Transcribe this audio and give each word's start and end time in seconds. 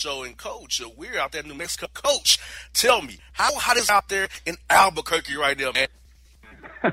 show. 0.00 0.24
And 0.24 0.36
Coach, 0.36 0.82
uh, 0.82 0.88
we're 0.96 1.18
out 1.18 1.32
there 1.32 1.42
in 1.42 1.48
New 1.48 1.54
Mexico. 1.54 1.86
Coach, 1.92 2.38
tell 2.72 3.02
me 3.02 3.18
how 3.32 3.54
hot 3.54 3.76
is 3.76 3.90
out 3.90 4.08
there 4.08 4.28
in 4.46 4.56
Albuquerque 4.68 5.36
right 5.36 5.58
now, 5.58 5.72
man? 5.72 5.88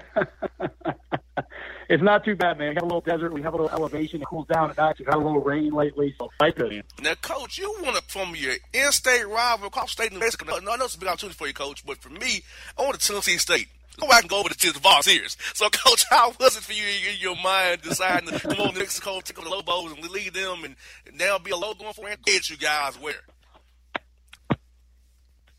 it's 1.89 2.03
not 2.03 2.25
too 2.25 2.35
bad, 2.35 2.57
man. 2.57 2.69
We 2.69 2.75
got 2.75 2.83
a 2.83 2.85
little 2.85 3.01
desert. 3.01 3.33
We 3.33 3.41
have 3.41 3.53
a 3.53 3.57
little 3.57 3.71
elevation. 3.71 4.21
It 4.21 4.27
cools 4.27 4.47
down 4.47 4.69
at 4.69 4.77
night. 4.77 4.97
We 4.99 5.05
got 5.05 5.15
a 5.15 5.17
little 5.17 5.41
rain 5.41 5.73
lately, 5.73 6.15
so 6.17 6.29
I 6.39 6.51
good. 6.51 6.83
Now, 7.01 7.15
Coach, 7.15 7.57
you 7.57 7.75
want 7.81 7.95
to 7.95 8.01
from 8.03 8.35
your 8.35 8.55
in-state 8.73 9.27
rival 9.27 9.67
across 9.67 9.91
state 9.91 10.11
New 10.11 10.19
Mexico. 10.19 10.55
I 10.55 10.59
know 10.59 10.85
it's 10.85 10.95
a 10.95 10.99
big 10.99 11.09
opportunity 11.09 11.37
for 11.37 11.47
you, 11.47 11.53
Coach, 11.53 11.85
but 11.85 11.97
for 11.97 12.09
me, 12.09 12.43
I 12.77 12.83
want 12.83 12.99
to 12.99 13.07
Tennessee 13.07 13.37
State. 13.37 13.67
Go 13.99 14.07
back 14.07 14.21
and 14.21 14.29
go 14.29 14.39
over 14.39 14.49
to 14.49 14.71
the 14.71 14.79
Volunteers. 14.79 15.37
So, 15.53 15.69
Coach, 15.71 16.05
how 16.09 16.31
was 16.39 16.55
it 16.55 16.63
for 16.63 16.73
you 16.73 16.85
in 16.85 17.19
your 17.19 17.35
mind 17.35 17.81
deciding 17.81 18.29
to 18.29 18.39
come 18.39 18.59
over 18.59 18.73
to 18.73 18.79
Mexico, 18.79 19.19
take 19.21 19.37
on 19.39 19.45
the 19.45 19.49
Lobos, 19.49 19.91
and 19.91 20.09
lead 20.09 20.33
them, 20.33 20.63
and 20.63 20.75
now 21.17 21.39
be 21.39 21.51
a 21.51 21.57
low 21.57 21.73
going 21.73 21.93
for 21.93 22.07
and 22.07 22.21
get 22.23 22.49
you 22.49 22.57
guys 22.57 22.99
where? 22.99 23.15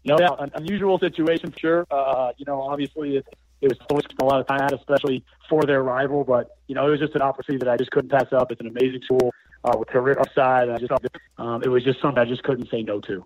No, 0.05 0.17
yeah, 0.19 0.31
an 0.39 0.53
unusual 0.55 0.99
situation 0.99 1.51
for 1.51 1.59
sure. 1.59 1.87
Uh, 1.91 2.33
you 2.39 2.45
know, 2.47 2.63
obviously 2.63 3.17
it, 3.17 3.27
it 3.61 3.77
was 3.91 4.05
a 4.21 4.25
lot 4.25 4.41
of 4.41 4.47
time, 4.47 4.69
especially 4.73 5.25
for 5.49 5.63
their 5.65 5.83
rival. 5.83 6.25
But 6.25 6.57
you 6.69 6.75
know, 6.75 6.87
it 6.87 6.91
was 6.91 7.01
just 7.01 7.15
an 7.15 7.23
opportunity 7.23 7.65
that 7.65 7.71
I 7.71 7.77
just 7.77 7.91
couldn't 7.91 8.11
pass 8.11 8.33
up. 8.33 8.51
It's 8.53 8.61
an 8.61 8.69
amazing 8.69 9.03
school 9.03 9.35
uh, 9.65 9.77
with 9.77 9.89
terrific 9.89 10.23
upside. 10.23 10.71
I 10.71 10.79
just 10.79 10.93
um, 11.37 11.63
it 11.63 11.69
was 11.69 11.85
just 11.85 12.01
something 12.01 12.19
I 12.19 12.25
just 12.25 12.45
couldn't 12.45 12.71
say 12.71 12.83
no 12.83 13.01
to. 13.01 13.25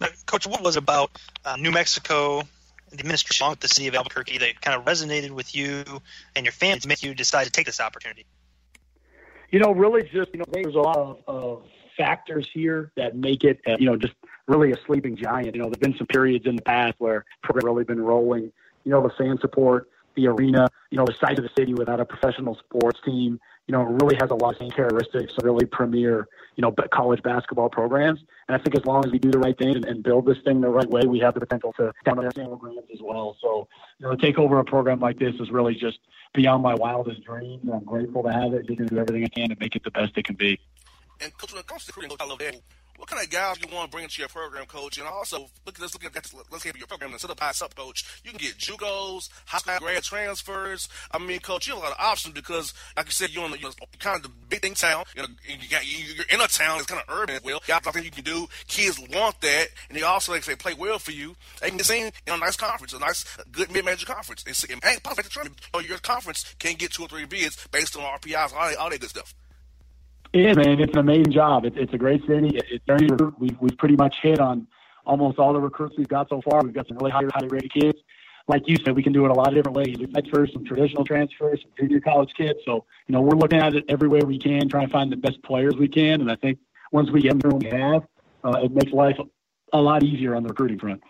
Now, 0.00 0.08
Coach, 0.26 0.46
what 0.46 0.62
was 0.62 0.76
about 0.76 1.10
uh, 1.44 1.56
New 1.56 1.72
Mexico 1.72 2.42
the 2.90 3.00
administration 3.00 3.44
along 3.44 3.52
with 3.52 3.60
the 3.60 3.68
city 3.68 3.88
of 3.88 3.94
Albuquerque 3.94 4.38
that 4.38 4.60
kind 4.60 4.76
of 4.76 4.84
resonated 4.84 5.30
with 5.30 5.54
you 5.54 5.84
and 6.36 6.44
your 6.44 6.52
fans 6.52 6.86
made 6.86 7.02
you 7.02 7.14
decide 7.14 7.44
to 7.44 7.50
take 7.50 7.66
this 7.66 7.80
opportunity? 7.80 8.26
You 9.50 9.58
know, 9.58 9.72
really 9.72 10.02
just, 10.02 10.30
you 10.32 10.38
know, 10.38 10.44
there's 10.50 10.74
a 10.74 10.80
lot 10.80 10.96
of, 10.96 11.18
of 11.26 11.62
factors 11.96 12.48
here 12.52 12.92
that 12.96 13.16
make 13.16 13.44
it, 13.44 13.60
uh, 13.66 13.76
you 13.78 13.86
know, 13.86 13.96
just 13.96 14.14
really 14.46 14.72
a 14.72 14.76
sleeping 14.86 15.16
giant. 15.16 15.54
You 15.54 15.62
know, 15.62 15.68
there've 15.68 15.80
been 15.80 15.96
some 15.96 16.06
periods 16.06 16.46
in 16.46 16.56
the 16.56 16.62
past 16.62 16.94
where 16.98 17.24
it's 17.48 17.64
really 17.64 17.84
been 17.84 18.00
rolling. 18.00 18.52
You 18.84 18.90
know, 18.92 19.02
the 19.02 19.10
fan 19.10 19.38
support, 19.40 19.88
the 20.14 20.26
arena, 20.28 20.68
you 20.90 20.98
know, 20.98 21.04
the 21.04 21.14
size 21.20 21.38
of 21.38 21.44
the 21.44 21.50
city 21.56 21.74
without 21.74 22.00
a 22.00 22.04
professional 22.04 22.56
sports 22.56 23.00
team, 23.04 23.40
you 23.66 23.72
know, 23.72 23.82
really 23.82 24.16
has 24.20 24.30
a 24.30 24.34
lot 24.34 24.60
of 24.60 24.74
characteristics 24.74 25.32
of 25.38 25.44
really 25.44 25.64
premier, 25.64 26.26
you 26.56 26.62
know, 26.62 26.74
college 26.92 27.22
basketball 27.22 27.68
programs. 27.68 28.20
And 28.48 28.56
I 28.56 28.62
think 28.62 28.76
as 28.76 28.84
long 28.84 29.04
as 29.04 29.12
we 29.12 29.18
do 29.18 29.30
the 29.30 29.38
right 29.38 29.56
thing 29.56 29.76
and, 29.76 29.84
and 29.84 30.02
build 30.02 30.26
this 30.26 30.38
thing 30.44 30.60
the 30.60 30.68
right 30.68 30.88
way, 30.88 31.02
we 31.06 31.20
have 31.20 31.34
the 31.34 31.40
potential 31.40 31.72
to 31.74 31.92
dominate 32.04 32.34
programs 32.34 32.88
as 32.92 33.00
well. 33.00 33.36
So, 33.40 33.68
you 33.98 34.06
know, 34.06 34.16
to 34.16 34.20
take 34.20 34.38
over 34.38 34.58
a 34.58 34.64
program 34.64 34.98
like 34.98 35.18
this 35.18 35.34
is 35.38 35.50
really 35.50 35.74
just 35.74 35.98
beyond 36.34 36.62
my 36.62 36.74
wildest 36.74 37.22
dreams. 37.24 37.62
I'm 37.72 37.84
grateful 37.84 38.22
to 38.24 38.32
have 38.32 38.54
it. 38.54 38.66
Just 38.66 38.90
do 38.90 38.98
everything 38.98 39.24
I 39.24 39.28
can 39.28 39.50
to 39.50 39.56
make 39.60 39.76
it 39.76 39.84
the 39.84 39.90
best 39.90 40.12
it 40.16 40.24
can 40.24 40.36
be. 40.36 40.58
And 41.20 41.36
coach, 41.36 41.52
when 41.52 41.60
it 41.60 41.66
comes 41.66 41.84
to 41.84 41.92
recruiting, 41.94 42.16
I 42.20 42.24
love 42.24 42.38
that 42.38 42.60
what 43.00 43.08
kind 43.08 43.24
of 43.24 43.30
guys 43.30 43.56
you 43.58 43.74
want 43.74 43.90
to 43.90 43.90
bring 43.90 44.04
into 44.04 44.20
your 44.20 44.28
program, 44.28 44.66
coach? 44.66 44.98
And 44.98 45.06
also, 45.06 45.48
look 45.64 45.78
this, 45.78 45.94
look 45.94 46.04
at 46.04 46.12
this, 46.12 46.34
let's 46.50 46.62
get 46.62 46.76
your 46.76 46.86
program 46.86 47.12
instead 47.12 47.30
of 47.30 47.38
pass 47.38 47.62
up, 47.62 47.74
coach. 47.74 48.04
You 48.22 48.30
can 48.30 48.38
get 48.38 48.58
JUCOs, 48.58 49.30
high 49.46 49.58
school 49.58 49.78
grad 49.78 50.02
transfers. 50.02 50.88
I 51.10 51.18
mean, 51.18 51.40
coach, 51.40 51.66
you 51.66 51.74
have 51.74 51.82
a 51.82 51.86
lot 51.86 51.98
of 51.98 52.04
options 52.04 52.34
because, 52.34 52.74
like 52.96 53.06
you 53.06 53.12
said, 53.12 53.30
you're 53.30 53.44
in 53.46 53.52
the, 53.52 53.58
you're 53.58 53.72
kind 53.98 54.16
of 54.16 54.22
the 54.22 54.28
big 54.50 54.60
thing 54.60 54.74
town. 54.74 55.04
You 55.16 55.22
know, 55.22 55.28
you 55.48 55.68
got, 55.70 55.82
you're 55.86 56.26
in 56.30 56.40
a 56.42 56.46
town 56.46 56.76
that's 56.76 56.86
kind 56.86 57.02
of 57.06 57.14
urban 57.14 57.36
as 57.36 57.42
well. 57.42 57.62
Guys, 57.66 57.80
I 57.86 57.90
think 57.90 58.04
you 58.04 58.10
can 58.10 58.24
do. 58.24 58.46
Kids 58.68 59.00
want 59.12 59.40
that, 59.40 59.68
and 59.88 59.96
they 59.96 60.02
also, 60.02 60.32
like 60.32 60.44
say, 60.44 60.54
play 60.54 60.74
well 60.74 60.98
for 60.98 61.12
you. 61.12 61.34
They 61.62 61.68
can 61.68 61.78
get 61.78 61.90
in 61.90 62.12
a 62.28 62.36
nice 62.36 62.56
conference, 62.56 62.92
a 62.92 62.98
nice, 62.98 63.24
good 63.50 63.72
mid-major 63.72 64.04
conference. 64.04 64.44
And, 64.46 64.72
and, 64.72 64.84
and 64.84 65.02
possibly 65.02 65.50
the 65.72 65.88
your 65.88 65.98
conference 65.98 66.54
can 66.58 66.74
get 66.74 66.92
two 66.92 67.04
or 67.04 67.08
three 67.08 67.24
bids 67.24 67.66
based 67.68 67.96
on 67.96 68.02
RPIs, 68.02 68.52
all 68.52 68.68
that, 68.68 68.76
all 68.76 68.90
that 68.90 69.00
good 69.00 69.10
stuff. 69.10 69.34
Yeah, 70.32 70.54
man, 70.54 70.80
it's 70.80 70.92
an 70.92 71.00
amazing 71.00 71.32
job. 71.32 71.64
It's, 71.64 71.76
it's 71.76 71.92
a 71.92 71.98
great 71.98 72.24
city. 72.26 72.56
It's 72.70 72.84
very 72.86 73.08
we've 73.38 73.60
we've 73.60 73.76
pretty 73.76 73.96
much 73.96 74.16
hit 74.22 74.38
on 74.38 74.66
almost 75.04 75.38
all 75.38 75.52
the 75.52 75.60
recruits 75.60 75.96
we've 75.98 76.08
got 76.08 76.28
so 76.28 76.40
far. 76.40 76.62
We've 76.62 76.72
got 76.72 76.86
some 76.86 76.98
really 76.98 77.10
high, 77.10 77.24
highly 77.34 77.48
rated 77.48 77.72
kids. 77.72 77.98
Like 78.46 78.68
you 78.68 78.76
said, 78.84 78.94
we 78.94 79.02
can 79.02 79.12
do 79.12 79.24
it 79.24 79.30
a 79.30 79.34
lot 79.34 79.48
of 79.48 79.54
different 79.54 79.76
ways. 79.76 79.96
We've 79.98 80.12
Transfers, 80.12 80.52
some 80.52 80.64
traditional 80.64 81.04
transfers, 81.04 81.60
some 81.62 81.70
junior 81.78 82.00
college 82.00 82.30
kids. 82.36 82.60
So 82.64 82.84
you 83.08 83.12
know, 83.12 83.22
we're 83.22 83.36
looking 83.36 83.58
at 83.58 83.74
it 83.74 83.84
every 83.88 84.08
way 84.08 84.20
we 84.20 84.38
can, 84.38 84.68
trying 84.68 84.86
to 84.86 84.92
find 84.92 85.10
the 85.10 85.16
best 85.16 85.42
players 85.42 85.74
we 85.76 85.88
can. 85.88 86.20
And 86.20 86.30
I 86.30 86.36
think 86.36 86.58
once 86.92 87.10
we 87.10 87.22
get 87.22 87.40
them 87.40 87.58
we 87.58 87.66
have, 87.66 88.06
uh, 88.44 88.60
it 88.62 88.72
makes 88.72 88.92
life 88.92 89.18
a 89.72 89.80
lot 89.80 90.04
easier 90.04 90.36
on 90.36 90.44
the 90.44 90.48
recruiting 90.48 90.78
front. 90.78 91.02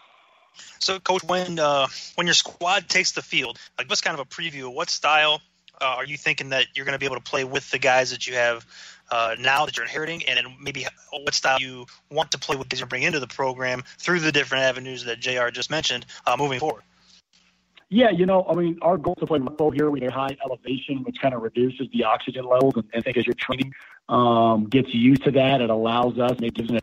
So, 0.78 0.98
coach, 0.98 1.24
when 1.24 1.58
uh, 1.58 1.88
when 2.14 2.26
your 2.26 2.34
squad 2.34 2.88
takes 2.88 3.12
the 3.12 3.22
field, 3.22 3.58
like 3.78 3.88
what's 3.90 4.00
kind 4.00 4.18
of 4.18 4.20
a 4.20 4.28
preview 4.28 4.72
what 4.72 4.88
style 4.88 5.42
uh, 5.80 5.94
are 5.96 6.04
you 6.04 6.16
thinking 6.16 6.50
that 6.50 6.66
you're 6.74 6.84
going 6.84 6.94
to 6.94 6.98
be 6.98 7.06
able 7.06 7.16
to 7.16 7.22
play 7.22 7.44
with 7.44 7.70
the 7.70 7.78
guys 7.78 8.10
that 8.10 8.26
you 8.26 8.34
have 8.34 8.66
uh, 9.10 9.36
now 9.38 9.66
that 9.66 9.76
you're 9.76 9.86
inheriting, 9.86 10.22
and 10.26 10.36
then 10.36 10.56
maybe 10.60 10.86
what 11.10 11.34
style 11.34 11.60
you 11.60 11.86
want 12.10 12.30
to 12.30 12.38
play 12.38 12.56
with 12.56 12.72
and 12.72 12.88
bring 12.88 13.02
into 13.02 13.20
the 13.20 13.26
program 13.26 13.82
through 13.98 14.20
the 14.20 14.32
different 14.32 14.64
avenues 14.64 15.04
that 15.04 15.20
Jr. 15.20 15.48
just 15.50 15.70
mentioned 15.70 16.06
uh, 16.26 16.36
moving 16.38 16.60
forward. 16.60 16.82
Yeah, 17.92 18.10
you 18.10 18.24
know, 18.24 18.46
I 18.48 18.54
mean, 18.54 18.78
our 18.82 18.96
goal 18.96 19.14
is 19.16 19.20
to 19.20 19.26
play 19.26 19.40
low 19.40 19.70
here, 19.70 19.90
we 19.90 20.00
have 20.02 20.12
high 20.12 20.36
elevation, 20.44 21.02
which 21.02 21.16
kind 21.20 21.34
of 21.34 21.42
reduces 21.42 21.88
the 21.92 22.04
oxygen 22.04 22.44
levels. 22.44 22.74
And 22.76 22.84
I 22.94 23.00
think 23.00 23.16
as 23.16 23.26
your 23.26 23.34
training 23.34 23.74
um, 24.08 24.66
gets 24.66 24.94
used 24.94 25.24
to 25.24 25.32
that, 25.32 25.60
it 25.60 25.70
allows 25.70 26.16
us, 26.16 26.30
and 26.30 26.44
it 26.44 26.54
gives 26.54 26.70
an 26.70 26.78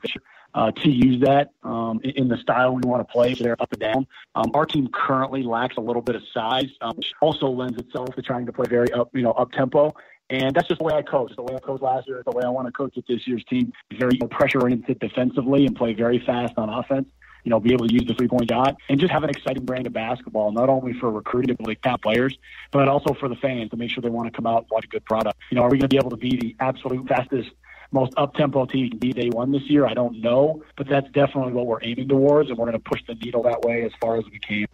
uh, 0.53 0.71
to 0.71 0.89
use 0.89 1.21
that 1.21 1.51
um, 1.63 2.01
in 2.03 2.27
the 2.27 2.37
style 2.37 2.73
we 2.73 2.81
want 2.83 3.07
to 3.07 3.11
play. 3.11 3.35
So 3.35 3.43
they're 3.43 3.61
up 3.61 3.71
and 3.71 3.79
down. 3.79 4.07
Um, 4.35 4.51
our 4.53 4.65
team 4.65 4.89
currently 4.91 5.43
lacks 5.43 5.77
a 5.77 5.81
little 5.81 6.01
bit 6.01 6.15
of 6.15 6.23
size, 6.33 6.69
um, 6.81 6.97
which 6.97 7.13
also 7.21 7.47
lends 7.47 7.77
itself 7.77 8.15
to 8.15 8.21
trying 8.21 8.45
to 8.47 8.53
play 8.53 8.65
very 8.67 8.91
up, 8.91 9.15
you 9.15 9.21
know, 9.21 9.31
up 9.31 9.51
tempo. 9.51 9.95
And 10.29 10.55
that's 10.55 10.67
just 10.67 10.79
the 10.79 10.83
way 10.83 10.93
I 10.93 11.01
coach. 11.01 11.33
The 11.35 11.43
way 11.43 11.55
I 11.55 11.59
coached 11.59 11.83
last 11.83 12.07
year, 12.07 12.21
the 12.25 12.31
way 12.31 12.43
I 12.43 12.49
want 12.49 12.67
to 12.67 12.71
coach 12.71 12.95
with 12.95 13.07
this 13.07 13.25
year's 13.27 13.43
team. 13.45 13.71
Very 13.97 14.17
pressure 14.29 14.61
oriented 14.61 14.99
defensively 14.99 15.65
and 15.65 15.75
play 15.75 15.93
very 15.93 16.19
fast 16.19 16.53
on 16.57 16.69
offense. 16.69 17.07
You 17.45 17.51
know, 17.51 17.61
be 17.61 17.71
able 17.71 17.87
to 17.87 17.93
use 17.93 18.05
the 18.05 18.13
three 18.13 18.27
point 18.27 18.49
shot 18.49 18.75
and 18.89 18.99
just 18.99 19.11
have 19.13 19.23
an 19.23 19.29
exciting 19.29 19.63
brand 19.63 19.87
of 19.87 19.93
basketball, 19.93 20.51
not 20.51 20.67
only 20.67 20.91
for 20.93 21.09
recruiting 21.09 21.55
play 21.55 21.75
top 21.75 22.01
players, 22.01 22.37
but 22.71 22.89
also 22.89 23.13
for 23.13 23.29
the 23.29 23.37
fans 23.37 23.69
to 23.69 23.77
make 23.77 23.89
sure 23.89 24.01
they 24.01 24.09
want 24.09 24.27
to 24.27 24.35
come 24.35 24.45
out 24.45 24.63
and 24.63 24.67
watch 24.69 24.83
a 24.83 24.89
good 24.89 25.05
product. 25.05 25.37
You 25.49 25.55
know, 25.55 25.63
are 25.63 25.69
we 25.69 25.77
going 25.77 25.87
to 25.89 25.93
be 25.93 25.97
able 25.97 26.09
to 26.09 26.17
be 26.17 26.35
the 26.35 26.55
absolute 26.59 27.07
fastest 27.07 27.51
most 27.91 28.11
up 28.17 28.33
tempo 28.33 28.65
team 28.65 28.89
can 28.89 28.99
be 28.99 29.13
day 29.13 29.29
one 29.29 29.53
this 29.53 29.63
year? 29.69 29.85
I 29.85 29.93
don't 29.93 30.19
know, 30.19 30.61
but 30.75 30.89
that's 30.89 31.09
definitely 31.11 31.53
what 31.53 31.67
we're 31.67 31.81
aiming 31.83 32.09
towards, 32.09 32.49
and 32.49 32.57
we're 32.57 32.65
going 32.65 32.81
to 32.81 32.89
push 32.89 33.01
the 33.07 33.15
needle 33.15 33.43
that 33.43 33.61
way 33.61 33.83
as 33.83 33.91
far 34.01 34.17
as 34.17 34.25
we 34.25 34.39
can. 34.39 34.65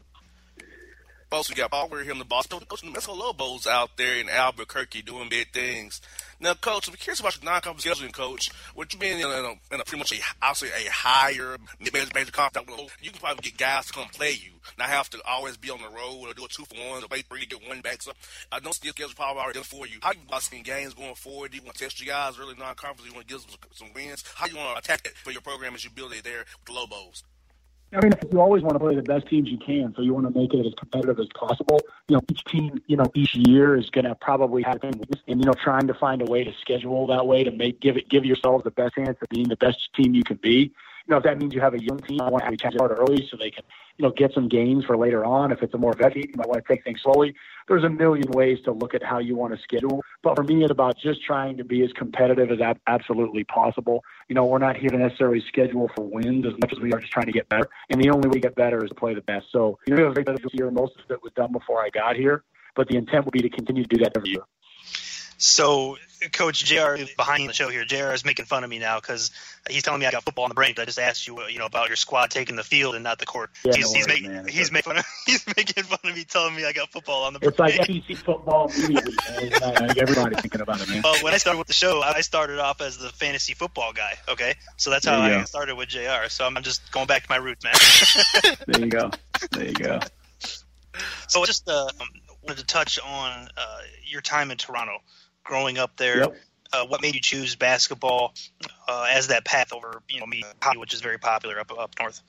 Also, 1.33 1.51
we 1.51 1.57
got 1.57 1.71
Paul 1.71 1.89
here 1.89 2.11
in 2.11 2.19
the 2.19 2.25
Boston. 2.25 2.59
Coach 2.59 2.81
the 2.81 2.91
Mexico 2.91 3.15
Lobos 3.15 3.65
out 3.65 3.97
there 3.97 4.17
in 4.17 4.29
Albuquerque 4.29 5.01
doing 5.01 5.29
big 5.29 5.51
things. 5.51 5.99
Now, 6.39 6.53
Coach, 6.53 6.87
I'm 6.87 6.93
curious 6.93 7.21
about 7.21 7.35
your 7.41 7.51
non-conference 7.51 7.83
scheduling, 7.83 8.13
Coach. 8.13 8.51
With 8.75 8.93
you 8.93 8.99
being 8.99 9.19
in 9.19 9.25
a, 9.25 9.53
in 9.73 9.81
a 9.81 9.83
pretty 9.83 9.97
much 9.97 10.11
a, 10.11 10.17
I'll 10.43 10.53
say 10.53 10.67
a 10.67 10.91
higher 10.91 11.57
major, 11.79 12.07
major 12.13 12.31
conference, 12.31 12.69
you 13.01 13.09
can 13.09 13.19
probably 13.19 13.41
get 13.41 13.57
guys 13.57 13.87
to 13.87 13.93
come 13.93 14.09
play 14.09 14.33
you, 14.33 14.51
not 14.77 14.89
have 14.89 15.09
to 15.09 15.21
always 15.27 15.57
be 15.57 15.71
on 15.71 15.81
the 15.81 15.89
road 15.89 16.27
or 16.27 16.35
do 16.35 16.45
a 16.45 16.47
two 16.47 16.65
for 16.65 16.75
one 16.75 17.03
or 17.03 17.07
play 17.07 17.23
three 17.23 17.41
to 17.41 17.47
get 17.47 17.67
one 17.67 17.81
back. 17.81 18.03
So 18.03 18.11
I 18.51 18.57
don't 18.57 18.65
know 18.65 18.71
steel 18.71 18.91
schedule 18.91 19.15
probably 19.15 19.41
already 19.41 19.57
done 19.57 19.63
for 19.63 19.87
you. 19.87 19.97
How 20.03 20.11
you 20.11 20.19
about 20.27 20.43
seeing 20.43 20.61
games 20.61 20.93
going 20.93 21.15
forward? 21.15 21.49
Do 21.49 21.57
you 21.57 21.63
want 21.63 21.77
to 21.77 21.83
test 21.83 21.99
your 21.99 22.13
guys 22.13 22.37
early 22.39 22.53
non-conference? 22.59 23.01
Do 23.01 23.07
you 23.07 23.15
want 23.15 23.27
to 23.27 23.33
give 23.33 23.41
them 23.41 23.57
some, 23.71 23.87
some 23.87 23.93
wins? 23.95 24.23
How 24.35 24.45
you 24.45 24.55
want 24.55 24.77
to 24.77 24.83
attack 24.83 25.07
it 25.07 25.17
for 25.17 25.31
your 25.31 25.41
program 25.41 25.73
as 25.73 25.83
you 25.83 25.89
build 25.89 26.13
it 26.13 26.23
there 26.23 26.45
with 26.59 26.65
the 26.67 26.73
Lobos? 26.73 27.23
I 27.95 28.01
mean, 28.01 28.13
you 28.31 28.41
always 28.41 28.63
want 28.63 28.73
to 28.73 28.79
play 28.79 28.95
the 28.95 29.03
best 29.03 29.27
teams 29.27 29.49
you 29.49 29.57
can, 29.57 29.93
so 29.95 30.01
you 30.01 30.13
want 30.13 30.31
to 30.31 30.39
make 30.39 30.53
it 30.53 30.65
as 30.65 30.73
competitive 30.73 31.19
as 31.19 31.27
possible. 31.35 31.79
You 32.07 32.15
know, 32.15 32.21
each 32.31 32.43
team, 32.45 32.81
you 32.87 32.97
know, 32.97 33.05
each 33.13 33.35
year 33.35 33.75
is 33.75 33.89
going 33.91 34.05
to 34.05 34.15
probably 34.15 34.63
have 34.63 34.81
things, 34.81 34.95
and 35.27 35.39
you 35.39 35.45
know, 35.45 35.53
trying 35.53 35.87
to 35.87 35.93
find 35.93 36.21
a 36.21 36.25
way 36.25 36.43
to 36.43 36.51
schedule 36.59 37.07
that 37.07 37.27
way 37.27 37.43
to 37.43 37.51
make 37.51 37.79
give 37.79 37.97
it 37.97 38.09
give 38.09 38.25
yourselves 38.25 38.63
the 38.63 38.71
best 38.71 38.95
chance 38.95 39.17
of 39.21 39.29
being 39.29 39.47
the 39.47 39.57
best 39.57 39.93
team 39.93 40.15
you 40.15 40.23
can 40.23 40.37
be 40.37 40.71
you 41.05 41.11
know, 41.11 41.17
if 41.17 41.23
that 41.23 41.37
means 41.37 41.53
you 41.53 41.59
have 41.59 41.73
a 41.73 41.83
young 41.83 41.99
team, 41.99 42.21
I 42.21 42.29
want 42.29 42.43
to 42.43 42.45
have 42.45 42.53
you 42.53 42.77
start 42.77 42.91
early 42.97 43.27
so 43.29 43.35
they 43.35 43.51
can, 43.51 43.63
you 43.97 44.03
know, 44.03 44.11
get 44.11 44.33
some 44.33 44.47
gains 44.47 44.85
for 44.85 44.95
later 44.95 45.25
on. 45.25 45.51
If 45.51 45.61
it's 45.61 45.73
a 45.73 45.77
more 45.77 45.93
vet 45.93 46.13
team, 46.13 46.23
you 46.29 46.35
might 46.37 46.47
want 46.47 46.65
to 46.65 46.73
take 46.73 46.83
things 46.85 47.01
slowly. 47.03 47.35
There's 47.67 47.83
a 47.83 47.89
million 47.89 48.31
ways 48.31 48.59
to 48.63 48.71
look 48.71 48.95
at 48.95 49.03
how 49.03 49.19
you 49.19 49.35
want 49.35 49.53
to 49.53 49.61
schedule. 49.61 50.01
But 50.21 50.37
for 50.37 50.43
me, 50.43 50.63
it's 50.63 50.71
about 50.71 50.97
just 50.97 51.21
trying 51.21 51.57
to 51.57 51.65
be 51.65 51.83
as 51.83 51.91
competitive 51.91 52.51
as 52.51 52.59
absolutely 52.87 53.43
possible. 53.43 54.01
You 54.29 54.35
know, 54.35 54.45
we're 54.45 54.59
not 54.59 54.77
here 54.77 54.89
to 54.89 54.97
necessarily 54.97 55.43
schedule 55.45 55.91
for 55.93 56.05
wins 56.05 56.45
as 56.45 56.53
much 56.53 56.71
as 56.71 56.79
we 56.79 56.93
are 56.93 56.99
just 56.99 57.11
trying 57.11 57.25
to 57.25 57.33
get 57.33 57.49
better. 57.49 57.67
And 57.89 58.01
the 58.01 58.09
only 58.09 58.29
way 58.29 58.35
to 58.35 58.39
get 58.39 58.55
better 58.55 58.81
is 58.83 58.89
to 58.89 58.95
play 58.95 59.13
the 59.13 59.21
best. 59.21 59.47
So, 59.51 59.79
you 59.85 59.95
know, 59.95 60.13
most 60.71 60.93
of 60.99 61.11
it 61.11 61.21
was 61.21 61.33
done 61.35 61.51
before 61.51 61.81
I 61.83 61.89
got 61.89 62.15
here. 62.15 62.45
But 62.75 62.87
the 62.87 62.95
intent 62.95 63.25
would 63.25 63.33
be 63.33 63.41
to 63.41 63.49
continue 63.49 63.83
to 63.83 63.89
do 63.89 64.03
that 64.03 64.13
every 64.15 64.31
year. 64.31 64.43
So, 65.37 65.97
Coach 66.31 66.63
Jr. 66.63 67.03
behind 67.17 67.49
the 67.49 67.53
show 67.53 67.69
here, 67.69 67.85
Jr. 67.85 68.13
is 68.13 68.23
making 68.23 68.45
fun 68.45 68.63
of 68.63 68.69
me 68.69 68.79
now 68.79 68.99
because 68.99 69.31
he's 69.69 69.83
telling 69.83 69.99
me 69.99 70.05
I 70.05 70.11
got 70.11 70.23
football 70.23 70.45
in 70.45 70.49
the 70.49 70.55
brain. 70.55 70.73
I 70.77 70.85
just 70.85 70.99
asked 70.99 71.27
you, 71.27 71.41
you 71.47 71.59
know, 71.59 71.65
about 71.65 71.87
your 71.89 71.95
squad 71.95 72.29
taking 72.29 72.55
the 72.55 72.63
field 72.63 72.95
and 72.95 73.03
not 73.03 73.19
the 73.19 73.25
court. 73.25 73.51
Yeah, 73.63 73.73
he's, 73.75 73.91
no 73.91 73.97
he's, 73.97 74.07
worries, 74.07 74.07
making, 74.07 74.31
man. 74.31 74.47
he's 74.47 74.71
making 74.71 74.91
fun 74.91 74.97
of 74.97 75.05
he's 75.25 75.45
making 75.47 75.83
fun 75.83 75.99
of 76.03 76.15
me, 76.15 76.23
telling 76.23 76.55
me 76.55 76.65
I 76.65 76.73
got 76.73 76.91
football 76.91 77.23
on 77.23 77.33
the 77.33 77.39
brain. 77.39 77.49
It's 77.49 77.59
like 77.59 77.85
SEC 77.85 78.17
football 78.17 78.71
immediately. 78.75 79.15
man. 79.49 79.63
I 79.63 79.87
think 79.87 79.97
everybody's 79.97 80.41
thinking 80.41 80.61
about 80.61 80.81
it, 80.81 80.89
man. 80.89 81.01
Well, 81.03 81.15
when 81.23 81.33
I 81.33 81.37
started 81.37 81.57
with 81.57 81.67
the 81.67 81.73
show, 81.73 82.01
I 82.01 82.21
started 82.21 82.59
off 82.59 82.81
as 82.81 82.97
the 82.97 83.09
fantasy 83.09 83.53
football 83.53 83.93
guy. 83.93 84.13
Okay, 84.29 84.55
so 84.77 84.89
that's 84.89 85.05
how 85.05 85.19
I 85.19 85.29
go. 85.29 85.43
started 85.43 85.75
with 85.75 85.89
Jr. 85.89 86.29
So 86.29 86.45
I'm 86.45 86.61
just 86.63 86.91
going 86.91 87.07
back 87.07 87.23
to 87.23 87.29
my 87.29 87.37
roots, 87.37 87.63
man. 87.63 87.73
There 88.67 88.79
you 88.79 88.87
go. 88.87 89.11
There 89.51 89.65
you 89.65 89.73
go. 89.73 89.99
So 91.27 91.43
just 91.45 91.67
uh, 91.67 91.87
wanted 92.43 92.59
to 92.59 92.65
touch 92.65 92.99
on 92.99 93.49
uh, 93.57 93.79
your 94.05 94.21
time 94.21 94.51
in 94.51 94.57
Toronto, 94.57 94.99
growing 95.43 95.77
up 95.77 95.97
there. 95.97 96.19
Yep. 96.19 96.37
Uh, 96.71 96.85
what 96.87 97.03
made 97.03 97.13
you 97.13 97.21
choose 97.21 97.55
basketball 97.55 98.33
uh, 98.87 99.07
as 99.11 99.27
that 99.27 99.45
path 99.45 99.71
over, 99.73 100.01
you 100.09 100.19
know, 100.19 100.25
me, 100.25 100.43
hockey, 100.61 100.79
which 100.79 100.93
is 100.93 101.01
very 101.01 101.19
popular 101.19 101.59
up 101.59 101.71
up 101.77 101.91
north? 101.99 102.21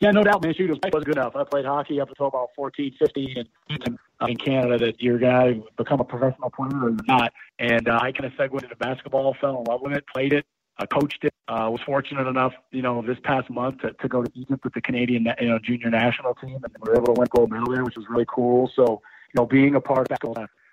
Yeah, 0.00 0.12
no 0.12 0.22
doubt, 0.22 0.44
man. 0.44 0.54
Shoot, 0.54 0.70
it 0.70 0.94
was 0.94 1.04
good 1.04 1.16
enough. 1.16 1.34
I 1.34 1.42
played 1.42 1.64
hockey 1.64 2.00
up 2.00 2.08
until 2.08 2.26
about 2.26 2.50
14, 2.54 2.94
15, 2.98 3.44
and 3.68 3.98
in 4.28 4.36
Canada 4.36 4.78
that 4.86 5.02
you're 5.02 5.18
going 5.18 5.62
to 5.62 5.68
become 5.76 6.00
a 6.00 6.04
professional 6.04 6.50
player 6.50 6.84
or 6.84 6.96
not. 7.06 7.32
And 7.58 7.88
uh, 7.88 7.98
I 8.00 8.12
kind 8.12 8.26
of 8.26 8.32
segued 8.36 8.62
into 8.62 8.76
basketball, 8.76 9.34
fell 9.40 9.58
in 9.58 9.64
love 9.64 9.80
with 9.82 9.96
it, 9.96 10.04
played 10.12 10.32
it, 10.32 10.46
uh, 10.78 10.86
coached 10.86 11.24
it. 11.24 11.34
Uh, 11.48 11.68
was 11.70 11.80
fortunate 11.84 12.28
enough, 12.28 12.52
you 12.70 12.82
know, 12.82 13.02
this 13.02 13.18
past 13.24 13.50
month 13.50 13.80
to, 13.80 13.92
to 13.94 14.08
go 14.08 14.22
to 14.22 14.30
Egypt 14.34 14.62
with 14.62 14.74
the 14.74 14.80
Canadian, 14.80 15.26
you 15.40 15.48
know, 15.48 15.58
junior 15.58 15.90
national 15.90 16.34
team, 16.34 16.60
and 16.62 16.76
we 16.80 16.90
were 16.90 16.96
able 16.96 17.06
to 17.06 17.18
win 17.18 17.26
gold 17.34 17.50
medal 17.50 17.72
there, 17.72 17.84
which 17.84 17.96
was 17.96 18.06
really 18.08 18.26
cool. 18.28 18.70
So, 18.76 19.02
you 19.34 19.40
know, 19.40 19.46
being 19.46 19.74
a 19.74 19.80
part 19.80 20.00
of 20.00 20.08
that 20.08 20.20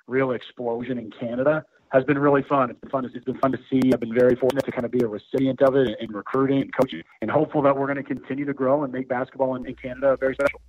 real 0.08 0.32
explosion 0.32 0.98
in 0.98 1.12
Canada 1.12 1.66
has 1.92 2.04
been 2.04 2.18
really 2.18 2.44
fun. 2.44 2.70
It's 2.70 2.80
been 2.80 2.90
fun. 2.90 3.04
To, 3.04 3.10
it's 3.14 3.26
been 3.26 3.38
fun 3.38 3.52
to 3.52 3.60
see. 3.70 3.92
I've 3.94 4.00
been 4.00 4.14
very 4.14 4.36
fortunate 4.36 4.66
to 4.66 4.72
kind 4.72 4.86
of 4.86 4.92
be 4.92 5.02
a 5.04 5.08
recipient 5.08 5.62
of 5.62 5.76
it 5.76 5.98
in 6.00 6.12
recruiting 6.12 6.62
and 6.62 6.76
coaching, 6.76 7.04
and 7.22 7.32
hopeful 7.32 7.62
that 7.64 7.78
we're 7.78 7.86
going 7.88 7.98
to 7.98 8.04
continue 8.04 8.46
to 8.46 8.54
grow 8.54 8.84
and 8.84 8.92
make 8.92 9.08
basketball 9.08 9.56
in, 9.56 9.66
in 9.66 9.76
Canada 9.76 10.18
very 10.20 10.34
special. 10.36 10.62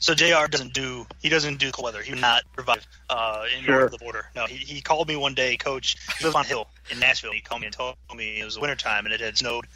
So 0.00 0.14
Jr. 0.14 0.48
doesn't 0.50 0.72
do 0.72 1.06
he 1.20 1.28
doesn't 1.28 1.58
do 1.58 1.70
cold 1.70 1.84
weather. 1.84 2.02
He 2.02 2.12
would 2.12 2.20
not 2.20 2.42
provide 2.54 2.80
uh, 3.10 3.44
in 3.56 3.64
Sure. 3.64 3.88
the 3.88 3.98
border. 3.98 4.26
No, 4.34 4.46
he, 4.46 4.56
he 4.56 4.80
called 4.80 5.06
me 5.08 5.16
one 5.16 5.34
day, 5.34 5.56
Coach. 5.56 5.96
He 6.18 6.24
lives 6.24 6.34
on 6.34 6.44
hill 6.44 6.68
in 6.90 6.98
Nashville. 6.98 7.32
He 7.32 7.40
called 7.40 7.60
me 7.60 7.66
and 7.66 7.76
told 7.76 7.96
me 8.14 8.40
it 8.40 8.44
was 8.44 8.58
wintertime 8.58 9.04
and 9.04 9.14
it 9.14 9.20
had 9.20 9.36
snowed 9.36 9.66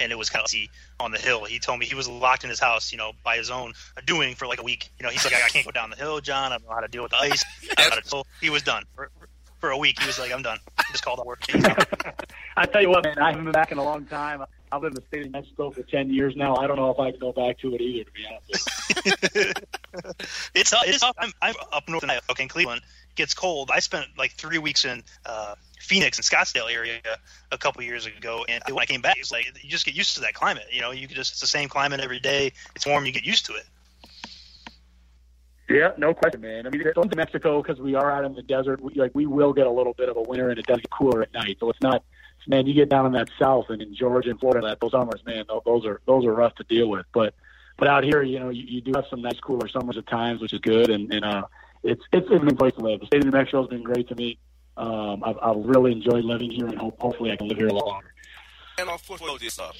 and 0.00 0.10
it 0.12 0.18
was 0.18 0.30
kind 0.30 0.40
of 0.42 0.46
icy 0.46 0.70
on 0.98 1.10
the 1.10 1.18
hill. 1.18 1.44
He 1.44 1.58
told 1.58 1.78
me 1.78 1.86
he 1.86 1.94
was 1.94 2.08
locked 2.08 2.44
in 2.44 2.50
his 2.50 2.60
house, 2.60 2.92
you 2.92 2.98
know, 2.98 3.12
by 3.24 3.36
his 3.36 3.50
own 3.50 3.74
doing 4.06 4.34
for 4.34 4.46
like 4.46 4.60
a 4.60 4.64
week. 4.64 4.88
You 4.98 5.04
know, 5.04 5.10
he's 5.10 5.24
like, 5.24 5.34
I 5.34 5.48
can't 5.48 5.64
go 5.64 5.70
down 5.70 5.90
the 5.90 5.96
hill, 5.96 6.20
John. 6.20 6.52
I 6.52 6.58
don't 6.58 6.68
know 6.68 6.74
how 6.74 6.80
to 6.80 6.88
deal 6.88 7.02
with 7.02 7.12
the 7.12 7.18
ice. 7.18 7.44
I 7.62 7.74
don't 7.74 7.90
know 7.90 7.94
how 7.96 8.00
to- 8.00 8.08
So 8.08 8.22
he 8.40 8.50
was 8.50 8.62
done 8.62 8.84
for, 8.94 9.10
for 9.60 9.70
a 9.70 9.78
week. 9.78 10.00
He 10.00 10.06
was 10.06 10.18
like, 10.18 10.32
I'm 10.32 10.42
done. 10.42 10.58
Just 10.90 11.04
called 11.04 11.20
out 11.20 11.26
work. 11.26 11.42
I 12.56 12.66
tell 12.66 12.82
you 12.82 12.90
what, 12.90 13.04
man, 13.04 13.18
I 13.18 13.30
haven't 13.30 13.44
been 13.44 13.52
back 13.52 13.72
in 13.72 13.78
a 13.78 13.84
long 13.84 14.06
time. 14.06 14.42
I've 14.72 14.82
lived 14.82 14.96
in 14.96 15.02
the 15.02 15.06
state 15.08 15.26
of 15.26 15.32
Mexico 15.32 15.70
for 15.70 15.82
ten 15.82 16.12
years 16.12 16.36
now. 16.36 16.54
I 16.56 16.66
don't 16.66 16.76
know 16.76 16.90
if 16.90 16.98
I 17.00 17.10
can 17.10 17.18
go 17.18 17.32
back 17.32 17.58
to 17.58 17.74
it 17.74 17.80
either, 17.80 18.04
to 18.04 18.12
be 18.12 18.26
honest. 18.26 18.68
With 19.04 19.34
you. 19.34 19.52
it's 20.54 20.70
tough. 20.70 20.84
It's. 20.86 21.02
I'm, 21.02 21.32
I'm 21.42 21.54
up 21.72 21.88
north 21.88 22.04
in 22.38 22.48
Cleveland. 22.48 22.82
It 23.10 23.16
gets 23.16 23.34
cold. 23.34 23.70
I 23.74 23.80
spent 23.80 24.06
like 24.16 24.32
three 24.32 24.58
weeks 24.58 24.84
in 24.84 25.02
uh, 25.26 25.56
Phoenix 25.80 26.18
and 26.18 26.24
Scottsdale 26.24 26.70
area 26.72 27.00
a 27.50 27.58
couple 27.58 27.82
years 27.82 28.06
ago, 28.06 28.44
and 28.48 28.62
when 28.68 28.82
I 28.82 28.86
came 28.86 29.00
back, 29.00 29.18
it's 29.18 29.32
like 29.32 29.46
you 29.62 29.70
just 29.70 29.86
get 29.86 29.94
used 29.94 30.14
to 30.14 30.20
that 30.20 30.34
climate. 30.34 30.66
You 30.70 30.82
know, 30.82 30.90
you 30.90 31.06
just 31.06 31.32
it's 31.32 31.40
the 31.40 31.46
same 31.46 31.68
climate 31.68 32.00
every 32.00 32.20
day. 32.20 32.52
It's 32.76 32.86
warm. 32.86 33.06
You 33.06 33.12
get 33.12 33.24
used 33.24 33.46
to 33.46 33.54
it. 33.54 33.64
Yeah, 35.70 35.92
no 35.96 36.12
question, 36.12 36.40
man. 36.40 36.66
I 36.66 36.70
mean, 36.70 36.82
it's 36.84 36.94
to 36.94 37.16
Mexico 37.16 37.62
because 37.62 37.80
we 37.80 37.94
are 37.94 38.10
out 38.10 38.24
in 38.24 38.34
the 38.34 38.42
desert. 38.42 38.80
We, 38.80 38.94
like 38.94 39.12
we 39.14 39.26
will 39.26 39.52
get 39.52 39.66
a 39.66 39.70
little 39.70 39.94
bit 39.94 40.08
of 40.08 40.16
a 40.16 40.22
winter, 40.22 40.50
and 40.50 40.58
it 40.58 40.66
does 40.66 40.78
get 40.78 40.90
cooler 40.90 41.22
at 41.22 41.32
night. 41.32 41.58
So 41.60 41.70
it's 41.70 41.80
not, 41.80 42.02
man. 42.48 42.66
You 42.66 42.74
get 42.74 42.88
down 42.88 43.06
in 43.06 43.12
that 43.12 43.28
south 43.38 43.66
and 43.70 43.80
in 43.80 43.94
Georgia 43.94 44.30
and 44.30 44.40
Florida, 44.40 44.66
that 44.66 44.80
those 44.80 44.90
summers, 44.90 45.24
man, 45.24 45.44
those 45.64 45.86
are 45.86 46.00
those 46.06 46.24
are 46.24 46.34
rough 46.34 46.56
to 46.56 46.64
deal 46.64 46.88
with. 46.88 47.06
But 47.12 47.34
but 47.76 47.86
out 47.86 48.02
here, 48.02 48.22
you 48.22 48.40
know, 48.40 48.50
you, 48.50 48.64
you 48.66 48.80
do 48.80 48.92
have 48.96 49.06
some 49.08 49.22
nice 49.22 49.38
cooler 49.38 49.68
summers 49.68 49.96
at 49.96 50.08
times, 50.08 50.40
which 50.40 50.52
is 50.52 50.60
good, 50.60 50.90
and 50.90 51.12
and 51.12 51.24
uh, 51.24 51.44
it's 51.84 52.02
it's 52.12 52.28
a 52.30 52.38
good 52.38 52.58
place 52.58 52.74
to 52.74 52.80
live. 52.80 53.00
The 53.00 53.06
state 53.06 53.20
of 53.20 53.26
New 53.26 53.32
Mexico 53.32 53.62
has 53.62 53.70
been 53.70 53.84
great 53.84 54.08
to 54.08 54.16
me. 54.16 54.38
Um, 54.76 55.22
I've, 55.24 55.36
I've 55.42 55.64
really 55.64 55.92
enjoyed 55.92 56.24
living 56.24 56.50
here, 56.50 56.66
and 56.66 56.78
hope, 56.78 57.00
hopefully 57.00 57.32
I 57.32 57.36
can 57.36 57.48
live 57.48 57.58
here 57.58 57.68
a 57.68 57.72
lot 57.72 57.86
longer. 57.86 58.14
And 58.78 58.88
fourth 59.00 59.20
row, 59.20 59.36
this 59.36 59.58
up. 59.58 59.74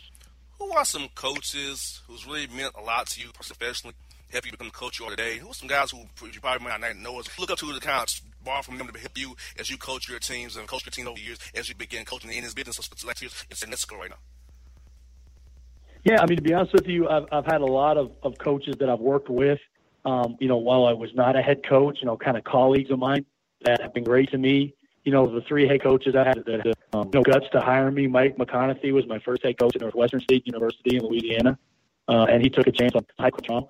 Who 0.59 0.71
are 0.73 0.85
some 0.85 1.09
coaches 1.15 2.03
who's 2.07 2.27
really 2.27 2.49
meant 2.49 2.75
a 2.77 2.83
lot 2.83 3.07
to 3.09 3.21
you 3.21 3.29
professionally, 3.33 3.95
help 4.31 4.45
you 4.45 4.53
become 4.53 4.67
the 4.67 4.73
coach 4.73 5.01
you 5.01 5.07
are 5.07 5.11
today? 5.11 5.39
Who 5.39 5.49
are 5.49 5.55
some 5.55 5.69
guys 5.69 5.91
who 5.91 6.01
you 6.27 6.41
probably 6.41 6.67
might 6.67 6.81
not 6.81 6.97
know? 6.97 7.19
As 7.19 7.27
look 7.39 7.51
up 7.51 7.59
to 7.59 7.73
the 7.73 7.81
kind 7.81 8.03
of 8.03 8.45
borrow 8.45 8.63
from 8.63 8.77
them 8.77 8.89
to 8.89 8.99
help 8.99 9.17
you 9.17 9.35
as 9.59 9.71
you 9.71 9.79
coach 9.79 10.09
your 10.09 10.19
teams 10.19 10.57
and 10.57 10.69
coach 10.69 10.85
your 10.85 10.91
team 10.91 11.09
over 11.09 11.17
the 11.17 11.23
years 11.23 11.39
as 11.55 11.69
you 11.69 11.75
begin 11.75 12.05
coaching 12.05 12.31
in 12.31 12.45
this 12.45 12.53
business. 12.53 12.77
So, 12.77 13.07
like 13.07 13.23
you, 13.23 13.29
it's 13.51 13.63
in 13.63 13.71
Mexico 13.71 13.97
right 13.97 14.11
now. 14.11 14.17
Yeah, 16.05 16.23
I 16.23 16.27
mean, 16.27 16.37
to 16.37 16.43
be 16.43 16.55
honest 16.55 16.73
with 16.73 16.87
you, 16.87 17.09
I've, 17.09 17.27
I've 17.31 17.47
had 17.47 17.61
a 17.61 17.67
lot 17.67 17.97
of, 17.97 18.13
of 18.23 18.39
coaches 18.39 18.75
that 18.81 18.89
I've 18.89 19.01
worked 19.01 19.29
with, 19.29 19.59
um, 20.05 20.37
you 20.41 20.49
know, 20.49 20.57
while 20.57 20.87
I 20.87 20.93
was 20.93 21.15
not 21.15 21.37
a 21.37 21.43
head 21.43 21.67
coach, 21.67 21.99
you 22.01 22.07
know, 22.07 22.17
kind 22.17 22.37
of 22.37 22.45
colleagues 22.45 22.91
of 22.91 22.99
mine 22.99 23.27
that 23.63 23.83
have 23.83 23.93
been 23.93 24.05
great 24.05 24.31
to 24.31 24.39
me. 24.39 24.75
You 25.05 25.13
know, 25.13 25.33
the 25.33 25.41
three 25.43 25.67
head 25.67 25.83
coaches 25.83 26.15
I 26.15 26.25
had 26.25 26.45
that, 26.45 26.75
um, 26.93 27.11
you 27.13 27.21
know, 27.21 27.23
guts 27.23 27.47
to 27.53 27.61
hire 27.61 27.91
me. 27.91 28.07
Mike 28.07 28.37
McConathy 28.37 28.93
was 28.93 29.07
my 29.07 29.19
first 29.19 29.43
head 29.43 29.59
coach 29.59 29.75
at 29.75 29.81
Northwestern 29.81 30.21
State 30.21 30.47
University 30.47 30.97
in 30.97 31.03
Louisiana, 31.03 31.59
uh, 32.09 32.27
and 32.29 32.43
he 32.43 32.51
took 32.51 32.67
a 32.67 32.73
chance 32.73 32.95
on 32.95 33.07
Michael 33.19 33.43
Trump. 33.43 33.69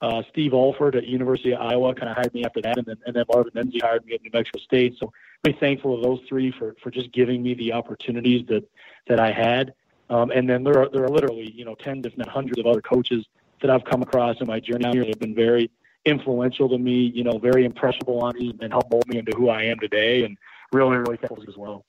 Uh, 0.00 0.22
Steve 0.30 0.52
Alford 0.52 0.96
at 0.96 1.06
University 1.06 1.52
of 1.54 1.60
Iowa 1.60 1.94
kind 1.94 2.10
of 2.10 2.16
hired 2.16 2.34
me 2.34 2.44
after 2.44 2.60
that, 2.62 2.76
and 2.76 2.86
then 2.86 2.96
and 3.06 3.14
then 3.14 3.24
Marvin 3.32 3.52
Menzies 3.54 3.82
hired 3.82 4.04
me 4.04 4.14
at 4.14 4.22
New 4.22 4.30
Mexico 4.34 4.58
State. 4.58 4.96
So, 4.98 5.12
very 5.44 5.56
thankful 5.60 5.94
of 5.94 6.02
those 6.02 6.20
three 6.28 6.50
for 6.50 6.74
for 6.82 6.90
just 6.90 7.12
giving 7.12 7.42
me 7.42 7.54
the 7.54 7.72
opportunities 7.72 8.44
that 8.48 8.68
that 9.06 9.20
I 9.20 9.30
had. 9.30 9.74
Um, 10.10 10.32
and 10.32 10.50
then 10.50 10.64
there 10.64 10.78
are 10.80 10.88
there 10.88 11.04
are 11.04 11.08
literally 11.08 11.52
you 11.52 11.64
know 11.64 11.76
tens 11.76 12.04
if 12.04 12.18
not 12.18 12.26
hundreds 12.28 12.58
of 12.58 12.66
other 12.66 12.80
coaches 12.80 13.24
that 13.60 13.70
I've 13.70 13.84
come 13.84 14.02
across 14.02 14.40
in 14.40 14.48
my 14.48 14.58
journey 14.58 14.90
here 14.90 15.02
that 15.02 15.08
have 15.08 15.20
been 15.20 15.36
very 15.36 15.70
influential 16.04 16.68
to 16.68 16.78
me. 16.78 17.12
You 17.14 17.22
know, 17.22 17.38
very 17.38 17.64
impressionable 17.64 18.20
on 18.24 18.36
me 18.36 18.52
and 18.60 18.72
helped 18.72 18.90
mold 18.90 19.06
me 19.06 19.18
into 19.18 19.32
who 19.36 19.50
I 19.50 19.62
am 19.62 19.78
today. 19.78 20.24
And 20.24 20.36
really 20.72 20.96
really 20.96 21.16
thankful 21.16 21.44
as 21.48 21.56
well. 21.56 21.84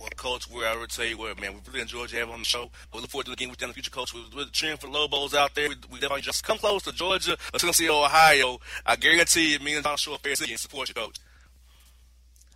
Well, 0.00 0.10
Coach, 0.16 0.50
we 0.50 0.64
I 0.66 0.76
would 0.76 0.90
tell 0.90 1.04
you 1.04 1.16
what, 1.16 1.40
man, 1.40 1.54
we 1.54 1.60
really 1.68 1.80
enjoyed 1.80 2.12
you 2.12 2.18
having 2.18 2.34
on 2.34 2.40
the 2.40 2.44
show. 2.44 2.70
We 2.92 3.00
look 3.00 3.10
forward 3.10 3.26
to 3.26 3.32
again 3.32 3.48
with 3.48 3.60
you 3.60 3.66
in 3.66 3.70
the 3.70 3.74
future, 3.74 3.90
Coach. 3.90 4.12
We're, 4.12 4.24
we're 4.36 4.44
cheering 4.46 4.76
for 4.76 4.88
Lobos 4.88 5.34
out 5.34 5.54
there. 5.54 5.68
We, 5.68 5.76
we 5.90 6.00
definitely 6.00 6.22
just 6.22 6.44
come 6.44 6.58
close 6.58 6.82
to 6.82 6.92
Georgia 6.92 7.36
or 7.52 7.58
Tennessee 7.58 7.88
or 7.88 8.04
Ohio. 8.04 8.58
I 8.84 8.96
guarantee 8.96 9.52
you, 9.52 9.60
me 9.60 9.74
and 9.74 9.84
Don 9.84 9.96
Shore 9.96 10.18
Fair 10.18 10.34
City 10.34 10.52
and 10.52 10.60
support 10.60 10.88
you, 10.88 10.94
Coach. 10.94 11.18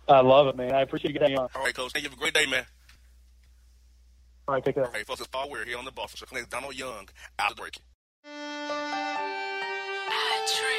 I 0.07 0.21
love 0.21 0.47
it, 0.47 0.57
man. 0.57 0.73
I 0.73 0.81
appreciate 0.81 1.13
you 1.13 1.19
getting 1.19 1.37
on. 1.37 1.49
All 1.55 1.63
right, 1.63 1.73
Coach. 1.73 1.93
Thank 1.93 2.03
you. 2.03 2.09
Have 2.09 2.17
a 2.17 2.21
great 2.21 2.33
day, 2.33 2.45
man. 2.45 2.65
All 4.47 4.55
right, 4.55 4.65
take 4.65 4.75
care. 4.75 4.85
All 4.85 4.91
right, 4.91 5.05
folks, 5.05 5.19
it's 5.19 5.29
Paul 5.29 5.49
Weir 5.49 5.63
here 5.65 5.77
on 5.77 5.85
the 5.85 5.91
Bossman 5.91 6.17
Show. 6.17 6.25
Thanks, 6.25 6.49
Donald 6.49 6.75
Young, 6.75 7.07
out 7.37 7.51
of 7.51 7.55
the 7.55 7.61
break. 7.61 7.77
Actress 10.09 10.59
on 10.59 10.78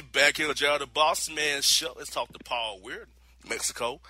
Back 0.00 0.38
here 0.38 0.48
with 0.48 0.56
the 0.56 0.88
Boss 0.94 1.28
Man 1.28 1.60
Show. 1.60 1.92
Let's 1.98 2.08
talk 2.08 2.32
to 2.32 2.38
Paul 2.38 2.80
Weir, 2.82 3.08
Mexico. 3.46 4.00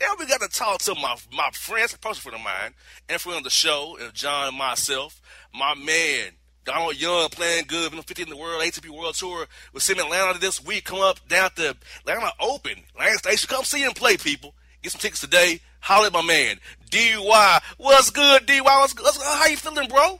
Now 0.00 0.14
we 0.18 0.26
got 0.26 0.40
to 0.40 0.48
talk 0.48 0.80
to 0.80 0.96
my 0.96 1.14
my 1.32 1.50
friends, 1.52 1.94
a 1.94 1.98
personal 1.98 2.32
friend 2.32 2.38
of 2.38 2.44
mine, 2.44 2.74
and 3.08 3.20
friend 3.20 3.38
of 3.38 3.44
the 3.44 3.50
show, 3.50 3.96
and 4.00 4.12
John 4.12 4.48
and 4.48 4.56
myself, 4.56 5.22
my 5.54 5.76
man, 5.76 6.32
Donald 6.64 7.00
Young 7.00 7.28
playing 7.28 7.66
good, 7.68 7.92
been 7.92 8.02
50 8.02 8.24
in 8.24 8.30
the 8.30 8.36
world, 8.36 8.60
ATP 8.60 8.88
World 8.90 9.14
Tour. 9.14 9.46
We're 9.72 9.92
in 9.92 10.00
Atlanta 10.00 10.40
this 10.40 10.64
week. 10.64 10.86
Come 10.86 10.98
up 10.98 11.20
down 11.28 11.50
to 11.54 11.76
Atlanta 12.00 12.32
Open. 12.40 12.74
Atlantic 12.94 13.20
Station, 13.20 13.48
come 13.48 13.62
see 13.62 13.84
him 13.84 13.92
play, 13.92 14.16
people. 14.16 14.54
Get 14.82 14.90
some 14.90 15.00
tickets 15.00 15.20
today. 15.20 15.60
Holler 15.78 16.08
at 16.08 16.12
my 16.12 16.22
man, 16.22 16.56
DY. 16.90 17.60
What's 17.76 18.10
good, 18.10 18.44
DY? 18.44 18.60
What's 18.60 18.92
good? 18.92 19.06
How 19.22 19.46
you 19.46 19.56
feeling, 19.56 19.88
bro? 19.88 20.18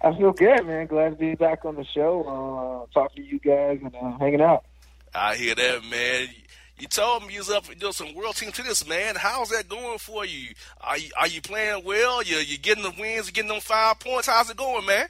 I 0.00 0.16
feel 0.16 0.32
good, 0.32 0.66
man. 0.66 0.86
Glad 0.86 1.10
to 1.10 1.16
be 1.16 1.34
back 1.34 1.64
on 1.64 1.76
the 1.76 1.84
show, 1.84 2.86
uh, 2.92 2.92
talking 2.92 3.24
to 3.24 3.28
you 3.28 3.38
guys 3.38 3.80
and 3.82 3.94
uh, 3.94 4.18
hanging 4.18 4.40
out. 4.40 4.64
I 5.14 5.36
hear 5.36 5.54
that, 5.54 5.84
man. 5.84 6.28
You 6.78 6.86
told 6.88 7.26
me 7.26 7.32
you 7.32 7.40
was 7.40 7.48
up 7.48 7.64
doing 7.78 7.92
some 7.92 8.14
world 8.14 8.36
team 8.36 8.52
tennis, 8.52 8.86
man. 8.86 9.14
How's 9.16 9.48
that 9.48 9.68
going 9.68 9.98
for 9.98 10.26
you? 10.26 10.50
Are 10.82 10.98
you 10.98 11.08
are 11.18 11.26
you 11.26 11.40
playing 11.40 11.84
well? 11.84 12.22
You 12.22 12.36
you 12.36 12.58
getting 12.58 12.82
the 12.82 12.92
wins? 12.98 13.26
You 13.26 13.32
getting 13.32 13.48
them 13.48 13.60
five 13.60 13.98
points? 13.98 14.26
How's 14.26 14.50
it 14.50 14.58
going, 14.58 14.84
man? 14.84 15.06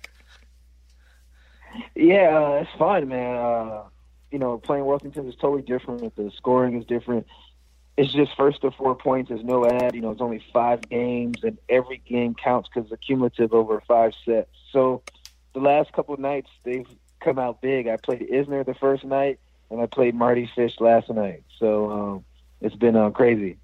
Yeah, 1.97 2.38
uh, 2.38 2.62
it's 2.62 2.71
fun, 2.78 3.09
man. 3.09 3.37
Uh, 3.37 3.83
you 4.31 4.38
know, 4.38 4.59
playing 4.59 4.85
world 4.85 5.02
team 5.02 5.11
tennis 5.11 5.35
is 5.35 5.40
totally 5.40 5.62
different. 5.62 6.14
The 6.14 6.31
scoring 6.37 6.78
is 6.78 6.87
different. 6.87 7.26
It's 7.97 8.12
just 8.12 8.37
first 8.37 8.61
to 8.61 8.71
four 8.71 8.95
points. 8.95 9.31
There's 9.31 9.43
no 9.43 9.66
ad. 9.66 9.95
You 9.97 10.02
know, 10.02 10.12
it's 10.12 10.21
only 10.21 10.45
five 10.52 10.88
games, 10.88 11.38
and 11.43 11.59
every 11.69 11.99
game 12.07 12.35
counts 12.35 12.69
because 12.73 12.90
it's 12.93 13.05
cumulative 13.05 13.52
over 13.52 13.83
five 13.88 14.12
sets. 14.25 14.56
So 14.76 15.00
the 15.54 15.61
last 15.61 15.90
couple 15.95 16.14
nights, 16.18 16.50
they've 16.62 16.87
come 17.21 17.38
out 17.38 17.62
big. 17.62 17.88
I 17.88 17.97
played 17.97 18.28
Isner 18.28 18.62
the 18.66 18.75
first 18.75 19.04
night, 19.04 19.40
and 19.71 19.80
I 19.80 19.87
played 19.87 20.14
Mardy 20.14 20.50
Fish 20.54 20.75
last 20.80 21.09
night. 21.09 21.45
So 21.59 21.90
um, 21.90 22.25
it's 22.61 22.75
been 22.76 22.95
uh, 22.95 23.09
crazy. 23.09 23.56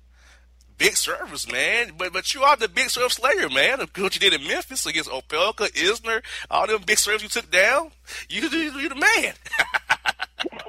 Big 0.78 0.96
service, 0.96 1.52
man. 1.52 1.92
But 1.98 2.14
but 2.14 2.32
you 2.32 2.44
are 2.44 2.56
the 2.56 2.66
big 2.66 2.88
serve 2.88 3.12
slayer, 3.12 3.50
man. 3.50 3.80
What 3.80 4.14
you 4.14 4.20
did 4.20 4.32
in 4.32 4.48
Memphis 4.48 4.86
against 4.86 5.10
Opelka, 5.10 5.70
Isner, 5.72 6.22
all 6.50 6.66
them 6.66 6.80
big 6.86 6.96
serves 6.96 7.22
you 7.22 7.28
took 7.28 7.50
down. 7.50 7.90
You 8.30 8.48
you 8.48 8.88
the 8.88 8.94
man. 8.94 9.34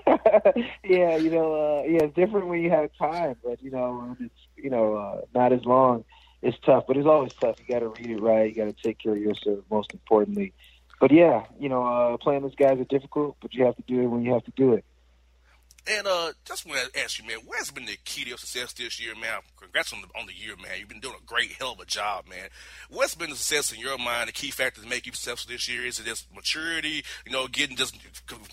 yeah, 0.83 1.15
you 1.15 1.31
know, 1.31 1.53
uh, 1.53 1.83
yeah, 1.83 2.03
it's 2.03 2.15
different 2.15 2.47
when 2.47 2.61
you 2.61 2.69
have 2.69 2.89
time, 2.99 3.37
but 3.45 3.63
you 3.63 3.71
know, 3.71 4.17
it's 4.19 4.35
you 4.57 4.69
know 4.69 4.95
uh, 4.95 5.21
not 5.33 5.53
as 5.53 5.63
long. 5.63 6.03
It's 6.43 6.57
tough, 6.65 6.83
but 6.87 6.97
it's 6.97 7.07
always 7.07 7.31
tough. 7.33 7.57
You 7.59 7.73
got 7.73 7.79
to 7.79 7.87
read 7.87 8.09
it 8.09 8.21
right. 8.21 8.49
You 8.49 8.65
got 8.65 8.75
to 8.75 8.83
take 8.83 8.99
care 8.99 9.13
of 9.13 9.17
yourself, 9.17 9.59
most 9.71 9.93
importantly. 9.93 10.51
But 10.99 11.11
yeah, 11.11 11.45
you 11.57 11.69
know, 11.69 11.85
uh, 11.85 12.17
playing 12.17 12.41
those 12.41 12.55
guys 12.55 12.79
are 12.79 12.83
difficult, 12.83 13.37
but 13.41 13.53
you 13.53 13.65
have 13.65 13.77
to 13.77 13.81
do 13.83 14.01
it 14.01 14.07
when 14.07 14.23
you 14.23 14.33
have 14.33 14.43
to 14.43 14.51
do 14.51 14.73
it. 14.73 14.83
And 15.85 16.05
uh, 16.05 16.31
just 16.45 16.65
want 16.65 16.79
to 16.79 16.99
ask 17.01 17.17
you, 17.17 17.27
man, 17.27 17.39
what 17.45 17.57
has 17.59 17.71
been 17.71 17.85
the 17.85 17.97
key 18.03 18.23
to 18.23 18.29
your 18.29 18.37
success 18.37 18.73
this 18.73 19.01
year, 19.01 19.13
man? 19.15 19.39
Congrats 19.59 19.93
on 19.93 20.01
the 20.01 20.07
on 20.19 20.27
the 20.27 20.33
year, 20.33 20.55
man. 20.57 20.79
You've 20.79 20.87
been 20.89 21.01
doing 21.01 21.15
a 21.21 21.25
great 21.25 21.51
hell 21.53 21.73
of 21.73 21.79
a 21.79 21.85
job, 21.85 22.25
man. 22.29 22.49
What's 22.89 23.15
been 23.15 23.29
the 23.29 23.35
success 23.37 23.73
in 23.73 23.79
your 23.79 23.97
mind? 23.97 24.29
The 24.29 24.33
key 24.33 24.51
factors 24.51 24.83
to 24.83 24.89
make 24.89 25.05
you 25.05 25.13
successful 25.13 25.51
this 25.51 25.69
year 25.69 25.85
is 25.85 25.99
it 25.99 26.05
just 26.05 26.33
maturity, 26.33 27.03
you 27.25 27.31
know, 27.31 27.47
getting 27.47 27.77
just 27.77 27.97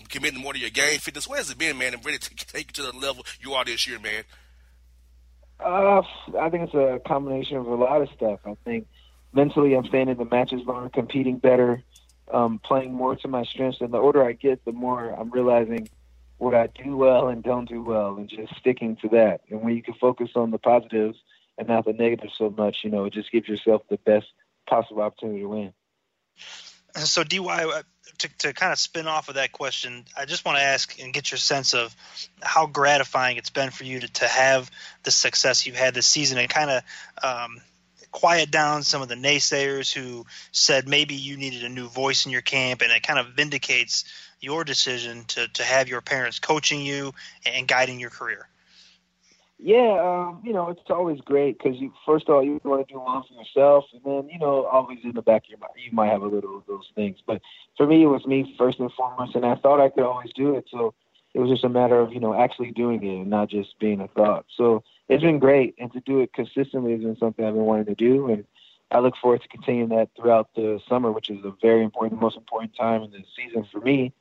committing 0.09 0.41
more 0.41 0.53
to 0.53 0.59
your 0.59 0.69
game 0.69 0.99
fitness. 0.99 1.27
What 1.27 1.39
has 1.39 1.49
it 1.49 1.57
been, 1.57 1.77
man, 1.77 1.93
and 1.93 2.05
ready 2.05 2.17
to 2.17 2.35
take 2.47 2.77
you 2.77 2.83
to 2.83 2.91
the 2.91 2.97
level 2.97 3.25
you 3.39 3.53
are 3.53 3.63
this 3.63 3.87
year, 3.87 3.99
man? 3.99 4.23
Uh, 5.63 6.01
I 6.39 6.49
think 6.49 6.63
it's 6.63 6.73
a 6.73 6.99
combination 7.07 7.57
of 7.57 7.67
a 7.67 7.75
lot 7.75 8.01
of 8.01 8.09
stuff. 8.09 8.39
I 8.45 8.55
think 8.65 8.87
mentally, 9.33 9.75
I'm 9.75 9.85
staying 9.85 10.09
in 10.09 10.17
the 10.17 10.25
matches 10.25 10.65
longer, 10.65 10.89
competing 10.89 11.37
better, 11.37 11.83
um, 12.31 12.59
playing 12.59 12.93
more 12.93 13.15
to 13.17 13.27
my 13.27 13.43
strengths. 13.43 13.81
And 13.81 13.93
the 13.93 13.97
older 13.97 14.23
I 14.23 14.33
get, 14.33 14.65
the 14.65 14.71
more 14.71 15.09
I'm 15.09 15.29
realizing 15.29 15.89
what 16.37 16.55
I 16.55 16.67
do 16.67 16.97
well 16.97 17.27
and 17.27 17.43
don't 17.43 17.69
do 17.69 17.83
well, 17.83 18.17
and 18.17 18.27
just 18.27 18.55
sticking 18.55 18.95
to 18.97 19.09
that. 19.09 19.41
And 19.49 19.61
when 19.61 19.75
you 19.75 19.83
can 19.83 19.93
focus 19.93 20.31
on 20.35 20.49
the 20.49 20.57
positives 20.57 21.17
and 21.57 21.67
not 21.67 21.85
the 21.85 21.93
negatives 21.93 22.33
so 22.37 22.49
much, 22.49 22.77
you 22.83 22.89
know, 22.89 23.05
it 23.05 23.13
just 23.13 23.31
gives 23.31 23.47
yourself 23.47 23.83
the 23.89 23.97
best 23.97 24.27
possible 24.67 25.03
opportunity 25.03 25.41
to 25.41 25.47
win. 25.47 25.73
So, 26.95 27.23
DY, 27.23 27.83
to, 28.19 28.29
to 28.39 28.53
kind 28.53 28.71
of 28.71 28.79
spin 28.79 29.07
off 29.07 29.29
of 29.29 29.35
that 29.35 29.51
question, 29.51 30.05
I 30.17 30.25
just 30.25 30.45
want 30.45 30.57
to 30.57 30.63
ask 30.63 30.99
and 30.99 31.13
get 31.13 31.31
your 31.31 31.37
sense 31.37 31.73
of 31.73 31.95
how 32.41 32.65
gratifying 32.65 33.37
it's 33.37 33.49
been 33.49 33.71
for 33.71 33.83
you 33.83 33.99
to, 33.99 34.07
to 34.07 34.27
have 34.27 34.69
the 35.03 35.11
success 35.11 35.65
you've 35.65 35.75
had 35.75 35.93
this 35.93 36.05
season 36.05 36.37
and 36.37 36.49
kind 36.49 36.69
of 36.69 36.83
um, 37.23 37.61
quiet 38.11 38.51
down 38.51 38.83
some 38.83 39.01
of 39.01 39.07
the 39.07 39.15
naysayers 39.15 39.91
who 39.91 40.25
said 40.51 40.87
maybe 40.87 41.15
you 41.15 41.37
needed 41.37 41.63
a 41.63 41.69
new 41.69 41.87
voice 41.87 42.25
in 42.25 42.31
your 42.31 42.41
camp, 42.41 42.81
and 42.81 42.91
it 42.91 43.03
kind 43.03 43.19
of 43.19 43.33
vindicates 43.33 44.05
your 44.39 44.63
decision 44.63 45.23
to 45.25 45.47
to 45.49 45.63
have 45.63 45.87
your 45.87 46.01
parents 46.01 46.39
coaching 46.39 46.81
you 46.81 47.13
and 47.45 47.67
guiding 47.67 47.99
your 47.99 48.09
career. 48.09 48.47
Yeah, 49.63 49.99
um, 50.01 50.41
you 50.43 50.53
know, 50.53 50.69
it's 50.69 50.81
always 50.89 51.21
great 51.21 51.59
because 51.59 51.79
you 51.79 51.93
first 52.03 52.27
of 52.27 52.33
all 52.33 52.43
you 52.43 52.59
want 52.63 52.87
to 52.87 52.91
do 52.91 52.99
well 52.99 53.23
for 53.27 53.35
yourself, 53.35 53.85
and 53.93 54.01
then 54.03 54.27
you 54.27 54.39
know, 54.39 54.65
always 54.65 54.97
in 55.03 55.11
the 55.13 55.21
back 55.21 55.43
of 55.43 55.49
your 55.51 55.59
mind 55.59 55.73
you 55.77 55.91
might 55.91 56.09
have 56.09 56.23
a 56.23 56.27
little 56.27 56.57
of 56.57 56.63
those 56.67 56.89
things. 56.95 57.19
But 57.27 57.43
for 57.77 57.85
me, 57.85 58.01
it 58.01 58.07
was 58.07 58.25
me 58.25 58.55
first 58.57 58.79
and 58.79 58.91
foremost, 58.93 59.35
and 59.35 59.45
I 59.45 59.53
thought 59.53 59.79
I 59.79 59.89
could 59.89 60.03
always 60.03 60.31
do 60.33 60.55
it. 60.55 60.65
So 60.71 60.95
it 61.35 61.39
was 61.39 61.51
just 61.51 61.63
a 61.63 61.69
matter 61.69 61.99
of 61.99 62.11
you 62.11 62.19
know 62.19 62.33
actually 62.33 62.71
doing 62.71 63.03
it 63.03 63.21
and 63.21 63.29
not 63.29 63.49
just 63.49 63.77
being 63.77 64.01
a 64.01 64.07
thought. 64.07 64.47
So 64.57 64.83
it's 65.09 65.21
been 65.21 65.37
great, 65.37 65.75
and 65.77 65.93
to 65.93 65.99
do 65.99 66.21
it 66.21 66.33
consistently 66.33 66.93
has 66.93 67.01
been 67.01 67.17
something 67.17 67.45
I've 67.45 67.53
been 67.53 67.61
wanting 67.61 67.85
to 67.85 67.95
do, 67.95 68.29
and 68.29 68.43
I 68.89 68.97
look 68.97 69.13
forward 69.21 69.43
to 69.43 69.47
continuing 69.47 69.89
that 69.89 70.09
throughout 70.17 70.49
the 70.55 70.79
summer, 70.89 71.11
which 71.11 71.29
is 71.29 71.45
a 71.45 71.53
very 71.61 71.83
important, 71.83 72.19
most 72.19 72.35
important 72.35 72.75
time 72.75 73.03
in 73.03 73.11
the 73.11 73.23
season 73.37 73.67
for 73.71 73.79
me 73.79 74.11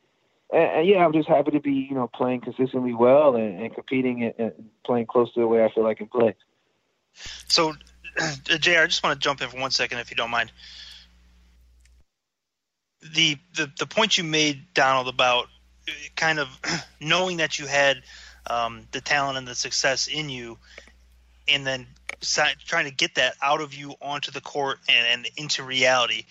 and, 0.53 0.63
and, 0.63 0.89
yeah, 0.89 1.05
I'm 1.05 1.13
just 1.13 1.29
happy 1.29 1.53
to 1.53 1.61
be, 1.61 1.73
you 1.73 1.95
know, 1.95 2.09
playing 2.09 2.41
consistently 2.41 2.95
well 2.95 3.37
and, 3.37 3.61
and 3.61 3.75
competing 3.75 4.25
and, 4.25 4.35
and, 4.39 4.53
playing 4.85 5.07
close 5.07 5.33
to 5.35 5.41
the 5.41 5.47
way 5.47 5.65
I 5.65 5.71
feel 5.73 5.87
I 5.87 5.95
can 5.95 6.09
play. 6.09 6.35
So, 7.49 7.75
Jr., 8.45 8.79
I 8.79 8.87
just 8.87 9.03
want 9.03 9.21
to 9.21 9.25
jump 9.25 9.41
in 9.41 9.49
for 9.49 9.61
one 9.61 9.71
second, 9.71 9.99
if 9.99 10.11
you 10.11 10.17
don't 10.17 10.31
mind. 10.31 10.53
The 13.15 13.39
the 13.57 13.71
the 13.79 13.87
point 13.87 14.19
you 14.19 14.25
made, 14.25 14.75
Donald, 14.75 15.09
about 15.09 15.47
kind 16.17 16.39
of 16.39 16.49
knowing 17.01 17.39
that 17.39 17.59
you 17.59 17.67
had 17.67 18.03
um, 18.49 18.87
the 18.93 19.01
talent 19.01 19.39
and 19.39 19.49
the 19.49 19.55
success 19.55 20.07
in 20.07 20.29
you, 20.29 20.59
and 21.49 21.67
then 21.67 21.87
trying 22.21 22.85
to 22.85 22.95
get 22.95 23.15
that 23.15 23.35
out 23.43 23.61
of 23.61 23.75
you 23.75 23.95
onto 24.03 24.31
the 24.31 24.41
court 24.41 24.79
and, 24.89 25.07
and 25.07 25.31
into 25.37 25.63
reality 25.63 26.25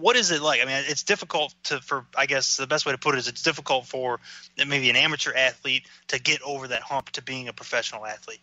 what 0.00 0.16
is 0.16 0.30
it 0.30 0.42
like? 0.42 0.62
I 0.62 0.64
mean, 0.64 0.84
it's 0.88 1.02
difficult 1.02 1.54
to 1.64 1.80
for 1.80 2.06
I 2.16 2.26
guess 2.26 2.56
the 2.56 2.66
best 2.66 2.86
way 2.86 2.92
to 2.92 2.98
put 2.98 3.14
it 3.14 3.18
is 3.18 3.28
it's 3.28 3.42
difficult 3.42 3.86
for 3.86 4.20
maybe 4.56 4.90
an 4.90 4.96
amateur 4.96 5.32
athlete 5.34 5.86
to 6.08 6.20
get 6.20 6.40
over 6.42 6.68
that 6.68 6.82
hump 6.82 7.10
to 7.10 7.22
being 7.22 7.48
a 7.48 7.52
professional 7.52 8.06
athlete. 8.06 8.40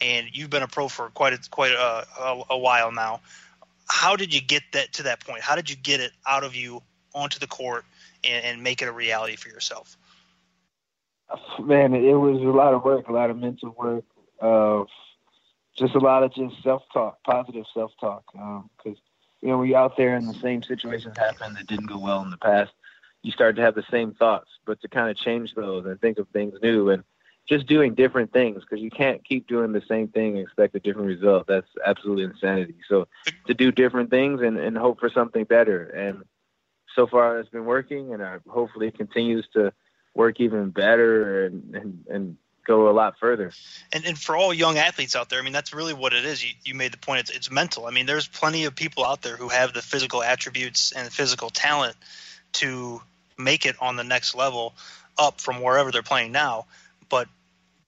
And 0.00 0.26
you've 0.32 0.50
been 0.50 0.62
a 0.62 0.68
pro 0.68 0.88
for 0.88 1.08
quite 1.10 1.32
a, 1.32 1.50
quite 1.50 1.72
a, 1.72 2.06
a, 2.20 2.42
a 2.50 2.58
while 2.58 2.92
now. 2.92 3.20
How 3.86 4.16
did 4.16 4.34
you 4.34 4.40
get 4.40 4.62
that 4.72 4.92
to 4.94 5.04
that 5.04 5.24
point? 5.24 5.42
How 5.42 5.54
did 5.54 5.70
you 5.70 5.76
get 5.76 6.00
it 6.00 6.12
out 6.26 6.42
of 6.42 6.54
you 6.54 6.82
onto 7.14 7.38
the 7.38 7.46
court 7.46 7.84
and, 8.24 8.44
and 8.44 8.62
make 8.62 8.82
it 8.82 8.88
a 8.88 8.92
reality 8.92 9.36
for 9.36 9.48
yourself? 9.48 9.96
Man, 11.60 11.94
it 11.94 12.14
was 12.14 12.40
a 12.42 12.56
lot 12.56 12.74
of 12.74 12.84
work, 12.84 13.08
a 13.08 13.12
lot 13.12 13.30
of 13.30 13.38
mental 13.38 13.74
work, 13.78 14.04
uh, 14.40 14.84
just 15.78 15.94
a 15.94 15.98
lot 15.98 16.22
of 16.22 16.34
just 16.34 16.54
self 16.62 16.82
talk, 16.92 17.22
positive 17.24 17.64
self 17.72 17.92
talk, 18.00 18.24
because. 18.32 18.98
Um, 18.98 19.00
you 19.44 19.50
know, 19.50 19.58
when 19.58 19.68
you're 19.68 19.78
out 19.78 19.98
there 19.98 20.16
and 20.16 20.26
the 20.26 20.40
same 20.40 20.62
situations 20.62 21.18
happen 21.18 21.52
that 21.52 21.66
didn't 21.66 21.84
go 21.84 21.98
well 21.98 22.22
in 22.22 22.30
the 22.30 22.38
past, 22.38 22.72
you 23.22 23.30
start 23.30 23.56
to 23.56 23.62
have 23.62 23.74
the 23.74 23.84
same 23.90 24.14
thoughts, 24.14 24.48
but 24.64 24.80
to 24.80 24.88
kind 24.88 25.10
of 25.10 25.18
change 25.18 25.54
those 25.54 25.84
and 25.84 26.00
think 26.00 26.18
of 26.18 26.26
things 26.28 26.54
new 26.62 26.88
and 26.88 27.04
just 27.46 27.66
doing 27.66 27.94
different 27.94 28.32
things 28.32 28.62
because 28.62 28.82
you 28.82 28.90
can't 28.90 29.22
keep 29.22 29.46
doing 29.46 29.72
the 29.72 29.82
same 29.86 30.08
thing 30.08 30.38
and 30.38 30.38
expect 30.38 30.74
a 30.76 30.80
different 30.80 31.08
result. 31.08 31.46
That's 31.46 31.68
absolute 31.84 32.20
insanity. 32.20 32.76
So 32.88 33.06
to 33.46 33.52
do 33.52 33.70
different 33.70 34.08
things 34.08 34.40
and, 34.40 34.56
and 34.56 34.78
hope 34.78 34.98
for 34.98 35.10
something 35.10 35.44
better. 35.44 35.82
And 35.90 36.22
so 36.94 37.06
far 37.06 37.38
it's 37.38 37.50
been 37.50 37.66
working 37.66 38.14
and 38.14 38.22
I, 38.22 38.38
hopefully 38.48 38.86
it 38.86 38.96
continues 38.96 39.46
to 39.52 39.74
work 40.14 40.40
even 40.40 40.70
better 40.70 41.44
and, 41.44 41.74
and, 41.74 42.04
and 42.08 42.36
go 42.64 42.88
a 42.88 42.92
lot 42.92 43.18
further. 43.18 43.52
And 43.92 44.04
and 44.04 44.18
for 44.18 44.36
all 44.36 44.52
young 44.52 44.78
athletes 44.78 45.14
out 45.14 45.28
there, 45.28 45.38
I 45.38 45.42
mean, 45.42 45.52
that's 45.52 45.72
really 45.72 45.94
what 45.94 46.12
it 46.12 46.24
is. 46.24 46.44
You, 46.44 46.50
you 46.64 46.74
made 46.74 46.92
the 46.92 46.98
point. 46.98 47.20
It's, 47.20 47.30
it's 47.30 47.50
mental. 47.50 47.86
I 47.86 47.90
mean, 47.90 48.06
there's 48.06 48.26
plenty 48.26 48.64
of 48.64 48.74
people 48.74 49.04
out 49.04 49.22
there 49.22 49.36
who 49.36 49.48
have 49.48 49.72
the 49.72 49.82
physical 49.82 50.22
attributes 50.22 50.92
and 50.92 51.12
physical 51.12 51.50
talent 51.50 51.96
to 52.54 53.00
make 53.38 53.66
it 53.66 53.76
on 53.80 53.96
the 53.96 54.04
next 54.04 54.34
level 54.34 54.74
up 55.18 55.40
from 55.40 55.62
wherever 55.62 55.90
they're 55.90 56.02
playing 56.02 56.32
now. 56.32 56.66
But 57.08 57.28